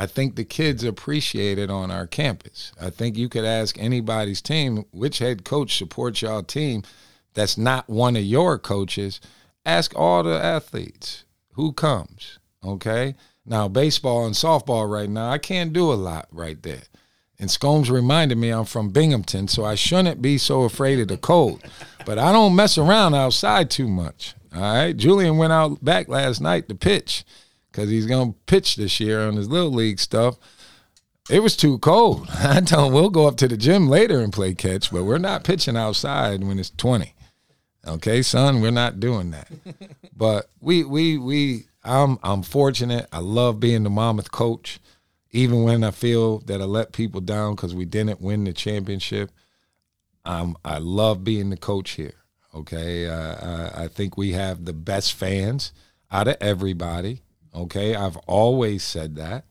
I 0.00 0.06
think 0.06 0.36
the 0.36 0.44
kids 0.44 0.84
appreciate 0.84 1.58
it 1.58 1.70
on 1.70 1.90
our 1.90 2.06
campus. 2.06 2.72
I 2.80 2.88
think 2.90 3.16
you 3.16 3.28
could 3.28 3.44
ask 3.44 3.76
anybody's 3.78 4.40
team 4.40 4.84
which 4.92 5.18
head 5.18 5.44
coach 5.44 5.76
supports 5.76 6.22
y'all 6.22 6.44
team 6.44 6.84
that's 7.34 7.58
not 7.58 7.88
one 7.88 8.16
of 8.16 8.22
your 8.22 8.58
coaches. 8.58 9.20
Ask 9.66 9.92
all 9.96 10.22
the 10.22 10.40
athletes 10.40 11.24
who 11.54 11.72
comes. 11.72 12.38
Okay. 12.64 13.16
Now, 13.44 13.66
baseball 13.66 14.24
and 14.24 14.34
softball 14.34 14.88
right 14.88 15.10
now, 15.10 15.30
I 15.30 15.38
can't 15.38 15.72
do 15.72 15.92
a 15.92 15.94
lot 15.94 16.28
right 16.30 16.62
there. 16.62 16.82
And 17.40 17.50
Scombs 17.50 17.90
reminded 17.90 18.38
me 18.38 18.50
I'm 18.50 18.64
from 18.64 18.90
Binghamton, 18.90 19.48
so 19.48 19.64
I 19.64 19.74
shouldn't 19.74 20.22
be 20.22 20.38
so 20.38 20.62
afraid 20.62 21.00
of 21.00 21.08
the 21.08 21.16
cold. 21.16 21.62
But 22.04 22.18
I 22.18 22.32
don't 22.32 22.56
mess 22.56 22.78
around 22.78 23.14
outside 23.14 23.70
too 23.70 23.88
much. 23.88 24.34
All 24.54 24.60
right. 24.60 24.96
Julian 24.96 25.38
went 25.38 25.52
out 25.52 25.84
back 25.84 26.08
last 26.08 26.40
night 26.40 26.68
to 26.68 26.74
pitch 26.74 27.24
because 27.78 27.90
he's 27.90 28.06
going 28.06 28.32
to 28.32 28.38
pitch 28.46 28.74
this 28.74 28.98
year 28.98 29.20
on 29.20 29.36
his 29.36 29.48
little 29.48 29.70
league 29.70 30.00
stuff. 30.00 30.36
It 31.30 31.44
was 31.44 31.56
too 31.56 31.78
cold. 31.78 32.26
I 32.34 32.60
told 32.60 32.88
him 32.88 32.92
we'll 32.92 33.08
go 33.08 33.28
up 33.28 33.36
to 33.36 33.46
the 33.46 33.56
gym 33.56 33.88
later 33.88 34.18
and 34.18 34.32
play 34.32 34.52
catch, 34.54 34.90
but 34.90 35.04
we're 35.04 35.18
not 35.18 35.44
pitching 35.44 35.76
outside 35.76 36.42
when 36.42 36.58
it's 36.58 36.70
20. 36.70 37.14
Okay, 37.86 38.20
son, 38.22 38.60
we're 38.60 38.72
not 38.72 38.98
doing 38.98 39.30
that. 39.30 39.48
but 40.16 40.50
we 40.60 40.82
we 40.82 41.18
we 41.18 41.66
I'm 41.84 42.18
I'm 42.24 42.42
fortunate. 42.42 43.06
I 43.12 43.20
love 43.20 43.60
being 43.60 43.84
the 43.84 43.90
Monmouth 43.90 44.32
coach, 44.32 44.80
even 45.30 45.62
when 45.62 45.84
I 45.84 45.92
feel 45.92 46.40
that 46.40 46.60
I 46.60 46.64
let 46.64 46.92
people 46.92 47.20
down 47.20 47.54
because 47.54 47.76
we 47.76 47.84
didn't 47.84 48.20
win 48.20 48.42
the 48.42 48.52
championship. 48.52 49.30
Um, 50.24 50.56
I 50.64 50.78
love 50.78 51.22
being 51.22 51.50
the 51.50 51.56
coach 51.56 51.92
here. 51.92 52.14
Okay, 52.52 53.06
uh, 53.06 53.70
I, 53.76 53.84
I 53.84 53.88
think 53.88 54.16
we 54.16 54.32
have 54.32 54.64
the 54.64 54.72
best 54.72 55.14
fans 55.14 55.72
out 56.10 56.26
of 56.26 56.36
everybody. 56.40 57.22
Okay, 57.58 57.94
I've 57.96 58.16
always 58.18 58.84
said 58.84 59.16
that. 59.16 59.44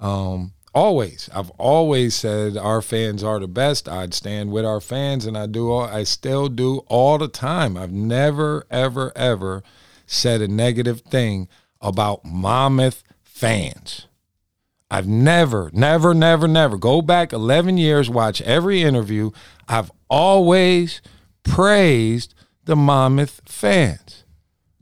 Um, 0.00 0.54
always, 0.74 1.30
I've 1.32 1.50
always 1.50 2.14
said 2.14 2.56
our 2.56 2.82
fans 2.82 3.22
are 3.22 3.38
the 3.38 3.46
best. 3.46 3.88
I'd 3.88 4.12
stand 4.12 4.50
with 4.50 4.64
our 4.64 4.80
fans, 4.80 5.24
and 5.24 5.38
I 5.38 5.46
do. 5.46 5.70
All, 5.70 5.82
I 5.82 6.02
still 6.02 6.48
do 6.48 6.78
all 6.88 7.16
the 7.16 7.28
time. 7.28 7.76
I've 7.76 7.92
never, 7.92 8.66
ever, 8.70 9.12
ever 9.14 9.62
said 10.04 10.42
a 10.42 10.48
negative 10.48 11.02
thing 11.02 11.48
about 11.80 12.24
Monmouth 12.24 13.04
fans. 13.22 14.06
I've 14.90 15.06
never, 15.06 15.70
never, 15.72 16.12
never, 16.12 16.48
never. 16.48 16.76
Go 16.76 17.02
back 17.02 17.32
11 17.32 17.78
years, 17.78 18.10
watch 18.10 18.42
every 18.42 18.82
interview. 18.82 19.30
I've 19.68 19.90
always 20.10 21.00
praised 21.42 22.34
the 22.64 22.76
Monmouth 22.76 23.42
fans. 23.46 24.24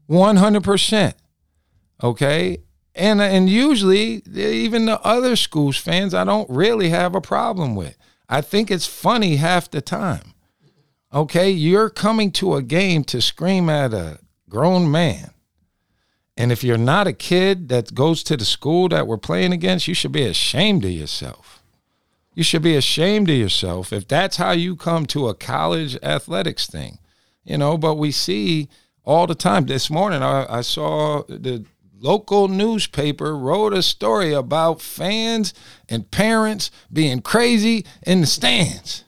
100%. 0.08 1.14
Okay. 2.02 2.58
And 2.94 3.22
and 3.22 3.48
usually 3.48 4.22
even 4.34 4.84
the 4.84 5.00
other 5.00 5.36
schools 5.36 5.76
fans 5.76 6.12
I 6.12 6.24
don't 6.24 6.50
really 6.50 6.90
have 6.90 7.14
a 7.14 7.20
problem 7.20 7.74
with. 7.74 7.96
I 8.28 8.40
think 8.40 8.70
it's 8.70 8.86
funny 8.86 9.36
half 9.36 9.70
the 9.70 9.80
time. 9.80 10.34
Okay, 11.14 11.50
you're 11.50 11.90
coming 11.90 12.30
to 12.32 12.54
a 12.54 12.62
game 12.62 13.04
to 13.04 13.20
scream 13.20 13.68
at 13.68 13.92
a 13.92 14.18
grown 14.48 14.90
man. 14.90 15.32
And 16.36 16.50
if 16.50 16.64
you're 16.64 16.78
not 16.78 17.06
a 17.06 17.12
kid 17.12 17.68
that 17.68 17.94
goes 17.94 18.22
to 18.24 18.36
the 18.36 18.46
school 18.46 18.88
that 18.88 19.06
we're 19.06 19.18
playing 19.18 19.52
against, 19.52 19.86
you 19.86 19.94
should 19.94 20.12
be 20.12 20.22
ashamed 20.24 20.84
of 20.84 20.90
yourself. 20.90 21.62
You 22.34 22.42
should 22.42 22.62
be 22.62 22.76
ashamed 22.76 23.28
of 23.28 23.36
yourself 23.36 23.92
if 23.92 24.08
that's 24.08 24.38
how 24.38 24.52
you 24.52 24.74
come 24.74 25.04
to 25.06 25.28
a 25.28 25.34
college 25.34 25.96
athletics 26.02 26.66
thing. 26.66 26.98
you 27.44 27.58
know, 27.58 27.76
but 27.76 27.96
we 27.96 28.10
see 28.10 28.68
all 29.04 29.26
the 29.26 29.34
time. 29.34 29.66
This 29.66 29.90
morning, 29.90 30.22
I, 30.22 30.46
I 30.48 30.60
saw 30.62 31.24
the 31.28 31.64
local 32.02 32.48
newspaper 32.48 33.36
wrote 33.36 33.72
a 33.72 33.82
story 33.82 34.32
about 34.32 34.82
fans 34.82 35.54
and 35.88 36.10
parents 36.10 36.70
being 36.92 37.22
crazy 37.22 37.86
in 38.02 38.20
the 38.20 38.26
stands. 38.26 39.04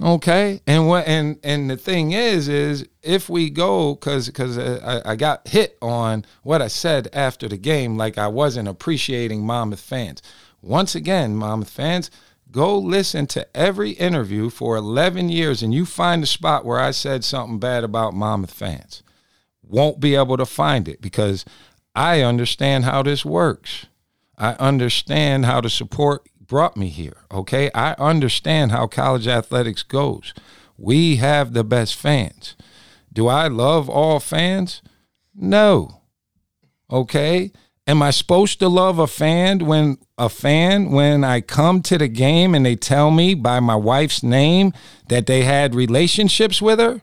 Okay, 0.00 0.60
and 0.66 0.86
what 0.86 1.06
and 1.06 1.38
and 1.42 1.70
the 1.70 1.76
thing 1.76 2.12
is, 2.12 2.48
is 2.48 2.86
if 3.02 3.30
we 3.30 3.48
go, 3.48 3.94
because 3.94 4.26
because 4.26 4.58
uh, 4.58 5.00
I, 5.06 5.12
I 5.12 5.16
got 5.16 5.48
hit 5.48 5.78
on 5.80 6.26
what 6.42 6.60
I 6.60 6.68
said 6.68 7.08
after 7.14 7.48
the 7.48 7.56
game, 7.56 7.96
like 7.96 8.18
I 8.18 8.28
wasn't 8.28 8.68
appreciating 8.68 9.46
Monmouth 9.46 9.80
fans. 9.80 10.20
Once 10.60 10.94
again, 10.94 11.34
Monmouth 11.34 11.70
fans, 11.70 12.10
go 12.50 12.78
listen 12.78 13.26
to 13.28 13.56
every 13.56 13.92
interview 13.92 14.50
for 14.50 14.76
11 14.76 15.30
years, 15.30 15.62
and 15.62 15.72
you 15.72 15.86
find 15.86 16.22
the 16.22 16.26
spot 16.26 16.66
where 16.66 16.78
I 16.78 16.90
said 16.90 17.24
something 17.24 17.58
bad 17.58 17.82
about 17.82 18.12
Monmouth 18.12 18.52
fans. 18.52 19.02
Won't 19.68 20.00
be 20.00 20.14
able 20.14 20.36
to 20.36 20.46
find 20.46 20.88
it 20.88 21.00
because 21.00 21.44
I 21.94 22.22
understand 22.22 22.84
how 22.84 23.02
this 23.02 23.24
works. 23.24 23.86
I 24.38 24.52
understand 24.52 25.46
how 25.46 25.60
the 25.60 25.70
support 25.70 26.28
brought 26.46 26.76
me 26.76 26.88
here. 26.88 27.16
Okay. 27.30 27.70
I 27.74 27.92
understand 27.98 28.70
how 28.70 28.86
college 28.86 29.26
athletics 29.26 29.82
goes. 29.82 30.34
We 30.78 31.16
have 31.16 31.52
the 31.52 31.64
best 31.64 31.96
fans. 31.96 32.54
Do 33.12 33.28
I 33.28 33.48
love 33.48 33.88
all 33.88 34.20
fans? 34.20 34.82
No. 35.34 36.02
Okay. 36.90 37.52
Am 37.86 38.02
I 38.02 38.10
supposed 38.10 38.58
to 38.58 38.68
love 38.68 38.98
a 38.98 39.06
fan 39.06 39.60
when 39.60 39.98
a 40.18 40.28
fan 40.28 40.90
when 40.90 41.22
I 41.24 41.40
come 41.40 41.82
to 41.82 41.98
the 41.98 42.08
game 42.08 42.54
and 42.54 42.66
they 42.66 42.74
tell 42.74 43.10
me 43.10 43.34
by 43.34 43.60
my 43.60 43.76
wife's 43.76 44.22
name 44.22 44.72
that 45.08 45.26
they 45.26 45.42
had 45.42 45.74
relationships 45.74 46.60
with 46.60 46.78
her? 46.80 47.02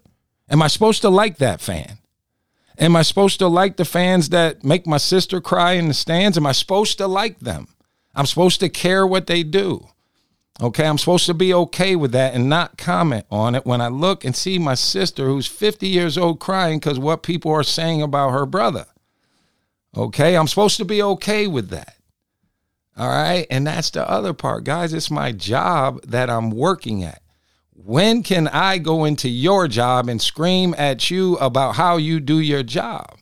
Am 0.49 0.61
I 0.61 0.67
supposed 0.67 1.01
to 1.01 1.09
like 1.09 1.37
that 1.37 1.61
fan? 1.61 1.99
Am 2.79 2.95
I 2.95 3.01
supposed 3.01 3.39
to 3.39 3.47
like 3.47 3.77
the 3.77 3.85
fans 3.85 4.29
that 4.29 4.63
make 4.63 4.87
my 4.87 4.97
sister 4.97 5.39
cry 5.39 5.73
in 5.73 5.87
the 5.87 5.93
stands? 5.93 6.37
Am 6.37 6.45
I 6.45 6.51
supposed 6.51 6.97
to 6.97 7.07
like 7.07 7.39
them? 7.39 7.67
I'm 8.15 8.25
supposed 8.25 8.59
to 8.61 8.69
care 8.69 9.05
what 9.05 9.27
they 9.27 9.43
do. 9.43 9.87
Okay, 10.61 10.85
I'm 10.85 10.99
supposed 10.99 11.25
to 11.25 11.33
be 11.33 11.53
okay 11.53 11.95
with 11.95 12.11
that 12.11 12.35
and 12.35 12.47
not 12.47 12.77
comment 12.77 13.25
on 13.31 13.55
it 13.55 13.65
when 13.65 13.81
I 13.81 13.87
look 13.87 14.23
and 14.23 14.35
see 14.35 14.59
my 14.59 14.75
sister 14.75 15.25
who's 15.25 15.47
50 15.47 15.87
years 15.87 16.17
old 16.17 16.39
crying 16.39 16.79
because 16.79 16.99
what 16.99 17.23
people 17.23 17.51
are 17.51 17.63
saying 17.63 18.03
about 18.03 18.31
her 18.31 18.45
brother. 18.45 18.85
Okay, 19.97 20.37
I'm 20.37 20.47
supposed 20.47 20.77
to 20.77 20.85
be 20.85 21.01
okay 21.01 21.47
with 21.47 21.69
that. 21.69 21.95
All 22.95 23.07
right, 23.07 23.47
and 23.49 23.65
that's 23.65 23.89
the 23.89 24.07
other 24.07 24.33
part, 24.33 24.63
guys. 24.63 24.93
It's 24.93 25.09
my 25.09 25.31
job 25.31 26.01
that 26.03 26.29
I'm 26.29 26.51
working 26.51 27.03
at. 27.03 27.22
When 27.75 28.23
can 28.23 28.47
I 28.47 28.77
go 28.77 29.05
into 29.05 29.27
your 29.27 29.67
job 29.67 30.07
and 30.07 30.21
scream 30.21 30.75
at 30.77 31.09
you 31.09 31.35
about 31.37 31.75
how 31.75 31.97
you 31.97 32.19
do 32.19 32.39
your 32.39 32.63
job? 32.63 33.17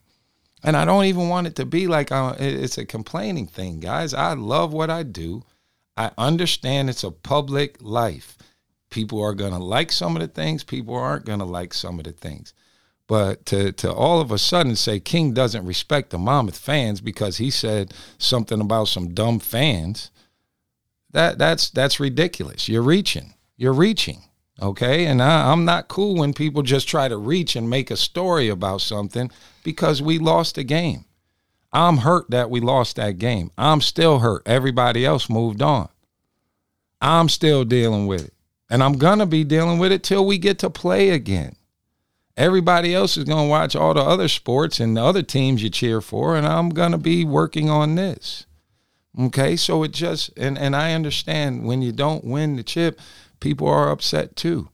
And 0.64 0.78
I 0.78 0.86
don't 0.86 1.06
even 1.06 1.30
want 1.30 1.47
it 1.47 1.56
to 1.56 1.66
be 1.66 1.88
like 1.88 2.12
uh, 2.12 2.36
it's 2.38 2.78
a 2.78 2.86
complaining 2.86 3.47
thing, 3.47 3.80
guys. 3.80 4.14
I 4.14 4.34
love 4.34 4.74
what 4.74 4.89
I 4.89 5.04
do. 5.04 5.43
I 5.97 6.12
understand 6.18 6.89
it's 6.89 7.04
a 7.04 7.12
public 7.12 7.78
life. 7.82 8.38
People 8.89 9.22
are 9.22 9.34
going 9.34 9.54
to 9.54 9.58
like 9.58 9.91
some 9.91 10.16
of 10.16 10.22
the 10.22 10.28
things, 10.28 10.64
people 10.64 10.95
aren't 10.95 11.26
going 11.26 11.39
to 11.39 11.45
like 11.45 11.74
some 11.74 11.97
of 11.97 12.06
the 12.06 12.12
things. 12.12 12.54
But 13.08 13.45
to, 13.47 13.72
to 13.74 13.91
all 13.91 14.22
of 14.22 14.32
a 14.32 14.38
sudden 14.38 14.76
say 14.76 14.99
King 14.99 15.34
doesn't 15.34 15.66
respect 15.66 16.12
the 16.12 16.18
Monmouth 16.18 16.58
fans 16.58 17.02
because 17.02 17.38
he 17.38 17.49
said 17.49 17.93
something 18.18 18.62
about 18.62 18.88
some 18.88 19.14
dumb 19.14 19.39
fans, 19.39 20.12
that 21.12 21.38
that's 21.38 21.70
that's 21.70 21.99
ridiculous. 21.99 22.70
You're 22.70 22.82
reaching. 22.82 23.34
You're 23.58 23.74
reaching. 23.74 24.24
Okay. 24.62 25.05
And 25.05 25.22
I, 25.22 25.51
I'm 25.51 25.66
not 25.66 25.88
cool 25.88 26.16
when 26.16 26.34
people 26.34 26.62
just 26.62 26.88
try 26.88 27.07
to 27.07 27.18
reach 27.18 27.55
and 27.55 27.70
make 27.70 27.89
a 27.89 27.97
story 27.97 28.49
about 28.49 28.82
something 28.82 29.32
because 29.64 30.01
we 30.01 30.20
lost 30.20 30.55
the 30.55 30.64
game. 30.64 31.05
I'm 31.74 31.97
hurt 31.97 32.30
that 32.30 32.49
we 32.49 32.59
lost 32.59 32.97
that 32.97 33.18
game. 33.18 33.51
I'm 33.57 33.82
still 33.82 34.20
hurt. 34.20 34.43
Everybody 34.45 35.05
else 35.05 35.30
moved 35.30 35.62
on. 35.62 35.89
I'm 37.01 37.30
still 37.30 37.64
dealing 37.64 38.07
with 38.07 38.26
it. 38.26 38.34
And 38.70 38.84
I'm 38.84 38.97
going 38.97 39.20
to 39.20 39.26
be 39.26 39.43
dealing 39.43 39.80
with 39.80 39.91
it 39.91 40.03
till 40.03 40.26
we 40.26 40.38
get 40.38 40.59
to 40.59 40.70
play 40.70 41.09
again. 41.09 41.55
Everybody 42.38 42.93
else 42.93 43.18
is 43.18 43.26
going 43.26 43.45
to 43.45 43.49
watch 43.49 43.76
all 43.76 43.93
the 43.93 44.01
other 44.01 44.28
sports 44.28 44.80
and 44.80 44.95
the 44.95 45.03
other 45.03 45.22
teams 45.22 45.62
you 45.62 45.70
cheer 45.70 45.99
for, 45.99 46.36
and 46.36 46.47
I'm 46.47 46.70
going 46.70 46.93
to 46.93 46.97
be 46.97 47.26
working 47.26 47.70
on 47.70 47.95
this. 47.95 48.45
Okay, 49.20 49.57
so 49.57 49.84
it 49.84 49.91
just, 49.91 50.32
and, 50.38 50.57
and 50.57 50.74
I 50.74 50.93
understand 50.93 51.66
when 51.66 51.82
you 51.82 51.91
don't 51.91 52.24
win 52.24 52.55
the 52.55 52.64
chip, 52.64 52.99
people 53.42 53.68
are 53.68 53.92
upset 53.92 54.38
too. 54.38 54.70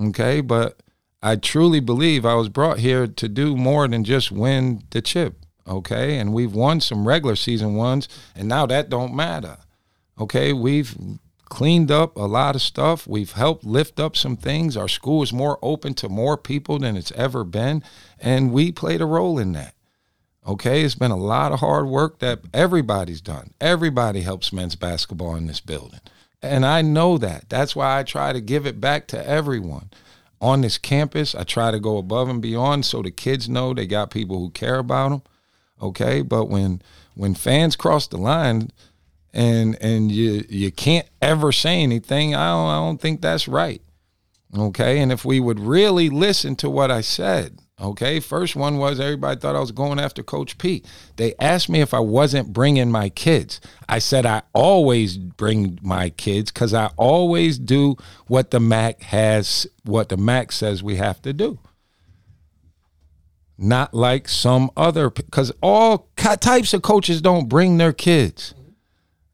Okay, 0.00 0.40
but 0.40 0.82
I 1.22 1.36
truly 1.36 1.78
believe 1.80 2.26
I 2.26 2.34
was 2.34 2.48
brought 2.48 2.78
here 2.78 3.06
to 3.06 3.28
do 3.28 3.56
more 3.56 3.86
than 3.86 4.02
just 4.02 4.32
win 4.32 4.82
the 4.90 5.00
chip. 5.00 5.36
Okay. 5.66 6.18
And 6.18 6.32
we've 6.32 6.54
won 6.54 6.80
some 6.80 7.06
regular 7.06 7.36
season 7.36 7.74
ones, 7.74 8.08
and 8.34 8.48
now 8.48 8.66
that 8.66 8.90
don't 8.90 9.14
matter. 9.14 9.58
Okay. 10.18 10.52
We've 10.52 10.96
cleaned 11.44 11.90
up 11.90 12.16
a 12.16 12.22
lot 12.22 12.56
of 12.56 12.62
stuff. 12.62 13.06
We've 13.06 13.32
helped 13.32 13.64
lift 13.64 14.00
up 14.00 14.16
some 14.16 14.36
things. 14.36 14.76
Our 14.76 14.88
school 14.88 15.22
is 15.22 15.32
more 15.32 15.58
open 15.62 15.94
to 15.94 16.08
more 16.08 16.36
people 16.36 16.78
than 16.78 16.96
it's 16.96 17.12
ever 17.12 17.44
been. 17.44 17.84
And 18.18 18.52
we 18.52 18.72
played 18.72 19.00
a 19.00 19.06
role 19.06 19.38
in 19.38 19.52
that. 19.52 19.74
Okay. 20.46 20.82
It's 20.82 20.96
been 20.96 21.10
a 21.12 21.16
lot 21.16 21.52
of 21.52 21.60
hard 21.60 21.86
work 21.86 22.18
that 22.18 22.40
everybody's 22.52 23.20
done. 23.20 23.54
Everybody 23.60 24.22
helps 24.22 24.52
men's 24.52 24.74
basketball 24.74 25.36
in 25.36 25.46
this 25.46 25.60
building. 25.60 26.00
And 26.42 26.66
I 26.66 26.82
know 26.82 27.18
that. 27.18 27.48
That's 27.48 27.76
why 27.76 27.98
I 27.98 28.02
try 28.02 28.32
to 28.32 28.40
give 28.40 28.66
it 28.66 28.80
back 28.80 29.06
to 29.08 29.28
everyone 29.28 29.90
on 30.40 30.60
this 30.60 30.76
campus. 30.76 31.34
I 31.34 31.44
try 31.44 31.70
to 31.70 31.78
go 31.78 31.98
above 31.98 32.28
and 32.28 32.42
beyond 32.42 32.84
so 32.84 33.00
the 33.00 33.12
kids 33.12 33.48
know 33.48 33.72
they 33.72 33.86
got 33.86 34.10
people 34.10 34.40
who 34.40 34.50
care 34.50 34.78
about 34.78 35.10
them. 35.10 35.22
Okay, 35.80 36.22
but 36.22 36.46
when 36.46 36.82
when 37.14 37.34
fans 37.34 37.76
cross 37.76 38.06
the 38.06 38.16
line 38.18 38.70
and 39.32 39.76
and 39.80 40.10
you 40.10 40.44
you 40.48 40.70
can't 40.70 41.08
ever 41.20 41.52
say 41.52 41.80
anything, 41.80 42.34
I 42.34 42.50
don't, 42.50 42.70
I 42.70 42.76
don't 42.76 43.00
think 43.00 43.20
that's 43.20 43.48
right. 43.48 43.82
Okay, 44.56 44.98
and 44.98 45.10
if 45.10 45.24
we 45.24 45.40
would 45.40 45.60
really 45.60 46.10
listen 46.10 46.56
to 46.56 46.68
what 46.68 46.90
I 46.90 47.00
said, 47.00 47.58
Okay. 47.82 48.20
First 48.20 48.54
one 48.54 48.78
was 48.78 49.00
everybody 49.00 49.40
thought 49.40 49.56
I 49.56 49.60
was 49.60 49.72
going 49.72 49.98
after 49.98 50.22
Coach 50.22 50.56
P. 50.56 50.84
They 51.16 51.34
asked 51.40 51.68
me 51.68 51.80
if 51.80 51.92
I 51.92 51.98
wasn't 51.98 52.52
bringing 52.52 52.90
my 52.92 53.08
kids. 53.08 53.60
I 53.88 53.98
said 53.98 54.24
I 54.24 54.42
always 54.52 55.18
bring 55.18 55.80
my 55.82 56.10
kids 56.10 56.52
because 56.52 56.72
I 56.72 56.90
always 56.96 57.58
do 57.58 57.96
what 58.28 58.52
the 58.52 58.60
MAAC 58.60 59.02
has, 59.02 59.66
what 59.84 60.08
the 60.10 60.16
MAAC 60.16 60.52
says 60.52 60.82
we 60.82 60.96
have 60.96 61.20
to 61.22 61.32
do. 61.32 61.58
Not 63.58 63.92
like 63.94 64.28
some 64.28 64.70
other, 64.76 65.10
because 65.10 65.52
all 65.60 66.08
types 66.16 66.72
of 66.72 66.82
coaches 66.82 67.20
don't 67.20 67.48
bring 67.48 67.78
their 67.78 67.92
kids. 67.92 68.54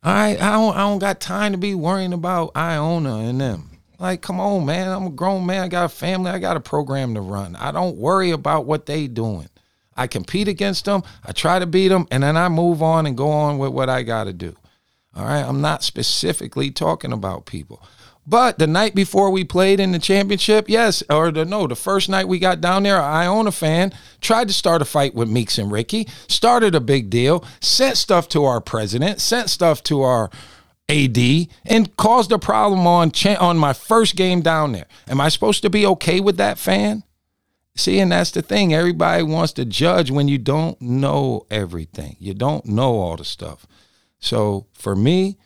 I 0.03 0.37
I 0.37 0.53
don't 0.53 0.75
I 0.75 0.81
don't 0.81 0.99
got 0.99 1.21
time 1.21 1.53
to 1.53 1.59
be 1.59 1.75
worrying 1.75 2.13
about 2.13 2.53
Iona 2.57 3.19
and 3.19 3.41
them. 3.41 3.68
Like, 3.99 4.23
come 4.23 4.41
on, 4.41 4.65
man. 4.65 4.89
I'm 4.89 5.07
a 5.07 5.11
grown 5.11 5.45
man. 5.45 5.65
I 5.65 5.69
got 5.69 5.87
a 5.87 5.89
family. 5.89 6.31
I 6.31 6.39
got 6.39 6.57
a 6.57 6.61
program 6.61 7.15
to 7.15 7.21
run. 7.21 7.57
I 7.57 7.73
don't 7.73 7.97
worry 7.97 8.31
about 8.31 8.65
what 8.65 8.87
they 8.87 9.09
doing. 9.09 9.49
I 9.97 10.07
compete 10.07 10.47
against 10.47 10.85
them. 10.85 11.03
I 11.25 11.33
try 11.33 11.59
to 11.59 11.67
beat 11.67 11.89
them, 11.89 12.07
and 12.13 12.23
then 12.23 12.37
I 12.37 12.49
move 12.49 12.83
on 12.83 13.07
and 13.07 13.17
go 13.17 13.31
on 13.31 13.59
with 13.59 13.73
what 13.73 13.89
I 13.89 14.05
got 14.05 14.25
to 14.25 14.33
do. 14.33 14.57
All 15.17 15.25
right. 15.25 15.43
I'm 15.43 15.61
not 15.61 15.83
specifically 15.83 16.71
talking 16.71 17.13
about 17.13 17.47
people. 17.47 17.83
But 18.29 18.59
the 18.59 18.67
night 18.67 18.95
before 18.95 19.31
we 19.31 19.43
played 19.43 19.81
in 19.81 19.93
the 19.93 19.99
championship, 19.99 20.69
yes, 20.69 21.03
or 21.09 21.33
the 21.33 21.47
no, 21.47 21.67
the 21.67 21.75
first 21.75 22.11
night 22.11 22.29
we 22.29 22.39
got 22.39 22.61
down 22.61 22.83
there, 22.83 23.01
Iona 23.01 23.51
fan, 23.51 23.91
tried 24.21 24.49
to 24.49 24.55
start 24.55 24.83
a 24.83 24.85
fight 24.85 25.15
with 25.15 25.31
Meeks 25.31 25.57
and 25.57 25.73
Ricky, 25.73 26.07
started 26.29 26.75
a 26.75 26.81
big 26.81 27.09
deal, 27.09 27.43
sent 27.61 27.97
stuff 27.97 28.29
to 28.29 28.45
our 28.45 28.61
president, 28.61 29.23
sent 29.23 29.49
stuff 29.49 29.83
to 29.85 30.03
our 30.03 30.29
AD 30.89 31.49
and 31.67 31.97
caused 31.97 32.33
a 32.33 32.39
problem 32.39 32.87
on 32.87 33.13
on 33.39 33.59
my 33.59 33.73
first 33.73 34.17
game 34.17 34.41
down 34.41 34.73
there. 34.73 34.87
Am 35.07 35.21
I 35.21 35.29
supposed 35.29 35.63
to 35.63 35.71
be 35.71 35.85
okay 35.87 36.21
with 36.21 36.37
that 36.39 36.59
fan? 36.59 37.05
See, 37.77 38.01
and 38.01 38.11
that's 38.11 38.33
the 38.33 38.43
thing. 38.43 38.75
Everybody 38.75 39.23
wants 39.23 39.53
to 39.55 39.65
judge 39.65 40.11
when 40.11 40.27
you 40.27 40.39
don't 40.39 40.81
know 40.81 41.47
everything. 41.51 42.17
You 42.19 42.35
don't 42.35 42.67
know 42.67 42.97
all 42.97 43.17
the 43.17 43.25
stuff. 43.25 43.67
So 44.19 44.67
for 44.73 44.97
me, 44.97 45.37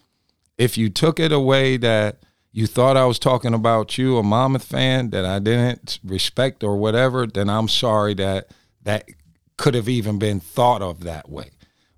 if 0.56 0.78
you 0.78 0.88
took 0.88 1.20
it 1.20 1.32
away 1.32 1.76
that 1.78 2.22
you 2.52 2.66
thought 2.66 2.96
I 2.96 3.04
was 3.04 3.18
talking 3.18 3.52
about 3.52 3.98
you, 3.98 4.16
a 4.16 4.22
Monmouth 4.22 4.64
fan 4.64 5.10
that 5.10 5.24
I 5.24 5.40
didn't 5.40 5.98
respect 6.04 6.62
or 6.62 6.76
whatever, 6.76 7.26
then 7.26 7.50
I'm 7.50 7.68
sorry 7.68 8.14
that 8.14 8.48
that 8.82 9.08
could 9.56 9.74
have 9.74 9.88
even 9.88 10.18
been 10.18 10.40
thought 10.40 10.82
of 10.82 11.00
that 11.00 11.28
way. 11.28 11.50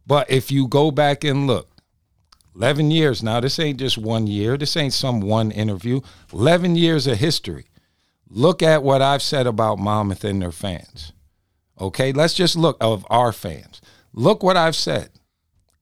But 0.07 0.30
if 0.30 0.51
you 0.51 0.66
go 0.66 0.90
back 0.90 1.24
and 1.24 1.47
look, 1.47 1.68
11 2.57 2.90
years 2.90 3.22
now. 3.22 3.40
This 3.40 3.59
ain't 3.59 3.78
just 3.78 3.98
one 3.98 4.26
year. 4.26 4.57
This 4.57 4.76
ain't 4.76 4.92
some 4.92 5.20
one 5.20 5.50
interview. 5.50 6.00
11 6.32 6.76
years 6.76 7.07
of 7.07 7.18
history. 7.18 7.66
Look 8.28 8.62
at 8.62 8.82
what 8.82 9.02
I've 9.02 9.22
said 9.22 9.46
about 9.46 9.78
Monmouth 9.78 10.24
and 10.24 10.40
their 10.42 10.52
fans. 10.52 11.12
Okay, 11.80 12.12
let's 12.12 12.34
just 12.34 12.57
look 12.57 12.76
of 12.80 13.07
our 13.11 13.32
fans. 13.32 13.80
Look 14.12 14.42
what 14.42 14.57
I've 14.57 14.76
said. 14.76 15.11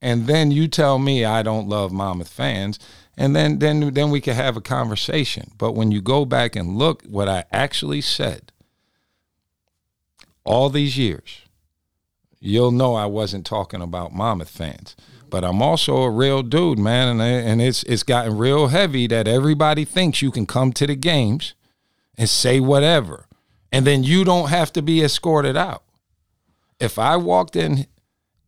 and 0.03 0.27
then 0.27 0.51
you 0.51 0.67
tell 0.69 0.99
me 0.99 1.25
I 1.25 1.43
don't 1.43 1.69
love 1.69 1.93
Monmouth 1.93 2.29
fans, 2.29 2.79
and 3.17 3.37
then 3.37 3.61
then 3.61 3.95
then 3.95 4.11
we 4.11 4.21
can 4.21 4.35
have 4.35 4.57
a 4.57 4.61
conversation. 4.61 5.53
But 5.57 5.73
when 5.73 5.93
you 5.93 6.03
go 6.03 6.25
back 6.25 6.57
and 6.57 6.77
look 6.77 7.03
what 7.05 7.29
I 7.29 7.45
actually 7.53 8.01
said 8.01 8.53
all 10.45 10.69
these 10.69 10.99
years, 10.99 11.43
you'll 12.41 12.73
know 12.73 12.95
I 12.97 13.07
wasn't 13.07 13.47
talking 13.47 13.81
about 13.81 14.13
Monmouth 14.13 14.51
fans. 14.51 14.97
But 15.33 15.45
I'm 15.45 15.63
also 15.63 16.03
a 16.03 16.11
real 16.11 16.43
dude, 16.43 16.79
man, 16.79 17.09
and 17.09 17.23
and 17.23 17.63
it's 17.63 17.83
it's 17.85 18.03
gotten 18.03 18.37
real 18.37 18.69
heavy 18.69 19.07
that 19.07 19.27
everybody 19.27 19.87
thinks 19.87 20.21
you 20.21 20.31
can 20.31 20.45
come 20.45 20.75
to 20.75 20.87
the 20.87 20.95
games 20.95 21.55
and 22.19 22.29
say 22.29 22.61
whatever, 22.61 23.27
and 23.73 23.87
then 23.87 24.05
you 24.05 24.25
don't 24.25 24.51
have 24.51 24.75
to 24.75 24.83
be 24.83 25.03
escorted 25.03 25.57
out. 25.57 25.85
If 26.79 26.99
I 26.99 27.17
walked 27.17 27.57
in 27.57 27.87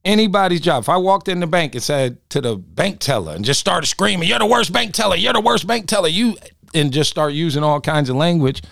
anybody's 0.05 0.61
job. 0.61 0.82
If 0.82 0.91
I 0.91 0.99
walked 0.99 1.28
in 1.28 1.41
the 1.41 1.47
bank 1.47 1.74
and 1.74 1.82
said 1.82 2.18
to 2.28 2.43
the 2.43 2.57
bank 2.57 3.01
teller 3.01 3.35
and 3.35 3.47
just 3.47 3.61
started 3.61 3.87
screaming, 3.87 4.28
"You're 4.28 4.39
the 4.39 4.45
worst 4.45 4.70
bank 4.70 4.93
teller! 4.93 5.16
You're 5.16 5.32
the 5.32 5.41
worst 5.41 5.66
bank 5.66 5.87
teller!" 5.87 6.09
You 6.09 6.37
and 6.74 6.93
just 6.93 7.09
start 7.09 7.32
using 7.32 7.62
all 7.62 7.80
kinds 7.80 8.11
of 8.11 8.16
language. 8.16 8.62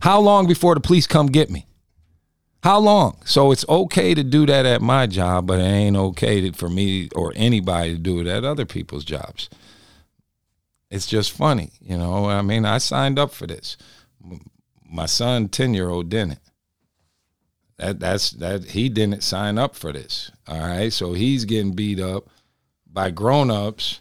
How 0.00 0.20
long 0.20 0.46
before 0.46 0.74
the 0.74 0.82
police 0.82 1.06
come 1.06 1.28
get 1.28 1.48
me? 1.48 1.66
How 2.64 2.78
long? 2.78 3.18
So 3.26 3.52
it's 3.52 3.68
okay 3.68 4.14
to 4.14 4.24
do 4.24 4.46
that 4.46 4.64
at 4.64 4.80
my 4.80 5.06
job, 5.06 5.46
but 5.46 5.60
it 5.60 5.64
ain't 5.64 5.98
okay 5.98 6.40
to, 6.40 6.52
for 6.52 6.70
me 6.70 7.10
or 7.14 7.30
anybody 7.36 7.92
to 7.92 7.98
do 7.98 8.20
it 8.20 8.26
at 8.26 8.42
other 8.42 8.64
people's 8.64 9.04
jobs. 9.04 9.50
It's 10.90 11.04
just 11.04 11.32
funny, 11.32 11.72
you 11.82 11.98
know. 11.98 12.24
I 12.24 12.40
mean, 12.40 12.64
I 12.64 12.78
signed 12.78 13.18
up 13.18 13.32
for 13.32 13.46
this. 13.46 13.76
My 14.90 15.04
son, 15.04 15.50
ten 15.50 15.74
year 15.74 15.90
old, 15.90 16.08
didn't. 16.08 16.38
That 17.76 18.00
that's 18.00 18.30
that 18.30 18.70
he 18.70 18.88
didn't 18.88 19.22
sign 19.22 19.58
up 19.58 19.76
for 19.76 19.92
this. 19.92 20.30
All 20.48 20.60
right. 20.60 20.90
So 20.90 21.12
he's 21.12 21.44
getting 21.44 21.74
beat 21.74 22.00
up 22.00 22.30
by 22.90 23.10
grown-ups 23.10 24.00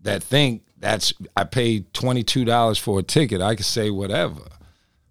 that 0.00 0.22
think 0.22 0.62
that's 0.78 1.12
I 1.36 1.44
paid 1.44 1.92
$22 1.92 2.80
for 2.80 3.00
a 3.00 3.02
ticket. 3.02 3.42
I 3.42 3.56
could 3.56 3.66
say 3.66 3.90
whatever. 3.90 4.40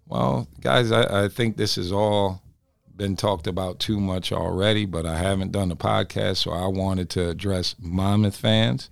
Well, 0.08 0.48
guys, 0.60 0.90
I, 0.90 1.26
I 1.26 1.28
think 1.28 1.56
this 1.56 1.78
is 1.78 1.92
all 1.92 2.42
been 3.00 3.16
talked 3.16 3.46
about 3.46 3.78
too 3.78 3.98
much 3.98 4.30
already, 4.30 4.84
but 4.84 5.06
I 5.06 5.16
haven't 5.16 5.52
done 5.52 5.70
the 5.70 5.76
podcast, 5.76 6.36
so 6.36 6.50
I 6.50 6.66
wanted 6.66 7.08
to 7.10 7.30
address 7.30 7.74
Monmouth 7.80 8.36
fans. 8.36 8.90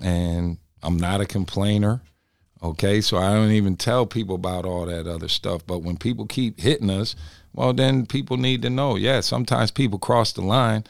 And 0.00 0.58
I'm 0.80 0.96
not 0.96 1.20
a 1.20 1.26
complainer. 1.26 2.02
Okay, 2.62 3.00
so 3.00 3.16
I 3.16 3.32
don't 3.34 3.50
even 3.50 3.74
tell 3.76 4.06
people 4.06 4.36
about 4.36 4.64
all 4.64 4.86
that 4.86 5.08
other 5.08 5.26
stuff. 5.26 5.66
But 5.66 5.80
when 5.80 5.96
people 5.96 6.24
keep 6.26 6.60
hitting 6.60 6.88
us, 6.88 7.16
well, 7.52 7.72
then 7.72 8.06
people 8.06 8.36
need 8.36 8.62
to 8.62 8.70
know. 8.70 8.94
Yeah, 8.94 9.20
sometimes 9.22 9.72
people 9.72 9.98
cross 9.98 10.32
the 10.32 10.42
line, 10.42 10.84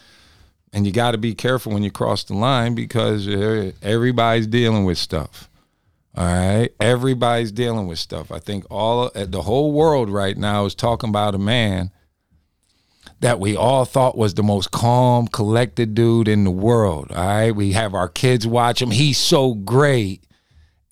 and 0.75 0.87
you 0.87 0.93
got 0.93 1.13
to 1.13 1.19
be 1.19 1.35
careful 1.35 1.73
when 1.73 1.83
you 1.83 1.91
cross 1.91 2.23
the 2.25 2.35
line 2.35 2.75
because 2.75 3.27
everybody's 3.81 4.47
dealing 4.47 4.85
with 4.85 4.99
stuff. 4.99 5.49
All 6.15 6.27
right, 6.27 6.69
everybody's 6.81 7.53
dealing 7.53 7.87
with 7.87 7.99
stuff. 7.99 8.31
I 8.31 8.41
think 8.41 8.67
all 8.71 9.11
the 9.15 9.43
whole 9.43 9.73
world 9.73 10.11
right 10.11 10.37
now 10.37 10.67
is 10.67 10.75
talking 10.75 11.09
about 11.09 11.35
a 11.35 11.39
man 11.39 11.93
that 13.21 13.39
we 13.39 13.57
all 13.57 13.85
thought 13.85 14.17
was 14.17 14.35
the 14.35 14.43
most 14.43 14.71
calm, 14.71 15.29
collected 15.29 15.95
dude 15.95 16.29
in 16.29 16.45
the 16.45 16.51
world. 16.51 17.13
All 17.13 17.25
right, 17.25 17.51
we 17.51 17.73
have 17.73 17.95
our 17.95 18.09
kids 18.09 18.47
watch 18.47 18.81
him. 18.81 18.91
He's 18.91 19.19
so 19.19 19.55
great, 19.55 20.25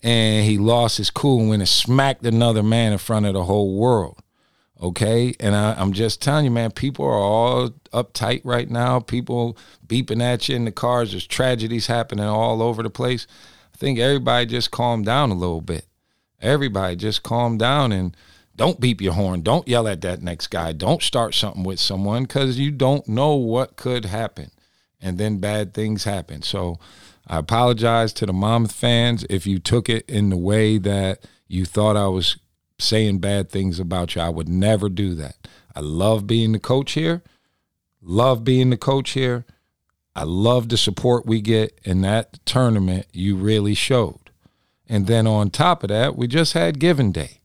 and 0.03 0.45
he 0.45 0.57
lost 0.57 0.97
his 0.97 1.09
cool 1.09 1.39
and 1.39 1.49
went 1.49 1.61
and 1.61 1.69
smacked 1.69 2.25
another 2.25 2.63
man 2.63 2.91
in 2.91 2.97
front 2.99 3.25
of 3.25 3.33
the 3.33 3.43
whole 3.43 3.77
world. 3.77 4.21
Okay. 4.81 5.33
And 5.39 5.55
I, 5.55 5.79
am 5.79 5.91
just 5.93 6.21
telling 6.21 6.45
you, 6.45 6.51
man, 6.51 6.71
people 6.71 7.05
are 7.05 7.11
all 7.11 7.69
uptight 7.91 8.41
right 8.43 8.69
now. 8.69 8.99
People 8.99 9.57
beeping 9.85 10.21
at 10.21 10.47
you 10.47 10.55
in 10.55 10.65
the 10.65 10.71
cars. 10.71 11.11
There's 11.11 11.27
tragedies 11.27 11.87
happening 11.87 12.25
all 12.25 12.61
over 12.61 12.81
the 12.81 12.89
place. 12.89 13.27
I 13.73 13.77
think 13.77 13.99
everybody 13.99 14.45
just 14.45 14.71
calm 14.71 15.03
down 15.03 15.31
a 15.31 15.35
little 15.35 15.61
bit. 15.61 15.85
Everybody 16.41 16.95
just 16.95 17.23
calm 17.23 17.57
down 17.57 17.91
and 17.91 18.15
don't 18.59 18.81
beep 18.81 18.99
your 18.99 19.13
horn. 19.13 19.41
Don't 19.41 19.65
yell 19.69 19.87
at 19.87 20.01
that 20.01 20.21
next 20.21 20.47
guy. 20.47 20.73
Don't 20.73 21.01
start 21.01 21.33
something 21.33 21.63
with 21.63 21.79
someone 21.79 22.23
because 22.23 22.59
you 22.59 22.71
don't 22.71 23.07
know 23.07 23.35
what 23.35 23.77
could 23.77 24.03
happen. 24.03 24.51
And 24.99 25.17
then 25.17 25.37
bad 25.37 25.73
things 25.73 26.03
happen. 26.03 26.41
So 26.41 26.77
I 27.25 27.37
apologize 27.37 28.11
to 28.11 28.25
the 28.25 28.33
Monmouth 28.33 28.73
fans 28.73 29.25
if 29.29 29.47
you 29.47 29.59
took 29.59 29.87
it 29.87 30.03
in 30.09 30.29
the 30.29 30.35
way 30.35 30.77
that 30.77 31.25
you 31.47 31.63
thought 31.63 31.95
I 31.95 32.09
was 32.09 32.35
saying 32.77 33.19
bad 33.19 33.49
things 33.49 33.79
about 33.79 34.15
you. 34.15 34.21
I 34.21 34.27
would 34.27 34.49
never 34.49 34.89
do 34.89 35.13
that. 35.15 35.47
I 35.73 35.79
love 35.79 36.27
being 36.27 36.51
the 36.51 36.59
coach 36.59 36.91
here. 36.91 37.23
Love 38.01 38.43
being 38.43 38.71
the 38.71 38.77
coach 38.77 39.11
here. 39.11 39.45
I 40.17 40.23
love 40.23 40.67
the 40.67 40.75
support 40.75 41.25
we 41.25 41.39
get 41.39 41.79
in 41.85 42.01
that 42.01 42.45
tournament. 42.45 43.05
You 43.13 43.37
really 43.37 43.73
showed. 43.73 44.31
And 44.89 45.07
then 45.07 45.27
on 45.27 45.49
top 45.49 45.81
of 45.81 45.87
that, 45.87 46.17
we 46.17 46.27
just 46.27 46.51
had 46.51 46.77
Giving 46.77 47.13
Day. 47.13 47.38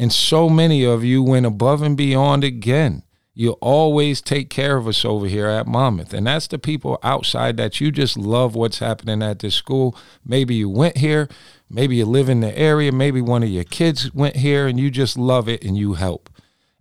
And 0.00 0.10
so 0.10 0.48
many 0.48 0.82
of 0.82 1.04
you 1.04 1.22
went 1.22 1.44
above 1.44 1.82
and 1.82 1.94
beyond 1.94 2.42
again. 2.42 3.02
You 3.34 3.50
always 3.60 4.22
take 4.22 4.48
care 4.48 4.78
of 4.78 4.88
us 4.88 5.04
over 5.04 5.26
here 5.26 5.46
at 5.46 5.66
Monmouth. 5.66 6.14
And 6.14 6.26
that's 6.26 6.46
the 6.46 6.58
people 6.58 6.98
outside 7.02 7.58
that 7.58 7.82
you 7.82 7.90
just 7.90 8.16
love 8.16 8.54
what's 8.54 8.78
happening 8.78 9.22
at 9.22 9.40
this 9.40 9.54
school. 9.54 9.94
Maybe 10.24 10.54
you 10.54 10.70
went 10.70 10.96
here, 10.96 11.28
maybe 11.68 11.96
you 11.96 12.06
live 12.06 12.30
in 12.30 12.40
the 12.40 12.58
area, 12.58 12.90
maybe 12.92 13.20
one 13.20 13.42
of 13.42 13.50
your 13.50 13.64
kids 13.64 14.10
went 14.14 14.36
here 14.36 14.66
and 14.66 14.80
you 14.80 14.90
just 14.90 15.18
love 15.18 15.50
it 15.50 15.62
and 15.62 15.76
you 15.76 15.92
help. 15.92 16.30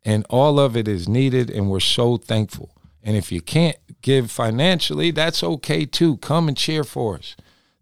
And 0.05 0.25
all 0.29 0.57
of 0.57 0.77
it 0.77 0.87
is 0.87 1.09
needed, 1.09 1.49
and 1.49 1.69
we're 1.69 1.81
so 1.81 2.15
thankful. 2.15 2.73
And 3.03 3.17
if 3.17 3.33
you 3.33 3.41
can't 3.41 3.75
give 4.01 4.31
financially, 4.31 5.11
that's 5.11 5.43
okay 5.43 5.85
too. 5.85 6.15
Come 6.17 6.47
and 6.47 6.55
cheer 6.55 6.85
for 6.85 7.17
us. 7.17 7.35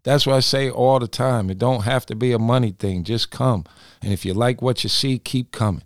That's 0.04 0.26
what 0.26 0.36
I 0.36 0.40
say 0.40 0.70
all 0.70 0.98
the 0.98 1.08
time. 1.08 1.50
It 1.50 1.58
don't 1.58 1.82
have 1.84 2.06
to 2.06 2.14
be 2.14 2.32
a 2.32 2.38
money 2.38 2.70
thing. 2.70 3.04
Just 3.04 3.30
come. 3.30 3.64
And 4.02 4.12
if 4.12 4.24
you 4.24 4.32
like 4.32 4.62
what 4.62 4.82
you 4.82 4.88
see, 4.88 5.18
keep 5.18 5.52
coming. 5.52 5.82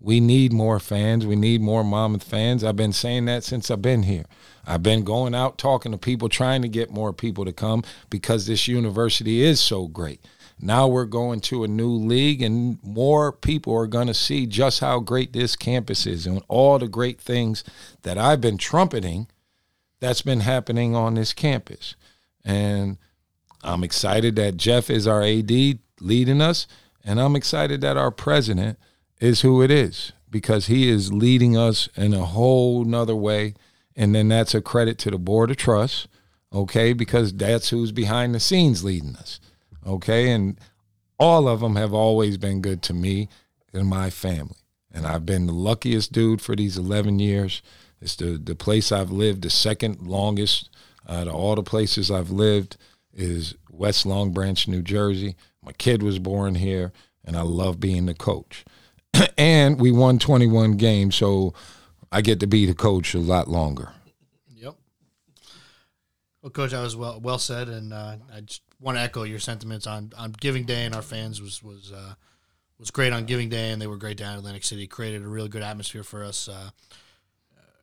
We 0.00 0.18
need 0.18 0.52
more 0.52 0.80
fans. 0.80 1.26
We 1.26 1.36
need 1.36 1.60
more 1.60 1.84
Monmouth 1.84 2.24
fans. 2.24 2.64
I've 2.64 2.76
been 2.76 2.94
saying 2.94 3.26
that 3.26 3.44
since 3.44 3.70
I've 3.70 3.82
been 3.82 4.04
here. 4.04 4.24
I've 4.66 4.82
been 4.82 5.04
going 5.04 5.34
out 5.34 5.58
talking 5.58 5.92
to 5.92 5.98
people, 5.98 6.28
trying 6.28 6.62
to 6.62 6.68
get 6.68 6.90
more 6.90 7.12
people 7.12 7.44
to 7.44 7.52
come 7.52 7.84
because 8.08 8.46
this 8.46 8.66
university 8.66 9.42
is 9.42 9.60
so 9.60 9.88
great. 9.88 10.24
Now 10.58 10.86
we're 10.88 11.06
going 11.06 11.40
to 11.42 11.64
a 11.64 11.68
new 11.68 11.90
league, 11.90 12.42
and 12.42 12.78
more 12.82 13.32
people 13.32 13.74
are 13.74 13.86
going 13.86 14.06
to 14.08 14.14
see 14.14 14.46
just 14.46 14.80
how 14.80 15.00
great 15.00 15.32
this 15.32 15.56
campus 15.56 16.06
is 16.06 16.26
and 16.26 16.42
all 16.48 16.78
the 16.78 16.88
great 16.88 17.20
things 17.20 17.64
that 18.02 18.18
I've 18.18 18.40
been 18.40 18.58
trumpeting 18.58 19.26
that's 20.00 20.22
been 20.22 20.40
happening 20.40 20.94
on 20.94 21.14
this 21.14 21.32
campus. 21.32 21.94
And 22.44 22.98
I'm 23.62 23.84
excited 23.84 24.36
that 24.36 24.56
Jeff 24.56 24.90
is 24.90 25.06
our 25.06 25.22
AD 25.22 25.50
leading 26.00 26.40
us, 26.40 26.66
and 27.04 27.20
I'm 27.20 27.36
excited 27.36 27.80
that 27.80 27.96
our 27.96 28.10
president– 28.10 28.78
is 29.20 29.42
who 29.42 29.62
it 29.62 29.70
is 29.70 30.12
because 30.30 30.66
he 30.66 30.88
is 30.88 31.12
leading 31.12 31.56
us 31.56 31.88
in 31.94 32.14
a 32.14 32.24
whole 32.24 32.84
nother 32.84 33.14
way. 33.14 33.54
And 33.94 34.14
then 34.14 34.28
that's 34.28 34.54
a 34.54 34.62
credit 34.62 34.98
to 34.98 35.10
the 35.10 35.18
board 35.18 35.50
of 35.50 35.58
trust, 35.58 36.08
okay, 36.52 36.92
because 36.92 37.34
that's 37.34 37.68
who's 37.68 37.92
behind 37.92 38.34
the 38.34 38.40
scenes 38.40 38.82
leading 38.82 39.16
us, 39.16 39.40
okay. 39.86 40.30
And 40.30 40.58
all 41.18 41.48
of 41.48 41.60
them 41.60 41.76
have 41.76 41.92
always 41.92 42.38
been 42.38 42.62
good 42.62 42.82
to 42.84 42.94
me 42.94 43.28
and 43.72 43.86
my 43.86 44.08
family. 44.08 44.56
And 44.92 45.06
I've 45.06 45.26
been 45.26 45.46
the 45.46 45.52
luckiest 45.52 46.12
dude 46.12 46.40
for 46.40 46.56
these 46.56 46.78
11 46.78 47.18
years. 47.18 47.62
It's 48.00 48.16
the, 48.16 48.40
the 48.42 48.54
place 48.54 48.90
I've 48.90 49.10
lived 49.10 49.42
the 49.42 49.50
second 49.50 50.00
longest 50.00 50.70
out 51.08 51.28
of 51.28 51.34
all 51.34 51.56
the 51.56 51.62
places 51.62 52.10
I've 52.10 52.30
lived 52.30 52.76
is 53.14 53.54
West 53.70 54.06
Long 54.06 54.32
Branch, 54.32 54.66
New 54.68 54.82
Jersey. 54.82 55.36
My 55.64 55.72
kid 55.72 56.02
was 56.02 56.18
born 56.18 56.54
here, 56.54 56.92
and 57.24 57.36
I 57.36 57.42
love 57.42 57.80
being 57.80 58.06
the 58.06 58.14
coach. 58.14 58.64
and 59.38 59.80
we 59.80 59.92
won 59.92 60.18
21 60.18 60.72
games, 60.72 61.16
so 61.16 61.54
I 62.12 62.20
get 62.20 62.40
to 62.40 62.46
be 62.46 62.66
the 62.66 62.74
coach 62.74 63.14
a 63.14 63.18
lot 63.18 63.48
longer. 63.48 63.92
Yep. 64.54 64.74
Well, 66.42 66.50
coach, 66.50 66.70
that 66.70 66.82
was 66.82 66.96
well 66.96 67.20
well 67.20 67.38
said, 67.38 67.68
and 67.68 67.92
uh, 67.92 68.16
I 68.34 68.40
just 68.40 68.62
want 68.80 68.96
to 68.96 69.02
echo 69.02 69.24
your 69.24 69.38
sentiments 69.38 69.86
on 69.86 70.12
on 70.16 70.32
Giving 70.32 70.64
Day 70.64 70.84
and 70.84 70.94
our 70.94 71.02
fans 71.02 71.40
was 71.40 71.62
was 71.62 71.92
uh, 71.92 72.14
was 72.78 72.90
great 72.90 73.12
on 73.12 73.26
Giving 73.26 73.48
Day, 73.48 73.70
and 73.70 73.80
they 73.80 73.86
were 73.86 73.96
great 73.96 74.16
down 74.16 74.32
in 74.32 74.38
Atlantic 74.38 74.64
City. 74.64 74.86
Created 74.86 75.22
a 75.22 75.28
really 75.28 75.48
good 75.48 75.62
atmosphere 75.62 76.02
for 76.02 76.24
us. 76.24 76.48
Uh, 76.48 76.70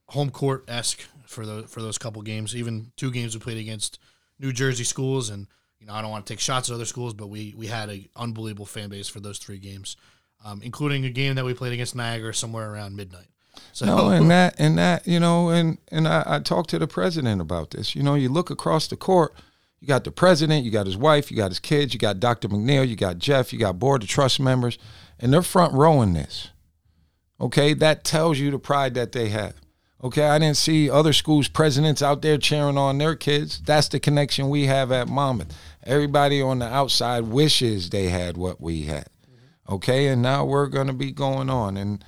home 0.08 0.30
court 0.30 0.64
esque 0.68 1.02
for 1.26 1.46
those 1.46 1.70
for 1.70 1.82
those 1.82 1.98
couple 1.98 2.22
games. 2.22 2.56
Even 2.56 2.92
two 2.96 3.12
games 3.12 3.36
we 3.36 3.40
played 3.40 3.58
against 3.58 4.00
New 4.40 4.52
Jersey 4.52 4.84
schools, 4.84 5.30
and 5.30 5.48
you 5.80 5.88
know 5.88 5.94
I 5.94 6.02
don't 6.02 6.12
want 6.12 6.26
to 6.26 6.34
take 6.34 6.40
shots 6.40 6.70
at 6.70 6.76
other 6.76 6.86
schools, 6.86 7.14
but 7.14 7.28
we 7.28 7.54
we 7.58 7.68
had 7.68 7.90
an 7.90 8.08
unbelievable 8.16 8.66
fan 8.66 8.90
base 8.90 9.08
for 9.08 9.20
those 9.20 9.38
three 9.38 9.60
games 9.60 9.98
um, 10.46 10.62
including 10.64 11.06
a 11.06 11.10
game 11.10 11.36
that 11.36 11.46
we 11.46 11.54
played 11.54 11.74
against 11.74 11.96
Niagara 11.96 12.34
somewhere 12.34 12.72
around 12.72 12.96
midnight. 12.96 13.28
So 13.74 13.86
no, 13.86 14.10
and 14.12 14.30
that 14.32 14.56
and 14.60 14.78
that 14.78 15.08
you 15.08 15.20
know, 15.20 15.50
and 15.50 15.78
and 15.90 16.08
I, 16.08 16.24
I 16.26 16.40
talked 16.40 16.70
to 16.72 16.80
the 16.80 16.88
president 16.88 17.42
about 17.42 17.72
this. 17.72 17.96
You 17.96 18.04
know, 18.04 18.16
you 18.16 18.30
look 18.30 18.50
across 18.50 18.88
the 18.88 18.98
court, 18.98 19.34
you 19.80 19.88
got 19.88 20.04
the 20.04 20.12
president, 20.12 20.64
you 20.66 20.72
got 20.72 20.86
his 20.86 20.98
wife, 20.98 21.32
you 21.32 21.38
got 21.38 21.52
his 21.52 21.60
kids, 21.60 21.94
you 21.94 22.00
got 22.00 22.20
Dr. 22.20 22.50
McNeil, 22.50 22.88
you 22.88 22.96
got 22.96 23.18
Jeff, 23.18 23.52
you 23.52 23.60
got 23.60 23.80
board 23.80 24.04
of 24.04 24.10
trust 24.10 24.40
members, 24.40 24.78
and 25.20 25.34
they're 25.34 25.42
front 25.42 25.74
rowing 25.74 26.14
this. 26.14 26.50
Okay, 27.40 27.74
that 27.76 28.04
tells 28.04 28.40
you 28.40 28.50
the 28.50 28.60
pride 28.60 28.96
that 28.96 29.12
they 29.12 29.30
have. 29.30 29.56
Okay, 30.04 30.28
I 30.28 30.38
didn't 30.38 30.58
see 30.58 30.90
other 30.92 31.12
schools' 31.12 31.48
presidents 31.48 32.04
out 32.04 32.22
there 32.22 32.38
cheering 32.38 32.78
on 32.78 33.00
their 33.00 33.16
kids. 33.16 33.60
That's 33.66 33.88
the 33.88 34.00
connection 34.00 34.50
we 34.50 34.68
have 34.68 34.92
at 34.92 35.08
Monmouth. 35.08 35.58
Everybody 35.84 36.40
on 36.40 36.60
the 36.60 36.68
outside 36.68 37.22
wishes 37.22 37.90
they 37.90 38.10
had 38.10 38.38
what 38.38 38.62
we 38.62 38.84
had. 38.84 39.08
Okay, 39.68 40.08
and 40.08 40.22
now 40.22 40.46
we're 40.46 40.68
going 40.68 40.88
to 40.88 40.94
be 40.94 41.12
going 41.12 41.50
on 41.50 41.78
and 41.78 42.06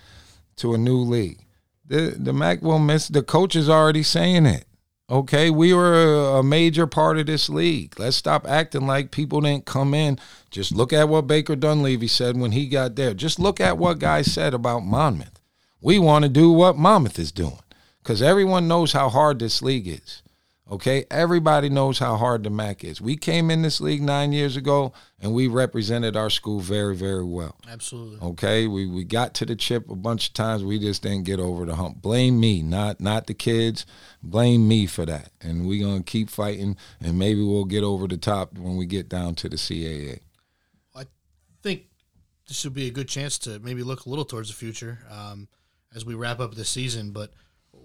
to 0.57 0.73
a 0.73 0.77
new 0.77 0.99
league. 0.99 1.43
The 1.85 2.15
the 2.17 2.31
MAAC 2.31 2.61
will 2.61 2.79
miss. 2.79 3.07
The 3.07 3.23
coach 3.23 3.55
is 3.55 3.69
already 3.69 4.03
saying 4.03 4.45
it. 4.45 4.65
Okay, 5.09 5.49
we 5.49 5.73
were 5.73 6.37
a 6.37 6.43
major 6.43 6.85
part 6.85 7.17
of 7.17 7.25
this 7.25 7.49
league. 7.49 7.99
Let's 7.99 8.15
stop 8.15 8.47
acting 8.47 8.85
like 8.85 9.09
people 9.09 9.41
didn't 9.41 9.65
come 9.65 9.95
in. 9.95 10.19
Just 10.51 10.71
look 10.71 10.93
at 10.93 11.09
what 11.09 11.25
Baker 11.25 11.55
Dunleavy 11.55 12.07
said 12.07 12.37
when 12.37 12.51
he 12.51 12.67
got 12.67 12.95
there. 12.95 13.15
Just 13.15 13.39
look 13.39 13.59
at 13.59 13.79
what 13.79 13.97
guys 13.97 14.31
said 14.31 14.53
about 14.53 14.81
Monmouth. 14.81 15.41
We 15.81 15.97
want 15.97 16.23
to 16.23 16.29
do 16.29 16.51
what 16.51 16.77
Monmouth 16.77 17.17
is 17.17 17.31
doing 17.31 17.59
because 18.03 18.21
everyone 18.21 18.67
knows 18.67 18.91
how 18.91 19.09
hard 19.09 19.39
this 19.39 19.61
league 19.61 19.87
is. 19.87 20.21
Okay, 20.71 21.05
everybody 21.09 21.67
knows 21.67 21.97
how 21.97 22.15
hard 22.15 22.43
the 22.43 22.51
MAAC 22.51 22.83
is. 22.83 23.01
We 23.01 23.17
came 23.17 23.49
in 23.49 23.63
this 23.63 23.81
league 23.81 24.03
nine 24.03 24.31
years 24.31 24.55
ago 24.55 24.93
and 25.19 25.33
we 25.33 25.47
represented 25.47 26.15
our 26.15 26.29
school 26.29 26.59
very, 26.59 26.95
very 26.95 27.25
well. 27.25 27.57
Absolutely. 27.67 28.19
Okay, 28.21 28.67
we 28.67 28.85
we 28.85 29.03
got 29.03 29.33
to 29.35 29.47
the 29.47 29.55
chip 29.55 29.89
a 29.89 29.95
bunch 29.95 30.27
of 30.27 30.33
times. 30.35 30.63
We 30.63 30.77
just 30.77 31.01
didn't 31.01 31.23
get 31.23 31.39
over 31.39 31.65
the 31.65 31.75
hump. 31.75 32.03
Blame 32.03 32.39
me, 32.39 32.61
not 32.61 33.01
not 33.01 33.25
the 33.25 33.33
kids. 33.33 33.87
Blame 34.21 34.67
me 34.67 34.85
for 34.85 35.07
that. 35.07 35.31
And 35.41 35.67
we're 35.67 35.83
gonna 35.83 36.03
keep 36.03 36.29
fighting, 36.29 36.77
and 37.01 37.17
maybe 37.17 37.41
we'll 37.41 37.65
get 37.65 37.83
over 37.83 38.07
the 38.07 38.17
top 38.17 38.55
when 38.55 38.77
we 38.77 38.85
get 38.85 39.09
down 39.09 39.33
to 39.35 39.49
the 39.49 39.57
CAA. 39.57 40.19
I 40.95 41.05
think 41.63 41.87
this 42.47 42.57
should 42.57 42.75
be 42.75 42.87
a 42.87 42.91
good 42.91 43.07
chance 43.07 43.39
to 43.39 43.57
maybe 43.57 43.81
look 43.81 44.05
a 44.05 44.09
little 44.09 44.25
towards 44.25 44.49
the 44.49 44.55
future 44.55 44.99
um, 45.09 45.47
as 45.95 46.05
we 46.05 46.13
wrap 46.13 46.39
up 46.39 46.53
the 46.53 46.65
season. 46.65 47.09
But 47.09 47.31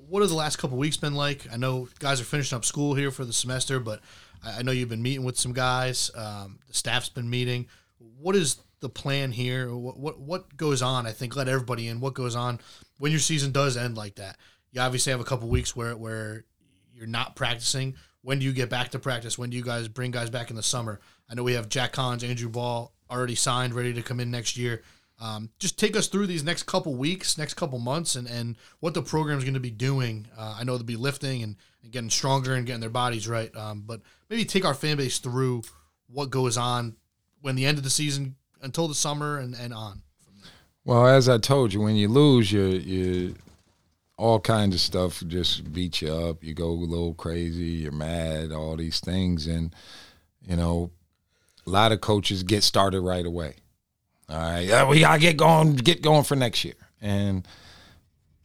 what 0.09 0.21
have 0.21 0.31
the 0.31 0.37
last 0.37 0.57
couple 0.57 0.77
weeks 0.77 0.97
been 0.97 1.15
like? 1.15 1.47
I 1.53 1.57
know 1.57 1.89
guys 1.99 2.21
are 2.21 2.25
finishing 2.25 2.57
up 2.57 2.65
school 2.65 2.95
here 2.95 3.11
for 3.11 3.25
the 3.25 3.33
semester, 3.33 3.81
but 3.81 4.01
I, 4.43 4.59
I 4.59 4.63
know 4.63 4.73
you've 4.73 4.89
been 4.89 5.03
meeting 5.03 5.25
with 5.25 5.39
some 5.39 5.53
guys. 5.53 6.11
Um, 6.15 6.59
the 6.67 6.75
staff's 6.75 7.09
been 7.09 7.29
meeting. 7.29 7.67
What 8.19 8.37
is 8.37 8.59
the 8.81 8.89
plan 8.89 9.33
here? 9.33 9.75
What, 9.75 9.99
what 9.99 10.21
what 10.21 10.57
goes 10.57 10.83
on? 10.83 11.07
I 11.07 11.13
think 11.13 11.37
let 11.37 11.49
everybody 11.49 11.89
in. 11.89 12.01
What 12.01 12.15
goes 12.15 12.37
on 12.37 12.61
when 12.99 13.11
your 13.13 13.21
season 13.21 13.53
does 13.53 13.77
end 13.77 13.97
like 13.97 14.17
that? 14.17 14.37
You 14.73 14.81
obviously 14.81 15.11
have 15.11 15.21
a 15.21 15.25
couple 15.25 15.49
weeks 15.49 15.75
where 15.75 15.97
where 15.97 16.45
you're 16.93 17.07
not 17.07 17.37
practicing. 17.37 17.95
When 18.23 18.39
do 18.39 18.45
you 18.45 18.53
get 18.53 18.71
back 18.71 18.91
to 18.91 18.99
practice? 18.99 19.37
When 19.39 19.51
do 19.51 19.57
you 19.57 19.63
guys 19.63 19.89
bring 19.89 20.11
guys 20.11 20.31
back 20.31 20.51
in 20.51 20.57
the 20.57 20.63
summer? 20.63 21.01
I 21.29 21.35
know 21.35 21.43
we 21.43 21.55
have 21.55 21.69
Jack 21.69 21.93
Collins, 21.93 22.25
Andrew 22.25 22.49
Ball 22.49 22.93
already 23.11 23.35
signed, 23.35 23.75
ready 23.75 23.93
to 23.93 24.03
come 24.03 24.21
in 24.21 24.31
next 24.31 24.57
year. 24.57 24.83
Um, 25.21 25.51
just 25.59 25.79
take 25.79 25.97
us 25.97 26.09
through 26.09 26.27
these 26.27 26.43
next 26.43 26.65
couple 26.65 26.95
weeks, 26.97 27.39
next 27.39 27.55
couple 27.55 27.79
months, 27.79 28.17
and, 28.17 28.27
and 28.27 28.57
what 28.81 28.95
the 28.95 29.03
program 29.03 29.39
is 29.39 29.45
going 29.45 29.55
to 29.55 29.61
be 29.61 29.71
doing. 29.71 30.27
Uh, 30.37 30.57
I 30.59 30.65
know 30.65 30.77
they'll 30.77 30.85
be 30.85 30.97
lifting 30.97 31.43
and, 31.43 31.57
and, 31.83 31.93
getting 31.93 32.11
stronger 32.11 32.55
and 32.55 32.67
getting 32.67 32.81
their 32.81 32.91
bodies 32.91 33.29
right, 33.29 33.55
um, 33.57 33.85
but 33.87 34.01
maybe 34.29 34.45
take 34.45 34.65
our 34.65 34.75
fan 34.75 34.97
base 34.97 35.19
through 35.19 35.63
what 36.09 36.31
goes 36.31 36.57
on 36.57 36.97
when 37.41 37.55
the 37.55 37.65
end 37.65 37.79
of 37.79 37.85
the 37.85 37.91
season 37.91 38.35
until 38.61 38.89
the 38.89 38.95
summer 38.95 39.39
and, 39.39 39.55
and 39.55 39.73
on. 39.73 40.03
Well, 40.85 41.07
as 41.07 41.29
I 41.29 41.39
told 41.39 41.73
you, 41.73 41.81
when 41.81 41.97
you 41.97 42.09
lose, 42.09 42.53
you 42.53 42.65
you 42.65 43.35
all 44.19 44.39
kinds 44.39 44.75
of 44.75 44.81
stuff 44.81 45.23
just 45.27 45.73
beat 45.73 46.03
you 46.03 46.13
up. 46.13 46.45
You 46.45 46.55
go 46.55 46.69
a 46.69 46.73
little 46.73 47.15
crazy. 47.15 47.83
You're 47.83 47.93
mad. 47.93 48.53
All 48.53 48.77
these 48.77 49.01
things, 49.01 49.47
and 49.47 49.75
you 50.47 50.57
know, 50.57 50.91
a 51.67 51.71
lot 51.71 51.93
of 51.93 52.01
coaches 52.03 52.43
get 52.43 52.63
started 52.63 53.01
right 53.01 53.25
away. 53.25 53.57
All 54.29 54.39
right, 54.39 54.61
yeah, 54.61 54.89
we 54.89 55.01
gotta 55.01 55.21
get 55.21 55.37
going, 55.37 55.77
get 55.77 56.01
going 56.01 56.25
for 56.25 56.35
next 56.35 56.65
year, 56.65 56.75
and 57.01 57.47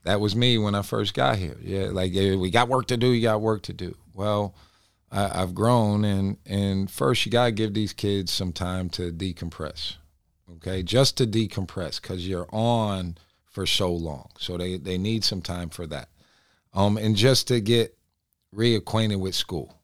that 0.04 0.20
was 0.20 0.36
me 0.36 0.58
when 0.58 0.76
I 0.76 0.82
first 0.82 1.14
got 1.14 1.38
here. 1.38 1.58
Yeah, 1.62 1.90
like 1.92 2.14
yeah, 2.14 2.36
we 2.36 2.52
got 2.52 2.68
work 2.68 2.88
to 2.88 2.98
do. 2.98 3.08
You 3.12 3.22
got 3.22 3.42
work 3.42 3.64
to 3.64 3.74
do. 3.74 3.96
Well, 4.14 4.56
I, 5.12 5.42
I've 5.42 5.56
grown, 5.56 6.04
and 6.04 6.38
and 6.46 6.92
first 6.92 7.26
you 7.26 7.32
gotta 7.32 7.52
give 7.52 7.74
these 7.74 7.94
kids 7.94 8.32
some 8.32 8.52
time 8.52 8.90
to 8.92 9.12
decompress. 9.12 9.96
Okay, 10.56 10.84
just 10.84 11.16
to 11.18 11.28
decompress 11.28 12.02
because 12.02 12.28
you're 12.28 12.50
on 12.52 13.18
for 13.46 13.66
so 13.66 13.94
long, 13.94 14.30
so 14.38 14.58
they 14.58 14.78
they 14.78 14.98
need 14.98 15.24
some 15.24 15.42
time 15.42 15.70
for 15.70 15.88
that, 15.88 16.10
um, 16.74 16.98
and 16.98 17.16
just 17.16 17.48
to 17.48 17.62
get 17.62 17.98
reacquainted 18.54 19.20
with 19.20 19.36
school. 19.36 19.79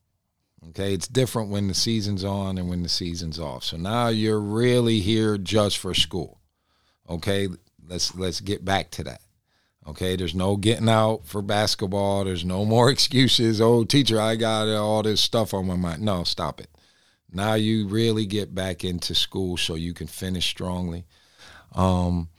Okay, 0.70 0.94
it's 0.94 1.08
different 1.08 1.50
when 1.50 1.68
the 1.68 1.74
season's 1.74 2.24
on 2.24 2.58
and 2.58 2.70
when 2.70 2.84
the 2.84 2.90
season's 2.90 3.40
off. 3.40 3.64
So 3.64 3.78
now 3.78 4.08
you're 4.08 4.40
really 4.40 5.00
here 5.00 5.38
just 5.38 5.78
for 5.78 5.94
school. 5.94 6.40
Okay, 7.10 7.48
let's 7.88 8.16
let's 8.16 8.42
get 8.42 8.66
back 8.66 8.90
to 8.92 9.04
that. 9.04 9.22
Okay, 9.88 10.16
there's 10.16 10.34
no 10.34 10.58
getting 10.58 10.90
out 10.90 11.26
for 11.26 11.44
basketball. 11.44 12.24
There's 12.26 12.46
no 12.46 12.66
more 12.66 12.90
excuses. 12.92 13.62
Oh, 13.62 13.84
teacher, 13.84 14.20
I 14.20 14.36
got 14.36 14.68
all 14.68 15.04
this 15.04 15.22
stuff 15.22 15.54
on 15.54 15.68
my 15.68 15.76
mind. 15.76 16.02
No, 16.02 16.24
stop 16.24 16.60
it. 16.60 16.70
Now 17.32 17.54
you 17.54 17.88
really 17.88 18.26
get 18.26 18.56
back 18.56 18.84
into 18.84 19.14
school 19.14 19.58
so 19.58 19.76
you 19.76 19.94
can 19.94 20.08
finish 20.08 20.48
strongly. 20.48 21.06
Um, 21.74 22.30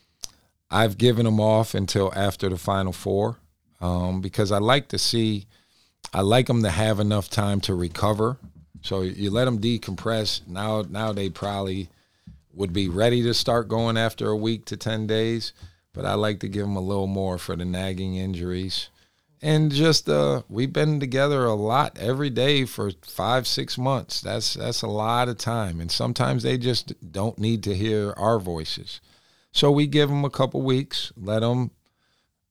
I've 0.71 0.99
given 0.99 1.27
them 1.27 1.39
off 1.39 1.75
until 1.75 2.13
after 2.17 2.49
the 2.49 2.57
Final 2.57 2.93
Four 2.93 3.37
um, 3.81 4.21
because 4.21 4.51
I 4.51 4.59
like 4.59 4.89
to 4.89 4.99
see 4.99 5.47
I 6.13 6.21
like 6.23 6.47
them 6.47 6.63
to 6.63 6.71
have 6.71 7.01
enough 7.01 7.29
time 7.29 7.61
to 7.63 7.75
recover. 7.75 8.39
So 8.83 9.03
you 9.03 9.31
let 9.31 9.47
them 9.47 9.61
decompress. 9.61 10.47
Now, 10.47 10.83
now 10.83 11.13
they 11.13 11.29
probably 11.29 11.89
would 12.53 12.73
be 12.73 12.89
ready 12.89 13.23
to 13.23 13.35
start 13.35 13.69
going 13.69 13.97
after 13.97 14.29
a 14.29 14.37
week 14.37 14.65
to 14.67 14.77
ten 14.77 15.07
days. 15.07 15.53
But 15.93 16.05
I 16.05 16.15
like 16.15 16.41
to 16.41 16.49
give 16.49 16.67
them 16.67 16.77
a 16.77 16.81
little 16.81 17.07
more 17.07 17.39
for 17.39 17.57
the 17.57 17.65
nagging 17.65 18.17
injuries, 18.17 18.91
and 19.41 19.73
just 19.73 20.11
uh, 20.11 20.43
we've 20.47 20.73
been 20.73 21.01
together 21.01 21.47
a 21.47 21.55
lot 21.55 21.97
every 21.99 22.29
day 22.29 22.67
for 22.67 22.91
five, 23.03 23.47
six 23.47 23.79
months. 23.79 24.21
That's 24.21 24.53
that's 24.53 24.83
a 24.83 24.89
lot 24.89 25.31
of 25.31 25.39
time, 25.39 25.81
and 25.81 25.91
sometimes 25.91 26.43
they 26.43 26.59
just 26.59 26.93
don't 27.13 27.39
need 27.39 27.63
to 27.63 27.75
hear 27.75 28.13
our 28.19 28.39
voices. 28.39 29.01
So 29.53 29.71
we 29.71 29.87
give 29.87 30.11
them 30.11 30.27
a 30.27 30.31
couple 30.31 30.61
weeks, 30.61 31.15
let 31.17 31.41
them 31.41 31.71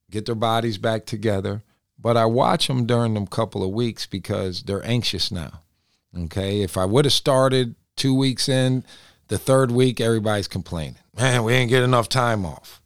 get 0.09 0.25
their 0.25 0.33
bodies 0.33 0.79
back 0.79 1.05
together 1.05 1.61
but 2.05 2.15
I 2.15 2.25
watch 2.25 2.67
them 2.67 2.85
during 2.85 3.15
them 3.15 3.25
couple 3.25 3.63
of 3.63 3.71
weeks 3.71 4.05
because 4.05 4.61
they're 4.61 4.85
anxious 4.85 5.31
now. 5.31 5.61
Okay. 6.15 6.61
If 6.61 6.77
I 6.77 6.85
would 6.85 7.05
have 7.05 7.13
started 7.13 7.73
two 7.95 8.13
weeks 8.13 8.47
in, 8.47 8.83
the 9.27 9.39
third 9.39 9.71
week, 9.71 9.99
everybody's 9.99 10.47
complaining. 10.47 10.99
Man, 11.17 11.43
we 11.43 11.53
ain't 11.53 11.71
get 11.71 11.81
enough 11.81 12.07
time 12.07 12.45
off. 12.45 12.79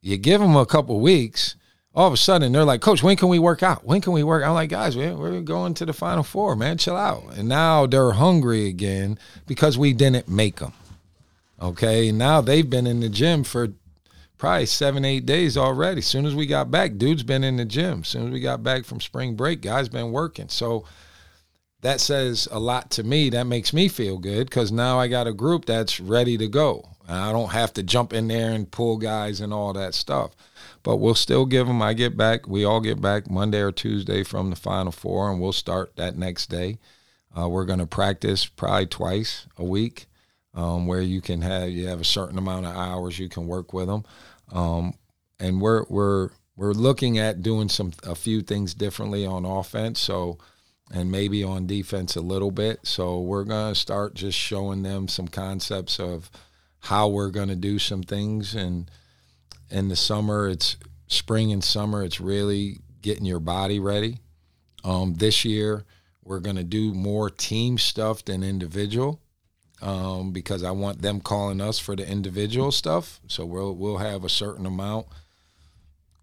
You 0.00 0.16
give 0.16 0.40
them 0.40 0.56
a 0.56 0.64
couple 0.64 0.98
weeks, 0.98 1.56
all 1.94 2.06
of 2.06 2.14
a 2.14 2.16
sudden 2.16 2.52
they're 2.52 2.64
like, 2.64 2.80
Coach, 2.80 3.02
when 3.02 3.18
can 3.18 3.28
we 3.28 3.38
work 3.38 3.62
out? 3.62 3.84
When 3.84 4.00
can 4.00 4.14
we 4.14 4.22
work? 4.22 4.42
Out? 4.42 4.48
I'm 4.48 4.54
like, 4.54 4.70
guys, 4.70 4.96
we're 4.96 5.42
going 5.42 5.74
to 5.74 5.84
the 5.84 5.92
Final 5.92 6.22
Four, 6.22 6.56
man. 6.56 6.78
Chill 6.78 6.96
out. 6.96 7.36
And 7.36 7.50
now 7.50 7.84
they're 7.84 8.12
hungry 8.12 8.66
again 8.66 9.18
because 9.46 9.76
we 9.76 9.92
didn't 9.92 10.26
make 10.26 10.56
them. 10.56 10.72
Okay. 11.60 12.10
Now 12.10 12.40
they've 12.40 12.70
been 12.70 12.86
in 12.86 13.00
the 13.00 13.10
gym 13.10 13.44
for 13.44 13.74
probably 14.42 14.66
seven, 14.66 15.04
eight 15.04 15.24
days 15.24 15.56
already. 15.56 16.00
As 16.00 16.06
soon 16.08 16.26
as 16.26 16.34
we 16.34 16.46
got 16.46 16.68
back, 16.68 16.96
dude's 16.96 17.22
been 17.22 17.44
in 17.44 17.58
the 17.58 17.64
gym. 17.64 18.00
As 18.00 18.08
soon 18.08 18.26
as 18.26 18.32
we 18.32 18.40
got 18.40 18.60
back 18.60 18.84
from 18.84 19.00
spring 19.00 19.36
break, 19.36 19.60
guys 19.60 19.88
been 19.88 20.10
working. 20.10 20.48
So 20.48 20.84
that 21.82 22.00
says 22.00 22.48
a 22.50 22.58
lot 22.58 22.90
to 22.90 23.04
me. 23.04 23.30
That 23.30 23.46
makes 23.46 23.72
me 23.72 23.86
feel 23.86 24.18
good 24.18 24.50
because 24.50 24.72
now 24.72 24.98
I 24.98 25.06
got 25.06 25.28
a 25.28 25.32
group 25.32 25.66
that's 25.66 26.00
ready 26.00 26.36
to 26.38 26.48
go. 26.48 26.88
I 27.08 27.30
don't 27.30 27.52
have 27.52 27.72
to 27.74 27.84
jump 27.84 28.12
in 28.12 28.26
there 28.26 28.50
and 28.50 28.68
pull 28.68 28.96
guys 28.96 29.40
and 29.40 29.54
all 29.54 29.72
that 29.74 29.94
stuff. 29.94 30.34
But 30.82 30.96
we'll 30.96 31.14
still 31.14 31.46
give 31.46 31.68
them. 31.68 31.80
I 31.80 31.92
get 31.92 32.16
back. 32.16 32.48
We 32.48 32.64
all 32.64 32.80
get 32.80 33.00
back 33.00 33.30
Monday 33.30 33.60
or 33.60 33.70
Tuesday 33.70 34.24
from 34.24 34.50
the 34.50 34.56
Final 34.56 34.90
Four, 34.90 35.30
and 35.30 35.40
we'll 35.40 35.52
start 35.52 35.94
that 35.94 36.18
next 36.18 36.50
day. 36.50 36.78
Uh, 37.38 37.48
we're 37.48 37.64
going 37.64 37.78
to 37.78 37.86
practice 37.86 38.44
probably 38.46 38.86
twice 38.86 39.46
a 39.56 39.64
week, 39.64 40.06
um, 40.52 40.88
where 40.88 41.00
you 41.00 41.20
can 41.20 41.42
have 41.42 41.70
you 41.70 41.86
have 41.86 42.00
a 42.00 42.04
certain 42.04 42.38
amount 42.38 42.66
of 42.66 42.74
hours 42.74 43.20
you 43.20 43.28
can 43.28 43.46
work 43.46 43.72
with 43.72 43.86
them. 43.86 44.02
Um, 44.52 44.94
and 45.40 45.60
we're 45.60 45.84
we're 45.88 46.30
we're 46.56 46.72
looking 46.72 47.18
at 47.18 47.42
doing 47.42 47.68
some 47.68 47.92
a 48.04 48.14
few 48.14 48.42
things 48.42 48.74
differently 48.74 49.26
on 49.26 49.44
offense. 49.44 49.98
So 50.00 50.38
and 50.92 51.10
maybe 51.10 51.42
on 51.42 51.66
defense 51.66 52.16
a 52.16 52.20
little 52.20 52.50
bit. 52.50 52.80
So 52.82 53.20
we're 53.20 53.44
going 53.44 53.72
to 53.72 53.80
start 53.80 54.14
just 54.14 54.38
showing 54.38 54.82
them 54.82 55.08
some 55.08 55.26
concepts 55.26 55.98
of 55.98 56.30
how 56.80 57.08
we're 57.08 57.30
going 57.30 57.48
to 57.48 57.56
do 57.56 57.78
some 57.78 58.02
things. 58.02 58.54
And 58.54 58.90
in 59.70 59.88
the 59.88 59.96
summer, 59.96 60.48
it's 60.48 60.76
spring 61.06 61.50
and 61.50 61.64
summer, 61.64 62.04
it's 62.04 62.20
really 62.20 62.80
getting 63.00 63.24
your 63.24 63.40
body 63.40 63.80
ready. 63.80 64.18
Um, 64.84 65.14
this 65.14 65.44
year, 65.44 65.84
we're 66.24 66.40
going 66.40 66.56
to 66.56 66.64
do 66.64 66.92
more 66.92 67.30
team 67.30 67.78
stuff 67.78 68.24
than 68.24 68.42
individual 68.42 69.20
um, 69.82 70.32
because 70.32 70.62
I 70.62 70.70
want 70.70 71.02
them 71.02 71.20
calling 71.20 71.60
us 71.60 71.78
for 71.78 71.94
the 71.96 72.08
individual 72.08 72.72
stuff. 72.72 73.20
So 73.26 73.44
we'll 73.44 73.74
we'll 73.74 73.98
have 73.98 74.24
a 74.24 74.28
certain 74.28 74.64
amount, 74.64 75.06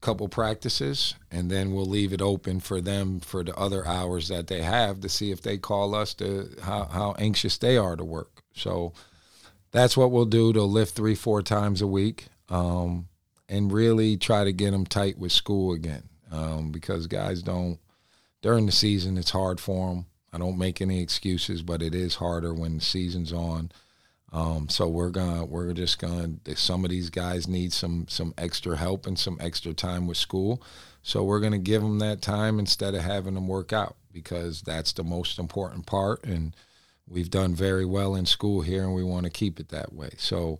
couple 0.01 0.27
practices, 0.29 1.15
and 1.29 1.51
then 1.51 1.73
we'll 1.73 1.85
leave 1.85 2.13
it 2.13 2.21
open 2.21 2.59
for 2.61 2.81
them 2.81 3.19
for 3.19 3.43
the 3.43 3.55
other 3.55 3.85
hours 3.85 4.29
that 4.29 4.47
they 4.47 4.61
have 4.61 5.01
to 5.01 5.09
see 5.09 5.31
if 5.31 5.41
they 5.41 5.57
call 5.57 5.93
us 5.93 6.13
to 6.15 6.49
how, 6.63 6.85
how 6.85 7.15
anxious 7.19 7.57
they 7.57 7.77
are 7.77 7.95
to 7.95 8.05
work. 8.05 8.41
So 8.53 8.93
that's 9.71 9.95
what 9.97 10.11
we'll 10.11 10.25
do. 10.25 10.51
They'll 10.53 10.71
lift 10.71 10.95
three 10.95 11.15
four 11.15 11.41
times 11.41 11.81
a 11.81 11.87
week, 11.87 12.27
um, 12.49 13.07
and 13.47 13.71
really 13.71 14.17
try 14.17 14.43
to 14.43 14.53
get 14.53 14.71
them 14.71 14.85
tight 14.85 15.17
with 15.19 15.31
school 15.31 15.73
again. 15.73 16.03
um, 16.31 16.71
because 16.71 17.07
guys 17.07 17.41
don't 17.41 17.79
during 18.41 18.65
the 18.65 18.71
season. 18.71 19.17
It's 19.17 19.31
hard 19.31 19.59
for 19.59 19.89
them. 19.89 20.05
I 20.31 20.37
don't 20.37 20.57
make 20.57 20.81
any 20.81 21.01
excuses, 21.01 21.61
but 21.61 21.81
it 21.81 21.95
is 21.95 22.15
harder 22.15 22.53
when 22.53 22.75
the 22.75 22.83
season's 22.83 23.33
on. 23.33 23.71
Um, 24.31 24.69
so 24.69 24.87
we're 24.87 25.09
gonna 25.09 25.45
we're 25.45 25.73
just 25.73 25.97
gonna 25.97 26.35
some 26.55 26.85
of 26.85 26.91
these 26.91 27.09
guys 27.09 27.47
need 27.47 27.73
some 27.73 28.05
some 28.07 28.33
extra 28.37 28.77
help 28.77 29.07
and 29.07 29.17
some 29.17 29.37
extra 29.39 29.73
time 29.73 30.05
with 30.05 30.17
school. 30.17 30.61
So 31.01 31.23
we're 31.23 31.39
gonna 31.39 31.57
give 31.57 31.81
them 31.81 31.99
that 31.99 32.21
time 32.21 32.59
instead 32.59 32.93
of 32.93 33.01
having 33.01 33.33
them 33.33 33.47
work 33.47 33.73
out 33.73 33.95
because 34.11 34.61
that's 34.61 34.93
the 34.93 35.03
most 35.03 35.39
important 35.39 35.87
part. 35.87 36.23
And 36.23 36.55
we've 37.07 37.31
done 37.31 37.55
very 37.55 37.85
well 37.85 38.15
in 38.15 38.25
school 38.25 38.61
here, 38.61 38.83
and 38.83 38.93
we 38.93 39.03
want 39.03 39.23
to 39.23 39.31
keep 39.31 39.59
it 39.59 39.69
that 39.69 39.93
way. 39.93 40.11
So 40.17 40.59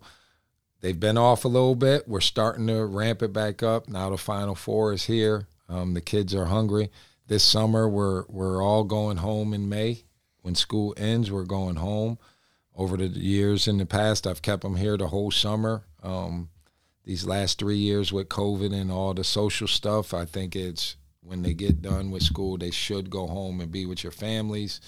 they've 0.80 0.98
been 0.98 1.18
off 1.18 1.44
a 1.44 1.48
little 1.48 1.76
bit. 1.76 2.08
We're 2.08 2.20
starting 2.20 2.66
to 2.66 2.84
ramp 2.84 3.22
it 3.22 3.32
back 3.32 3.62
up. 3.62 3.88
Now 3.88 4.10
the 4.10 4.18
Final 4.18 4.56
Four 4.56 4.92
is 4.92 5.04
here. 5.04 5.46
Um, 5.68 5.94
the 5.94 6.00
kids 6.00 6.34
are 6.34 6.46
hungry. 6.46 6.90
This 7.30 7.44
summer 7.44 7.88
we're 7.88 8.24
we're 8.26 8.60
all 8.60 8.82
going 8.82 9.18
home 9.18 9.54
in 9.54 9.68
May. 9.68 10.02
When 10.42 10.56
school 10.56 10.94
ends, 10.96 11.30
we're 11.30 11.44
going 11.44 11.76
home. 11.76 12.18
Over 12.74 12.96
the 12.96 13.06
years 13.06 13.68
in 13.68 13.78
the 13.78 13.86
past, 13.86 14.26
I've 14.26 14.42
kept 14.42 14.64
them 14.64 14.74
here 14.74 14.96
the 14.96 15.06
whole 15.06 15.30
summer. 15.30 15.84
Um, 16.02 16.48
these 17.04 17.24
last 17.24 17.60
three 17.60 17.76
years 17.76 18.12
with 18.12 18.30
COVID 18.30 18.74
and 18.74 18.90
all 18.90 19.14
the 19.14 19.22
social 19.22 19.68
stuff, 19.68 20.12
I 20.12 20.24
think 20.24 20.56
it's 20.56 20.96
when 21.22 21.42
they 21.42 21.54
get 21.54 21.80
done 21.80 22.10
with 22.10 22.24
school, 22.24 22.58
they 22.58 22.72
should 22.72 23.10
go 23.10 23.28
home 23.28 23.60
and 23.60 23.70
be 23.70 23.86
with 23.86 24.02
your 24.02 24.10
families, 24.10 24.80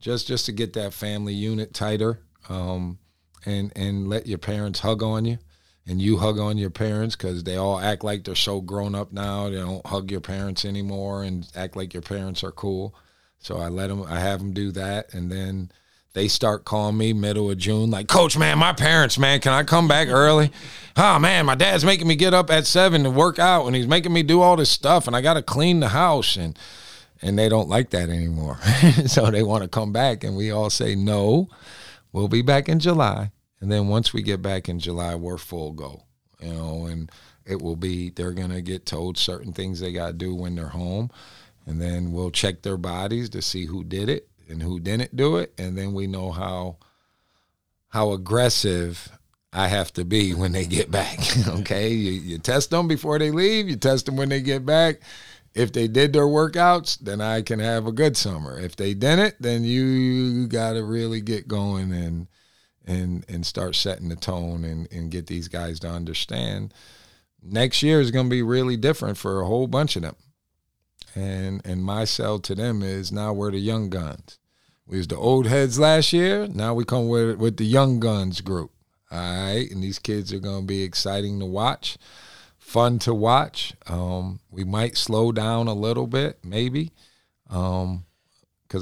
just 0.00 0.26
just 0.26 0.44
to 0.46 0.52
get 0.52 0.72
that 0.72 0.92
family 0.92 1.34
unit 1.34 1.72
tighter. 1.72 2.18
Um, 2.48 2.98
and 3.44 3.72
and 3.76 4.08
let 4.08 4.26
your 4.26 4.38
parents 4.38 4.80
hug 4.80 5.04
on 5.04 5.24
you 5.24 5.38
and 5.86 6.02
you 6.02 6.16
hug 6.16 6.38
on 6.38 6.58
your 6.58 6.70
parents 6.70 7.14
because 7.14 7.44
they 7.44 7.56
all 7.56 7.78
act 7.78 8.02
like 8.02 8.24
they're 8.24 8.34
so 8.34 8.60
grown 8.60 8.94
up 8.94 9.12
now 9.12 9.48
they 9.48 9.56
don't 9.56 9.86
hug 9.86 10.10
your 10.10 10.20
parents 10.20 10.64
anymore 10.64 11.22
and 11.22 11.48
act 11.54 11.76
like 11.76 11.94
your 11.94 12.02
parents 12.02 12.42
are 12.42 12.52
cool. 12.52 12.94
So 13.38 13.58
i 13.58 13.68
let 13.68 13.88
them 13.88 14.02
i 14.02 14.18
have 14.18 14.40
them 14.40 14.52
do 14.52 14.72
that 14.72 15.14
and 15.14 15.30
then 15.30 15.70
they 16.14 16.26
start 16.28 16.64
calling 16.64 16.96
me 16.96 17.12
middle 17.12 17.50
of 17.50 17.58
june 17.58 17.90
like 17.90 18.08
coach 18.08 18.36
man 18.36 18.58
my 18.58 18.72
parents 18.72 19.18
man 19.18 19.40
can 19.40 19.52
i 19.52 19.62
come 19.62 19.86
back 19.86 20.08
early? 20.08 20.50
Oh 20.96 21.18
man 21.18 21.46
my 21.46 21.54
dad's 21.54 21.84
making 21.84 22.08
me 22.08 22.16
get 22.16 22.34
up 22.34 22.50
at 22.50 22.66
seven 22.66 23.04
to 23.04 23.10
work 23.10 23.38
out 23.38 23.66
and 23.66 23.76
he's 23.76 23.86
making 23.86 24.12
me 24.12 24.22
do 24.22 24.40
all 24.40 24.56
this 24.56 24.70
stuff 24.70 25.06
and 25.06 25.14
i 25.14 25.20
gotta 25.20 25.42
clean 25.42 25.80
the 25.80 25.88
house 25.88 26.36
and 26.36 26.58
and 27.22 27.38
they 27.38 27.48
don't 27.48 27.68
like 27.68 27.90
that 27.90 28.10
anymore. 28.10 28.58
So 29.06 29.30
they 29.30 29.42
want 29.42 29.62
to 29.62 29.68
come 29.68 29.90
back 29.92 30.22
and 30.24 30.36
we 30.36 30.50
all 30.50 30.70
say 30.70 30.94
no 30.94 31.48
we'll 32.12 32.28
be 32.28 32.42
back 32.42 32.68
in 32.68 32.80
july 32.80 33.30
and 33.60 33.70
then 33.70 33.88
once 33.88 34.12
we 34.12 34.22
get 34.22 34.42
back 34.42 34.68
in 34.68 34.78
July, 34.78 35.14
we're 35.14 35.38
full 35.38 35.72
go, 35.72 36.02
you 36.40 36.52
know, 36.52 36.86
and 36.86 37.10
it 37.44 37.62
will 37.62 37.76
be, 37.76 38.10
they're 38.10 38.32
going 38.32 38.50
to 38.50 38.60
get 38.60 38.84
told 38.84 39.16
certain 39.16 39.52
things 39.52 39.80
they 39.80 39.92
got 39.92 40.08
to 40.08 40.12
do 40.12 40.34
when 40.34 40.54
they're 40.54 40.68
home. 40.68 41.10
And 41.64 41.80
then 41.80 42.12
we'll 42.12 42.30
check 42.30 42.62
their 42.62 42.76
bodies 42.76 43.30
to 43.30 43.42
see 43.42 43.66
who 43.66 43.82
did 43.82 44.08
it 44.08 44.28
and 44.48 44.62
who 44.62 44.78
didn't 44.78 45.16
do 45.16 45.36
it. 45.36 45.52
And 45.58 45.76
then 45.76 45.94
we 45.94 46.06
know 46.06 46.32
how, 46.32 46.76
how 47.88 48.12
aggressive 48.12 49.10
I 49.52 49.68
have 49.68 49.92
to 49.94 50.04
be 50.04 50.34
when 50.34 50.52
they 50.52 50.66
get 50.66 50.90
back. 50.90 51.18
okay. 51.48 51.90
You, 51.92 52.12
you 52.12 52.38
test 52.38 52.70
them 52.70 52.86
before 52.86 53.18
they 53.18 53.30
leave, 53.30 53.68
you 53.68 53.76
test 53.76 54.06
them 54.06 54.16
when 54.16 54.28
they 54.28 54.42
get 54.42 54.66
back. 54.66 55.00
If 55.54 55.72
they 55.72 55.88
did 55.88 56.12
their 56.12 56.26
workouts, 56.26 56.98
then 56.98 57.22
I 57.22 57.40
can 57.40 57.60
have 57.60 57.86
a 57.86 57.92
good 57.92 58.16
summer. 58.16 58.60
If 58.60 58.76
they 58.76 58.92
didn't, 58.92 59.36
then 59.40 59.64
you 59.64 60.46
got 60.46 60.74
to 60.74 60.84
really 60.84 61.22
get 61.22 61.48
going 61.48 61.92
and, 61.92 62.26
and 62.86 63.24
and 63.28 63.44
start 63.44 63.74
setting 63.74 64.08
the 64.08 64.16
tone 64.16 64.64
and, 64.64 64.90
and 64.92 65.10
get 65.10 65.26
these 65.26 65.48
guys 65.48 65.80
to 65.80 65.88
understand 65.88 66.72
next 67.42 67.82
year 67.82 68.00
is 68.00 68.10
going 68.10 68.26
to 68.26 68.30
be 68.30 68.42
really 68.42 68.76
different 68.76 69.18
for 69.18 69.40
a 69.40 69.46
whole 69.46 69.66
bunch 69.66 69.96
of 69.96 70.02
them. 70.02 70.16
And 71.14 71.64
and 71.64 71.82
my 71.82 72.04
sell 72.04 72.38
to 72.40 72.54
them 72.54 72.82
is 72.82 73.10
now 73.10 73.32
we're 73.32 73.50
the 73.50 73.58
young 73.58 73.90
guns. 73.90 74.38
We 74.86 74.98
was 74.98 75.08
the 75.08 75.16
old 75.16 75.46
heads 75.46 75.78
last 75.78 76.12
year 76.12 76.46
now 76.46 76.74
we 76.74 76.84
come 76.84 77.08
with 77.08 77.38
with 77.38 77.56
the 77.56 77.66
young 77.66 78.00
guns 78.00 78.40
group. 78.40 78.70
All 79.10 79.18
right 79.18 79.70
and 79.70 79.82
these 79.82 79.98
kids 79.98 80.32
are 80.32 80.38
going 80.38 80.62
to 80.62 80.66
be 80.66 80.82
exciting 80.82 81.40
to 81.40 81.46
watch 81.46 81.96
fun 82.58 82.98
to 82.98 83.14
watch. 83.14 83.74
Um, 83.86 84.40
we 84.50 84.64
might 84.64 84.96
slow 84.96 85.30
down 85.30 85.68
a 85.68 85.74
little 85.74 86.08
bit 86.08 86.40
maybe 86.42 86.90
because 87.44 87.84
um, 87.84 88.04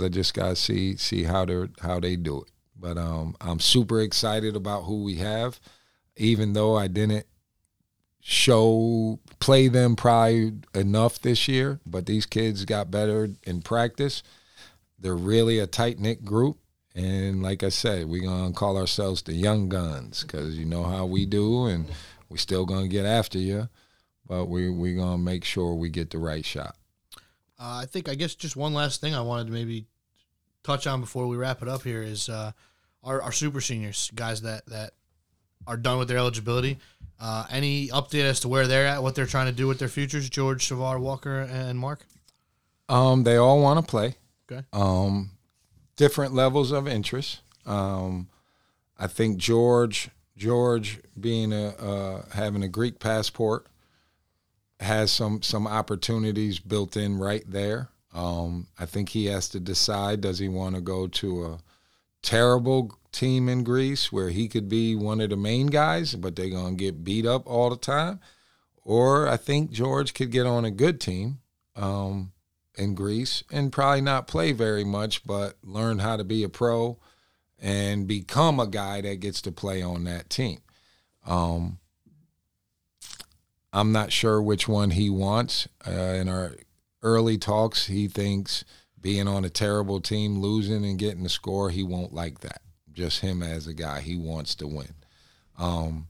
i 0.03 0.09
just 0.09 0.33
got 0.33 0.49
to 0.49 0.57
see 0.57 0.97
see 0.97 1.25
how 1.25 1.45
they 1.45 1.67
how 1.81 2.01
they 2.01 2.17
do 2.17 2.41
it 2.41 2.54
but 2.85 2.99
um, 2.99 3.35
I'm 3.41 3.61
super 3.61 4.03
excited 4.03 4.57
about 4.57 4.83
who 4.83 5.05
we 5.05 5.15
have, 5.15 5.59
even 6.19 6.53
though 6.53 6.77
I 6.77 6.87
didn't 6.87 7.25
show 8.21 9.21
play 9.41 9.69
them 9.69 9.97
probably 9.97 10.53
enough 10.75 11.19
this 11.19 11.49
year. 11.49 11.81
But 11.87 12.05
these 12.05 12.27
kids 12.27 12.67
got 12.67 12.91
better 12.91 13.31
in 13.45 13.63
practice. 13.63 14.23
They're 14.99 15.17
really 15.17 15.59
a 15.61 15.67
tight 15.67 15.99
knit 15.99 16.27
group. 16.27 16.59
And 16.95 17.43
like 17.43 17.63
I 17.63 17.71
said, 17.71 18.07
we're 18.07 18.29
gonna 18.29 18.53
call 18.53 18.77
ourselves 18.77 19.23
the 19.23 19.33
young 19.33 19.71
guns 19.71 20.23
because 20.23 20.59
you 20.59 20.67
know 20.67 20.85
how 20.85 21.07
we 21.07 21.25
do, 21.25 21.65
and 21.65 21.87
we're 22.29 22.37
still 22.37 22.67
gonna 22.67 22.87
get 22.87 23.07
after 23.07 23.39
you, 23.39 23.71
but 24.27 24.45
we 24.45 24.69
we 24.69 24.95
gonna 24.95 25.17
make 25.17 25.45
sure 25.45 25.75
we 25.75 25.89
get 25.89 26.11
the 26.11 26.19
right 26.19 26.45
shot. 26.45 26.77
Uh, 27.59 27.81
I 27.81 27.87
think 27.87 28.11
I 28.11 28.15
guess 28.15 28.35
just 28.35 28.57
one 28.57 28.75
last 28.75 29.01
thing 29.01 29.15
I 29.15 29.23
wanted 29.23 29.47
to 29.47 29.53
maybe 29.53 29.87
touch 30.63 30.87
on 30.87 31.01
before 31.01 31.27
we 31.27 31.39
wrap 31.39 31.63
it 31.63 31.69
up 31.69 31.83
here 31.83 32.03
is 32.03 32.29
uh, 32.29 32.53
our, 33.05 33.23
our 33.23 33.33
super 33.33 33.61
seniors, 33.61 34.11
guys 34.15 34.43
that 34.43 34.67
that 34.67 34.93
are 35.67 35.77
done 35.77 35.99
with 35.99 36.09
their 36.09 36.19
eligibility. 36.19 36.79
Uh, 37.21 37.47
any 37.51 37.89
update 37.89 38.25
as 38.25 38.41
to 38.41 38.49
where 38.49 38.67
they're 38.67 38.87
at, 38.87 39.03
what 39.03 39.15
they're 39.15 39.27
trying 39.27 39.47
to 39.47 39.53
do 39.53 39.67
with 39.67 39.79
their 39.79 39.89
futures? 39.89 40.29
George, 40.29 40.69
Shavar, 40.69 41.01
Walker, 41.01 41.41
and 41.41 41.79
Mark. 41.79 42.05
Um, 42.89 43.23
they 43.23 43.37
all 43.37 43.61
want 43.63 43.85
to 43.85 43.91
play. 43.91 44.17
Okay. 44.51 44.65
Um, 44.73 45.31
different 45.97 46.35
levels 46.35 46.71
of 46.71 46.87
interest. 46.87 47.41
Um, 47.65 48.29
I 48.99 49.07
think 49.07 49.39
George, 49.39 50.11
George 50.37 51.01
being 51.19 51.53
a 51.53 51.69
uh, 51.69 52.25
having 52.35 52.63
a 52.63 52.69
Greek 52.69 52.99
passport, 52.99 53.67
has 54.81 55.11
some 55.11 55.41
some 55.43 55.67
opportunities 55.67 56.59
built 56.59 56.97
in 56.97 57.19
right 57.19 57.45
there. 57.47 57.89
Um, 58.13 58.69
I 58.79 58.87
think 58.87 59.09
he 59.09 59.27
has 59.27 59.49
to 59.51 59.61
decide: 59.61 60.21
does 60.21 60.39
he 60.39 60.49
want 60.49 60.75
to 60.75 60.81
go 60.81 61.07
to 61.07 61.45
a 61.45 61.59
terrible 62.25 62.99
team 63.13 63.49
in 63.49 63.63
Greece 63.63 64.11
where 64.11 64.31
he 64.31 64.49
could 64.49 64.69
be 64.69 64.97
one 64.97 65.21
of 65.21 65.31
the 65.31 65.37
main 65.37 65.69
guys, 65.69 66.15
but 66.15 66.35
they're 66.35 66.51
going 66.51 66.77
to 66.77 66.85
get 66.85 67.05
beat 67.05 67.27
up 67.27 67.47
all 67.47 67.71
the 67.71 67.77
time. 67.77 68.19
Or 68.83 69.29
I 69.29 69.37
think 69.37 69.71
George 69.71 70.15
could 70.15 70.31
get 70.31 70.47
on 70.47 70.65
a 70.65 70.71
good 70.71 71.01
team 71.01 71.39
um, 71.77 72.33
in 72.77 72.95
Greece 72.95 73.45
and 73.53 73.73
probably 73.73 74.01
not 74.01 74.27
play 74.27 74.53
very 74.53 74.85
much, 74.85 75.25
but 75.25 75.57
learn 75.63 76.01
how 76.01 76.17
to 76.17 76.25
be 76.25 76.43
a 76.43 76.49
pro 76.49 76.99
and 77.61 78.09
become 78.09 78.59
a 78.59 78.67
guy 78.67 79.01
that 79.01 79.21
gets 79.21 79.41
to 79.43 79.53
play 79.53 79.81
on 79.81 80.05
that 80.05 80.29
team. 80.29 80.59
Um, 81.27 81.79
I'm 83.73 83.93
not 83.93 84.13
sure 84.13 84.43
which 84.43 84.67
one 84.67 84.91
he 84.91 85.09
wants. 85.09 85.69
Uh, 85.87 85.91
in 85.91 86.29
our 86.29 86.53
early 87.03 87.39
talks, 87.39 87.87
he 87.87 88.09
thinks– 88.09 88.65
being 89.05 89.29
on 89.29 89.45
a 89.45 89.51
terrible 89.51 90.01
team, 90.01 90.39
losing 90.39 90.83
and 90.83 90.99
getting 90.99 91.25
the 91.25 91.29
score, 91.29 91.69
he 91.69 91.83
won't 91.83 92.15
like 92.15 92.41
that. 92.41 92.63
Just 92.91 93.21
him 93.21 93.43
as 93.43 93.67
a 93.67 93.75
guy, 93.75 94.01
he 94.01 94.17
wants 94.17 94.55
to 94.55 94.67
win. 94.67 94.95
Um, 95.59 96.09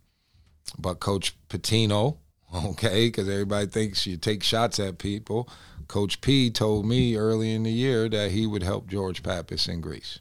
but 0.78 1.00
Coach 1.00 1.36
Pitino, 1.48 2.18
okay, 2.54 3.08
because 3.08 3.28
everybody 3.28 3.66
thinks 3.66 4.06
you 4.06 4.16
take 4.16 4.44
shots 4.44 4.78
at 4.78 4.98
people. 4.98 5.48
Coach 5.88 6.20
P 6.20 6.52
told 6.52 6.86
me 6.86 7.16
early 7.16 7.52
in 7.52 7.64
the 7.64 7.72
year 7.72 8.08
that 8.08 8.30
he 8.30 8.46
would 8.46 8.62
help 8.62 8.86
George 8.86 9.24
Papas 9.24 9.66
in 9.66 9.80
Greece. 9.80 10.20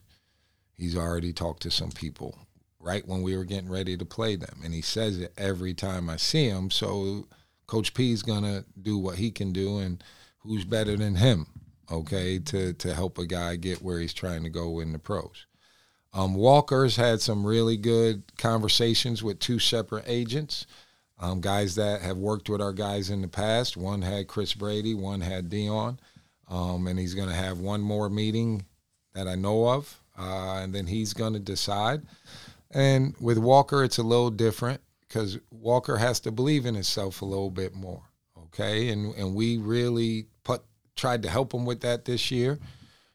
He's 0.74 0.98
already 0.98 1.32
talked 1.32 1.62
to 1.62 1.72
some 1.72 1.92
people 1.92 2.40
right 2.80 3.08
when 3.08 3.22
we 3.22 3.38
were 3.38 3.46
getting 3.46 3.70
ready 3.70 3.96
to 3.98 4.04
play 4.04 4.36
them, 4.36 4.62
and 4.64 4.74
he 4.74 4.82
says 4.82 5.20
it 5.20 5.32
every 5.38 5.76
time 5.76 6.10
I 6.10 6.16
see 6.16 6.48
him. 6.50 6.72
So 6.72 7.28
Coach 7.68 7.94
P 7.94 8.12
is 8.12 8.24
gonna 8.24 8.66
do 8.82 8.98
what 8.98 9.20
he 9.20 9.30
can 9.30 9.54
do, 9.54 9.78
and 9.78 10.04
who's 10.40 10.66
better 10.66 10.98
than 10.98 11.14
him? 11.14 11.46
Okay, 11.94 12.40
to 12.40 12.74
to 12.74 12.94
help 12.94 13.18
a 13.18 13.26
guy 13.26 13.56
get 13.56 13.82
where 13.82 14.00
he's 14.00 14.14
trying 14.14 14.44
to 14.44 14.50
go 14.50 14.80
in 14.80 14.92
the 14.92 15.00
pros. 15.00 15.46
Um, 16.14 16.36
Walker's 16.36 16.96
had 16.96 17.22
some 17.22 17.46
really 17.46 17.76
good 17.78 18.24
conversations 18.38 19.24
with 19.24 19.40
two 19.40 19.58
separate 19.58 20.06
agents, 20.08 20.68
um, 21.20 21.42
guys 21.42 21.76
that 21.76 22.02
have 22.02 22.18
worked 22.18 22.50
with 22.50 22.62
our 22.62 22.74
guys 22.74 23.10
in 23.10 23.22
the 23.22 23.28
past. 23.28 23.76
One 23.76 24.04
had 24.04 24.28
Chris 24.28 24.54
Brady, 24.54 24.94
one 24.94 25.22
had 25.22 25.50
Dion, 25.50 26.00
um, 26.48 26.86
and 26.86 27.00
he's 27.00 27.16
going 27.16 27.30
to 27.30 27.36
have 27.36 27.60
one 27.60 27.82
more 27.82 28.10
meeting 28.10 28.66
that 29.14 29.28
I 29.28 29.36
know 29.36 29.68
of, 29.68 30.02
uh, 30.18 30.60
and 30.62 30.74
then 30.74 30.86
he's 30.86 31.14
going 31.14 31.34
to 31.34 31.40
decide. 31.40 32.04
And 32.70 33.16
with 33.20 33.38
Walker, 33.40 33.84
it's 33.84 33.98
a 33.98 34.04
little 34.04 34.32
different 34.32 34.82
because 35.08 35.40
Walker 35.52 35.98
has 35.98 36.20
to 36.22 36.32
believe 36.32 36.66
in 36.66 36.76
himself 36.76 37.22
a 37.22 37.26
little 37.26 37.52
bit 37.52 37.76
more. 37.76 38.04
Okay, 38.38 38.90
and 38.90 39.16
and 39.16 39.34
we 39.34 39.58
really 39.58 40.28
put 40.44 40.62
tried 40.96 41.24
to 41.24 41.30
help 41.30 41.54
him 41.54 41.66
with 41.66 41.82
that 41.82 42.06
this 42.06 42.32
year, 42.32 42.60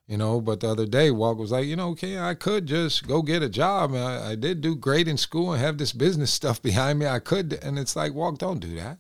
you 0.06 0.16
know. 0.16 0.40
But 0.40 0.60
the 0.60 0.68
other 0.68 0.86
day, 0.86 1.10
Walk 1.10 1.38
was 1.38 1.52
like, 1.52 1.66
you 1.66 1.76
know, 1.76 1.90
okay, 1.90 2.18
I 2.18 2.34
could 2.34 2.66
just 2.66 3.06
go 3.06 3.22
get 3.22 3.42
a 3.42 3.48
job. 3.48 3.94
I, 3.94 4.30
I 4.30 4.34
did 4.34 4.60
do 4.60 4.74
great 4.74 5.08
in 5.08 5.16
school 5.16 5.52
and 5.52 5.60
have 5.60 5.78
this 5.78 5.92
business 5.92 6.30
stuff 6.40 6.62
behind 6.62 6.98
me. 6.98 7.06
I 7.06 7.18
could, 7.18 7.58
and 7.62 7.78
it's 7.78 7.96
like, 7.96 8.14
Walk, 8.14 8.38
don't 8.38 8.60
do 8.60 8.74
that. 8.76 8.98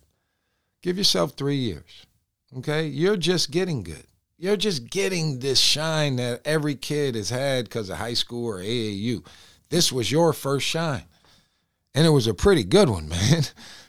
Give 0.82 0.98
yourself 0.98 1.32
three 1.32 1.56
years. 1.56 2.06
Okay, 2.56 2.86
you're 2.86 3.16
just 3.16 3.50
getting 3.50 3.82
good. 3.82 4.04
You're 4.38 4.56
just 4.56 4.88
getting 4.88 5.40
this 5.40 5.58
shine 5.58 6.16
that 6.16 6.42
every 6.44 6.76
kid 6.76 7.16
has 7.16 7.30
had 7.30 7.64
because 7.64 7.90
of 7.90 7.98
high 7.98 8.14
school 8.14 8.46
or 8.46 8.58
AAU. 8.58 9.26
This 9.68 9.92
was 9.92 10.12
your 10.12 10.32
first 10.32 10.64
shine. 10.64 11.04
And 11.94 12.06
it 12.06 12.10
was 12.10 12.26
a 12.26 12.34
pretty 12.34 12.64
good 12.64 12.88
one, 12.88 13.08
man. 13.10 13.42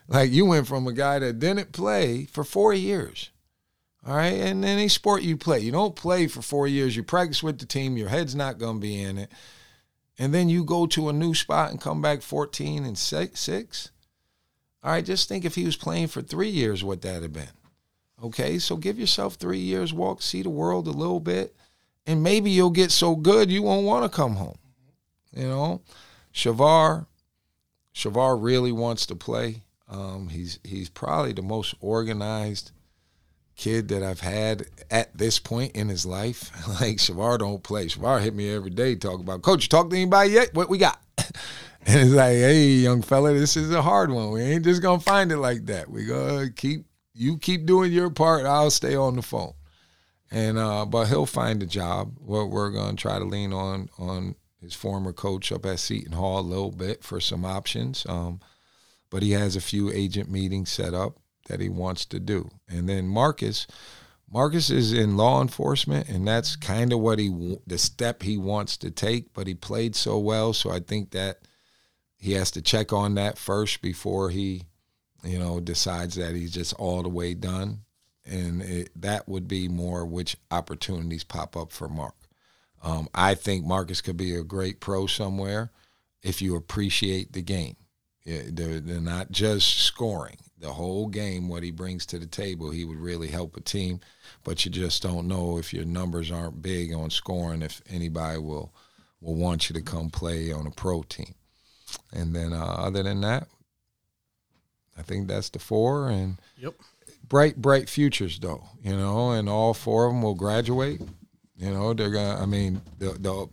like 0.08 0.32
you 0.32 0.46
went 0.46 0.68
from 0.68 0.88
a 0.88 0.94
guy 0.94 1.20
that 1.20 1.40
didn't 1.40 1.72
play 1.72 2.26
for 2.26 2.44
four 2.44 2.74
years. 2.74 3.30
All 4.10 4.16
right. 4.16 4.34
And 4.34 4.66
any 4.66 4.88
sport 4.88 5.22
you 5.22 5.38
play, 5.38 5.60
you 5.60 5.72
don't 5.72 5.96
play 5.96 6.26
for 6.26 6.42
four 6.42 6.68
years. 6.68 6.96
You 6.96 7.04
practice 7.04 7.44
with 7.44 7.60
the 7.60 7.68
team, 7.68 7.96
your 7.96 8.10
head's 8.10 8.34
not 8.34 8.58
going 8.58 8.78
to 8.78 8.82
be 8.82 9.00
in 9.00 9.20
it. 9.20 9.32
And 10.18 10.34
then 10.34 10.50
you 10.50 10.64
go 10.64 10.88
to 10.88 11.10
a 11.10 11.14
new 11.14 11.36
spot 11.36 11.70
and 11.70 11.80
come 11.80 12.02
back 12.02 12.24
14 12.24 12.86
and 12.86 12.98
six. 12.98 13.40
six. 13.42 13.92
All 14.82 14.94
right. 14.94 15.06
Just 15.06 15.30
think 15.30 15.46
if 15.46 15.54
he 15.54 15.64
was 15.64 15.76
playing 15.76 16.08
for 16.08 16.24
three 16.24 16.50
years, 16.50 16.84
what 16.84 17.04
that 17.04 17.22
had 17.22 17.34
been. 17.34 17.52
Okay. 18.24 18.58
So 18.58 18.78
give 18.78 18.98
yourself 18.98 19.36
three 19.36 19.60
years, 19.60 19.94
walk, 19.94 20.24
see 20.24 20.42
the 20.42 20.50
world 20.50 20.88
a 20.88 20.92
little 20.92 21.20
bit. 21.20 21.56
And 22.08 22.24
maybe 22.24 22.50
you'll 22.50 22.72
get 22.72 22.90
so 22.90 23.16
good 23.16 23.52
you 23.52 23.62
won't 23.62 23.86
want 23.86 24.12
to 24.12 24.16
come 24.16 24.38
home. 24.38 24.58
You 25.36 25.48
know, 25.48 25.82
Shavar, 26.34 27.06
Shavar 27.94 28.42
really 28.42 28.72
wants 28.72 29.06
to 29.06 29.16
play. 29.16 29.62
Um, 29.88 30.30
he's 30.30 30.60
he's 30.64 30.90
probably 30.90 31.34
the 31.34 31.44
most 31.44 31.76
organized 31.80 32.72
kid 33.60 33.90
that 33.90 34.02
I've 34.02 34.22
had 34.22 34.66
at 34.90 35.16
this 35.16 35.38
point 35.38 35.74
in 35.76 35.90
his 35.90 36.06
life. 36.06 36.50
like 36.82 36.98
Shavar 36.98 37.38
don't 37.38 37.62
play. 37.62 37.88
Shavar 37.88 38.22
hit 38.22 38.34
me 38.34 38.50
every 38.50 38.70
day 38.70 38.96
talk 38.96 39.20
about 39.20 39.42
coach. 39.42 39.64
You 39.66 39.70
talk 39.70 39.90
to 39.90 39.96
anybody 39.96 40.32
yet? 40.32 40.54
What 40.54 40.70
we 40.70 40.78
got? 40.78 41.00
and 41.18 41.28
it's 41.86 42.12
like, 42.12 42.34
hey, 42.34 42.66
young 42.66 43.02
fella, 43.02 43.34
this 43.34 43.58
is 43.58 43.72
a 43.72 43.82
hard 43.82 44.12
one. 44.12 44.32
We 44.32 44.42
ain't 44.42 44.64
just 44.64 44.82
gonna 44.82 45.02
find 45.02 45.32
it 45.32 45.38
like 45.38 45.66
that. 45.66 45.90
We 45.90 46.06
gonna 46.06 46.50
keep 46.50 46.86
you 47.14 47.38
keep 47.38 47.66
doing 47.66 47.92
your 47.92 48.10
part. 48.10 48.46
I'll 48.46 48.72
stay 48.72 48.96
on 48.96 49.18
the 49.18 49.22
phone. 49.22 49.54
And 50.32 50.58
uh, 50.58 50.86
but 50.86 51.08
he'll 51.08 51.26
find 51.26 51.62
a 51.62 51.68
job. 51.68 52.16
We're, 52.22 52.46
we're 52.46 52.72
gonna 52.72 52.96
try 52.96 53.20
to 53.20 53.26
lean 53.26 53.52
on 53.52 53.90
on 54.00 54.36
his 54.62 54.74
former 54.74 55.12
coach 55.12 55.52
up 55.52 55.66
at 55.66 55.80
Seton 55.80 56.14
Hall 56.14 56.40
a 56.40 56.42
little 56.42 56.72
bit 56.72 57.04
for 57.04 57.20
some 57.20 57.44
options. 57.44 58.06
Um, 58.08 58.40
but 59.10 59.22
he 59.22 59.32
has 59.32 59.56
a 59.56 59.62
few 59.62 59.92
agent 59.92 60.30
meetings 60.30 60.70
set 60.70 60.94
up 60.94 61.19
that 61.50 61.60
he 61.60 61.70
wants 61.70 62.06
to 62.06 62.20
do. 62.20 62.50
And 62.68 62.88
then 62.88 63.08
Marcus, 63.08 63.68
Marcus 64.32 64.70
is 64.70 64.94
in 64.94 65.18
law 65.18 65.42
enforcement, 65.42 66.08
and 66.08 66.28
that's 66.28 66.56
kind 66.56 66.94
of 66.94 67.00
what 67.00 67.20
he 67.20 67.58
the 67.68 67.78
step 67.78 68.24
he 68.24 68.38
wants 68.38 68.78
to 68.78 68.90
take. 68.90 69.34
But 69.34 69.48
he 69.48 69.54
played 69.54 69.96
so 69.96 70.18
well, 70.18 70.54
so 70.54 70.72
I 70.72 70.80
think 70.80 71.12
that 71.12 71.40
he 72.18 72.34
has 72.34 72.52
to 72.52 72.62
check 72.62 72.94
on 72.94 73.16
that 73.16 73.38
first 73.38 73.82
before 73.82 74.30
he, 74.30 74.64
you 75.24 75.40
know, 75.40 75.60
decides 75.60 76.16
that 76.16 76.36
he's 76.36 76.54
just 76.54 76.74
all 76.76 77.04
the 77.04 77.10
way 77.10 77.34
done. 77.34 77.80
And 78.26 78.62
it, 78.62 78.90
that 79.02 79.28
would 79.28 79.48
be 79.48 79.68
more 79.68 80.06
which 80.06 80.38
opportunities 80.52 81.24
pop 81.24 81.58
up 81.58 81.72
for 81.72 81.90
Mark. 81.90 82.16
Um, 82.84 83.10
I 83.14 83.36
think 83.36 83.66
Marcus 83.66 84.02
could 84.02 84.18
be 84.18 84.36
a 84.36 84.44
great 84.44 84.80
pro 84.80 85.08
somewhere 85.08 85.72
if 86.22 86.42
you 86.42 86.56
appreciate 86.56 87.34
the 87.34 87.42
game. 87.42 87.76
They're, 88.50 88.80
they're 88.80 89.02
not 89.02 89.32
just 89.32 89.80
scoring 89.80 90.38
the 90.60 90.74
whole 90.74 91.08
game, 91.08 91.48
what 91.48 91.64
he 91.64 91.72
brings 91.72 92.06
to 92.08 92.20
the 92.20 92.26
table, 92.26 92.70
he 92.70 92.86
would 92.86 93.00
really 93.00 93.28
help 93.28 93.56
a 93.56 93.62
team. 93.62 94.02
But 94.44 94.66
you 94.66 94.72
just 94.72 95.02
don't 95.02 95.28
know 95.28 95.58
if 95.58 95.74
your 95.74 95.86
numbers 95.86 96.32
aren't 96.32 96.62
big 96.62 96.94
on 96.94 97.10
scoring, 97.10 97.62
if 97.62 97.82
anybody 97.90 98.40
will 98.40 98.74
will 99.22 99.36
want 99.36 99.70
you 99.70 99.74
to 99.74 99.82
come 99.82 100.10
play 100.10 100.52
on 100.52 100.66
a 100.66 100.72
pro 100.72 101.04
team. 101.04 101.36
And 102.14 102.34
then 102.34 102.54
uh, 102.54 102.64
other 102.64 103.04
than 103.04 103.20
that, 103.22 103.48
I 104.98 105.02
think 105.02 105.28
that's 105.28 105.50
the 105.50 105.60
four. 105.60 106.10
And 106.10 106.38
yep. 106.58 106.76
bright, 107.28 107.58
bright 107.58 107.90
futures 107.90 108.40
though, 108.40 108.64
you 108.82 108.96
know, 108.96 109.32
and 109.32 109.50
all 109.50 109.74
four 109.74 110.06
of 110.06 110.14
them 110.14 110.22
will 110.22 110.36
graduate. 110.36 111.02
You 111.58 111.72
know, 111.72 111.94
they're 111.94 112.10
gonna. 112.10 112.42
I 112.42 112.46
mean, 112.46 112.82
the 112.98 113.10
the 113.12 113.50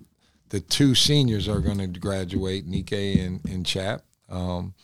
the 0.50 0.60
two 0.60 0.94
seniors 0.94 1.48
are 1.48 1.58
going 1.58 1.78
to 1.78 1.98
graduate, 1.98 2.64
Nike 2.64 3.18
and, 3.18 3.44
and 3.46 3.66
Chap. 3.66 4.02
Um, 4.28 4.74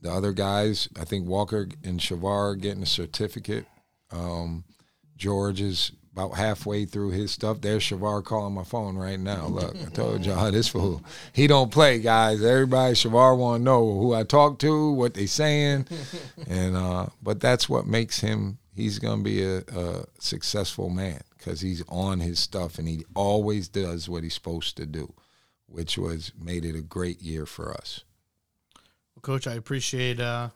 the 0.00 0.10
other 0.10 0.32
guys, 0.32 0.88
I 0.98 1.04
think 1.04 1.26
Walker 1.26 1.68
and 1.84 2.00
Shavar 2.00 2.60
getting 2.60 2.82
a 2.82 2.86
certificate. 2.86 3.66
Um, 4.10 4.64
George 5.16 5.60
is 5.60 5.92
about 6.12 6.36
halfway 6.36 6.84
through 6.84 7.10
his 7.10 7.30
stuff. 7.30 7.60
There's 7.60 7.82
Shavar 7.82 8.24
calling 8.24 8.54
my 8.54 8.64
phone 8.64 8.96
right 8.96 9.18
now. 9.18 9.46
Look, 9.46 9.76
I 9.76 9.88
told 9.90 10.24
y'all 10.24 10.50
this 10.52 10.68
fool. 10.68 11.02
He 11.32 11.46
don't 11.46 11.70
play, 11.70 12.00
guys. 12.00 12.42
Everybody 12.42 12.94
Shavar 12.94 13.36
want 13.36 13.60
to 13.60 13.64
know 13.64 13.98
who 13.98 14.14
I 14.14 14.24
talk 14.24 14.58
to, 14.60 14.92
what 14.92 15.14
they 15.14 15.26
saying, 15.26 15.86
and 16.48 16.76
uh, 16.76 17.06
but 17.22 17.40
that's 17.40 17.68
what 17.68 17.86
makes 17.86 18.20
him. 18.20 18.58
He's 18.74 18.98
gonna 18.98 19.22
be 19.22 19.42
a, 19.44 19.58
a 19.58 20.04
successful 20.18 20.88
man 20.88 21.20
because 21.36 21.60
he's 21.60 21.82
on 21.88 22.20
his 22.20 22.38
stuff 22.38 22.78
and 22.78 22.88
he 22.88 23.04
always 23.14 23.68
does 23.68 24.08
what 24.08 24.22
he's 24.22 24.34
supposed 24.34 24.76
to 24.76 24.86
do, 24.86 25.12
which 25.66 25.98
was 25.98 26.32
made 26.40 26.64
it 26.64 26.76
a 26.76 26.82
great 26.82 27.20
year 27.20 27.46
for 27.46 27.72
us. 27.72 28.04
Well, 29.18 29.34
Coach, 29.34 29.48
I 29.48 29.54
appreciate 29.54 30.20
uh, 30.20 30.50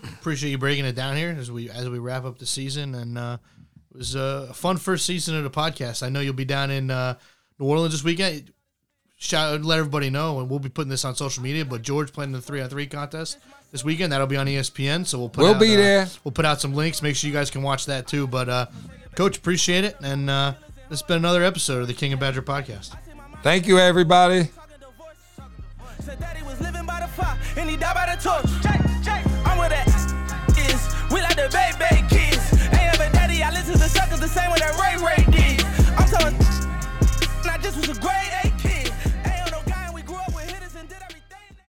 appreciate 0.00 0.50
you 0.50 0.58
breaking 0.58 0.84
it 0.84 0.94
down 0.94 1.16
here 1.16 1.34
as 1.36 1.50
we 1.50 1.68
as 1.68 1.88
we 1.88 1.98
wrap 1.98 2.24
up 2.24 2.38
the 2.38 2.46
season, 2.46 2.94
and 2.94 3.18
uh, 3.18 3.38
it 3.90 3.98
was 3.98 4.14
a 4.14 4.54
fun 4.54 4.76
first 4.76 5.06
season 5.06 5.34
of 5.34 5.42
the 5.42 5.50
podcast. 5.50 6.04
I 6.04 6.08
know 6.08 6.20
you'll 6.20 6.34
be 6.34 6.44
down 6.44 6.70
in 6.70 6.88
uh, 6.88 7.16
New 7.58 7.66
Orleans 7.66 7.94
this 7.94 8.04
weekend. 8.04 8.52
Shout 9.16 9.60
let 9.62 9.80
everybody 9.80 10.08
know, 10.08 10.38
and 10.38 10.48
we'll 10.48 10.60
be 10.60 10.68
putting 10.68 10.88
this 10.88 11.04
on 11.04 11.16
social 11.16 11.42
media. 11.42 11.64
But 11.64 11.82
George 11.82 12.12
playing 12.12 12.30
the 12.30 12.40
three 12.40 12.60
on 12.60 12.70
three 12.70 12.86
contest 12.86 13.38
this 13.72 13.82
weekend. 13.82 14.12
That'll 14.12 14.28
be 14.28 14.36
on 14.36 14.46
ESPN, 14.46 15.04
so 15.04 15.18
we'll 15.18 15.30
put 15.30 15.42
we'll 15.42 15.54
out, 15.56 15.60
be 15.60 15.74
uh, 15.74 15.78
there. 15.78 16.06
We'll 16.22 16.30
put 16.30 16.44
out 16.44 16.60
some 16.60 16.74
links. 16.74 17.02
Make 17.02 17.16
sure 17.16 17.26
you 17.26 17.34
guys 17.34 17.50
can 17.50 17.62
watch 17.62 17.86
that 17.86 18.06
too. 18.06 18.28
But 18.28 18.48
uh, 18.48 18.66
Coach, 19.16 19.36
appreciate 19.36 19.82
it, 19.82 19.96
and 20.00 20.30
uh, 20.30 20.54
this 20.88 21.00
has 21.00 21.02
been 21.02 21.16
another 21.16 21.42
episode 21.42 21.82
of 21.82 21.88
the 21.88 21.94
King 21.94 22.12
of 22.12 22.20
Badger 22.20 22.42
podcast. 22.42 22.94
Thank 23.42 23.66
you, 23.66 23.80
everybody 23.80 24.50
pop, 27.20 27.36
and 27.56 27.68
he 27.68 27.76
died 27.76 27.94
by 27.94 28.06
the 28.08 28.16
torch. 28.20 28.48
I'm 29.44 29.58
with 29.58 29.70
that 29.70 29.86
is. 30.56 30.82
We 31.12 31.20
like 31.20 31.36
the 31.36 31.48
baby 31.52 32.00
kids. 32.08 32.52
Ain't 32.72 32.94
ever 32.94 33.12
daddy, 33.12 33.42
I 33.42 33.50
listen 33.50 33.74
to 33.74 33.88
suckers 33.88 34.20
the 34.20 34.28
same 34.28 34.50
way 34.50 34.58
that 34.60 34.74
Ray 34.80 34.96
Ray 35.04 35.22
did. 35.30 35.64
I'm 35.98 36.08
telling, 36.08 36.34
I 37.44 37.58
just 37.62 37.76
was 37.76 37.96
a 37.96 38.00
great. 38.00 38.29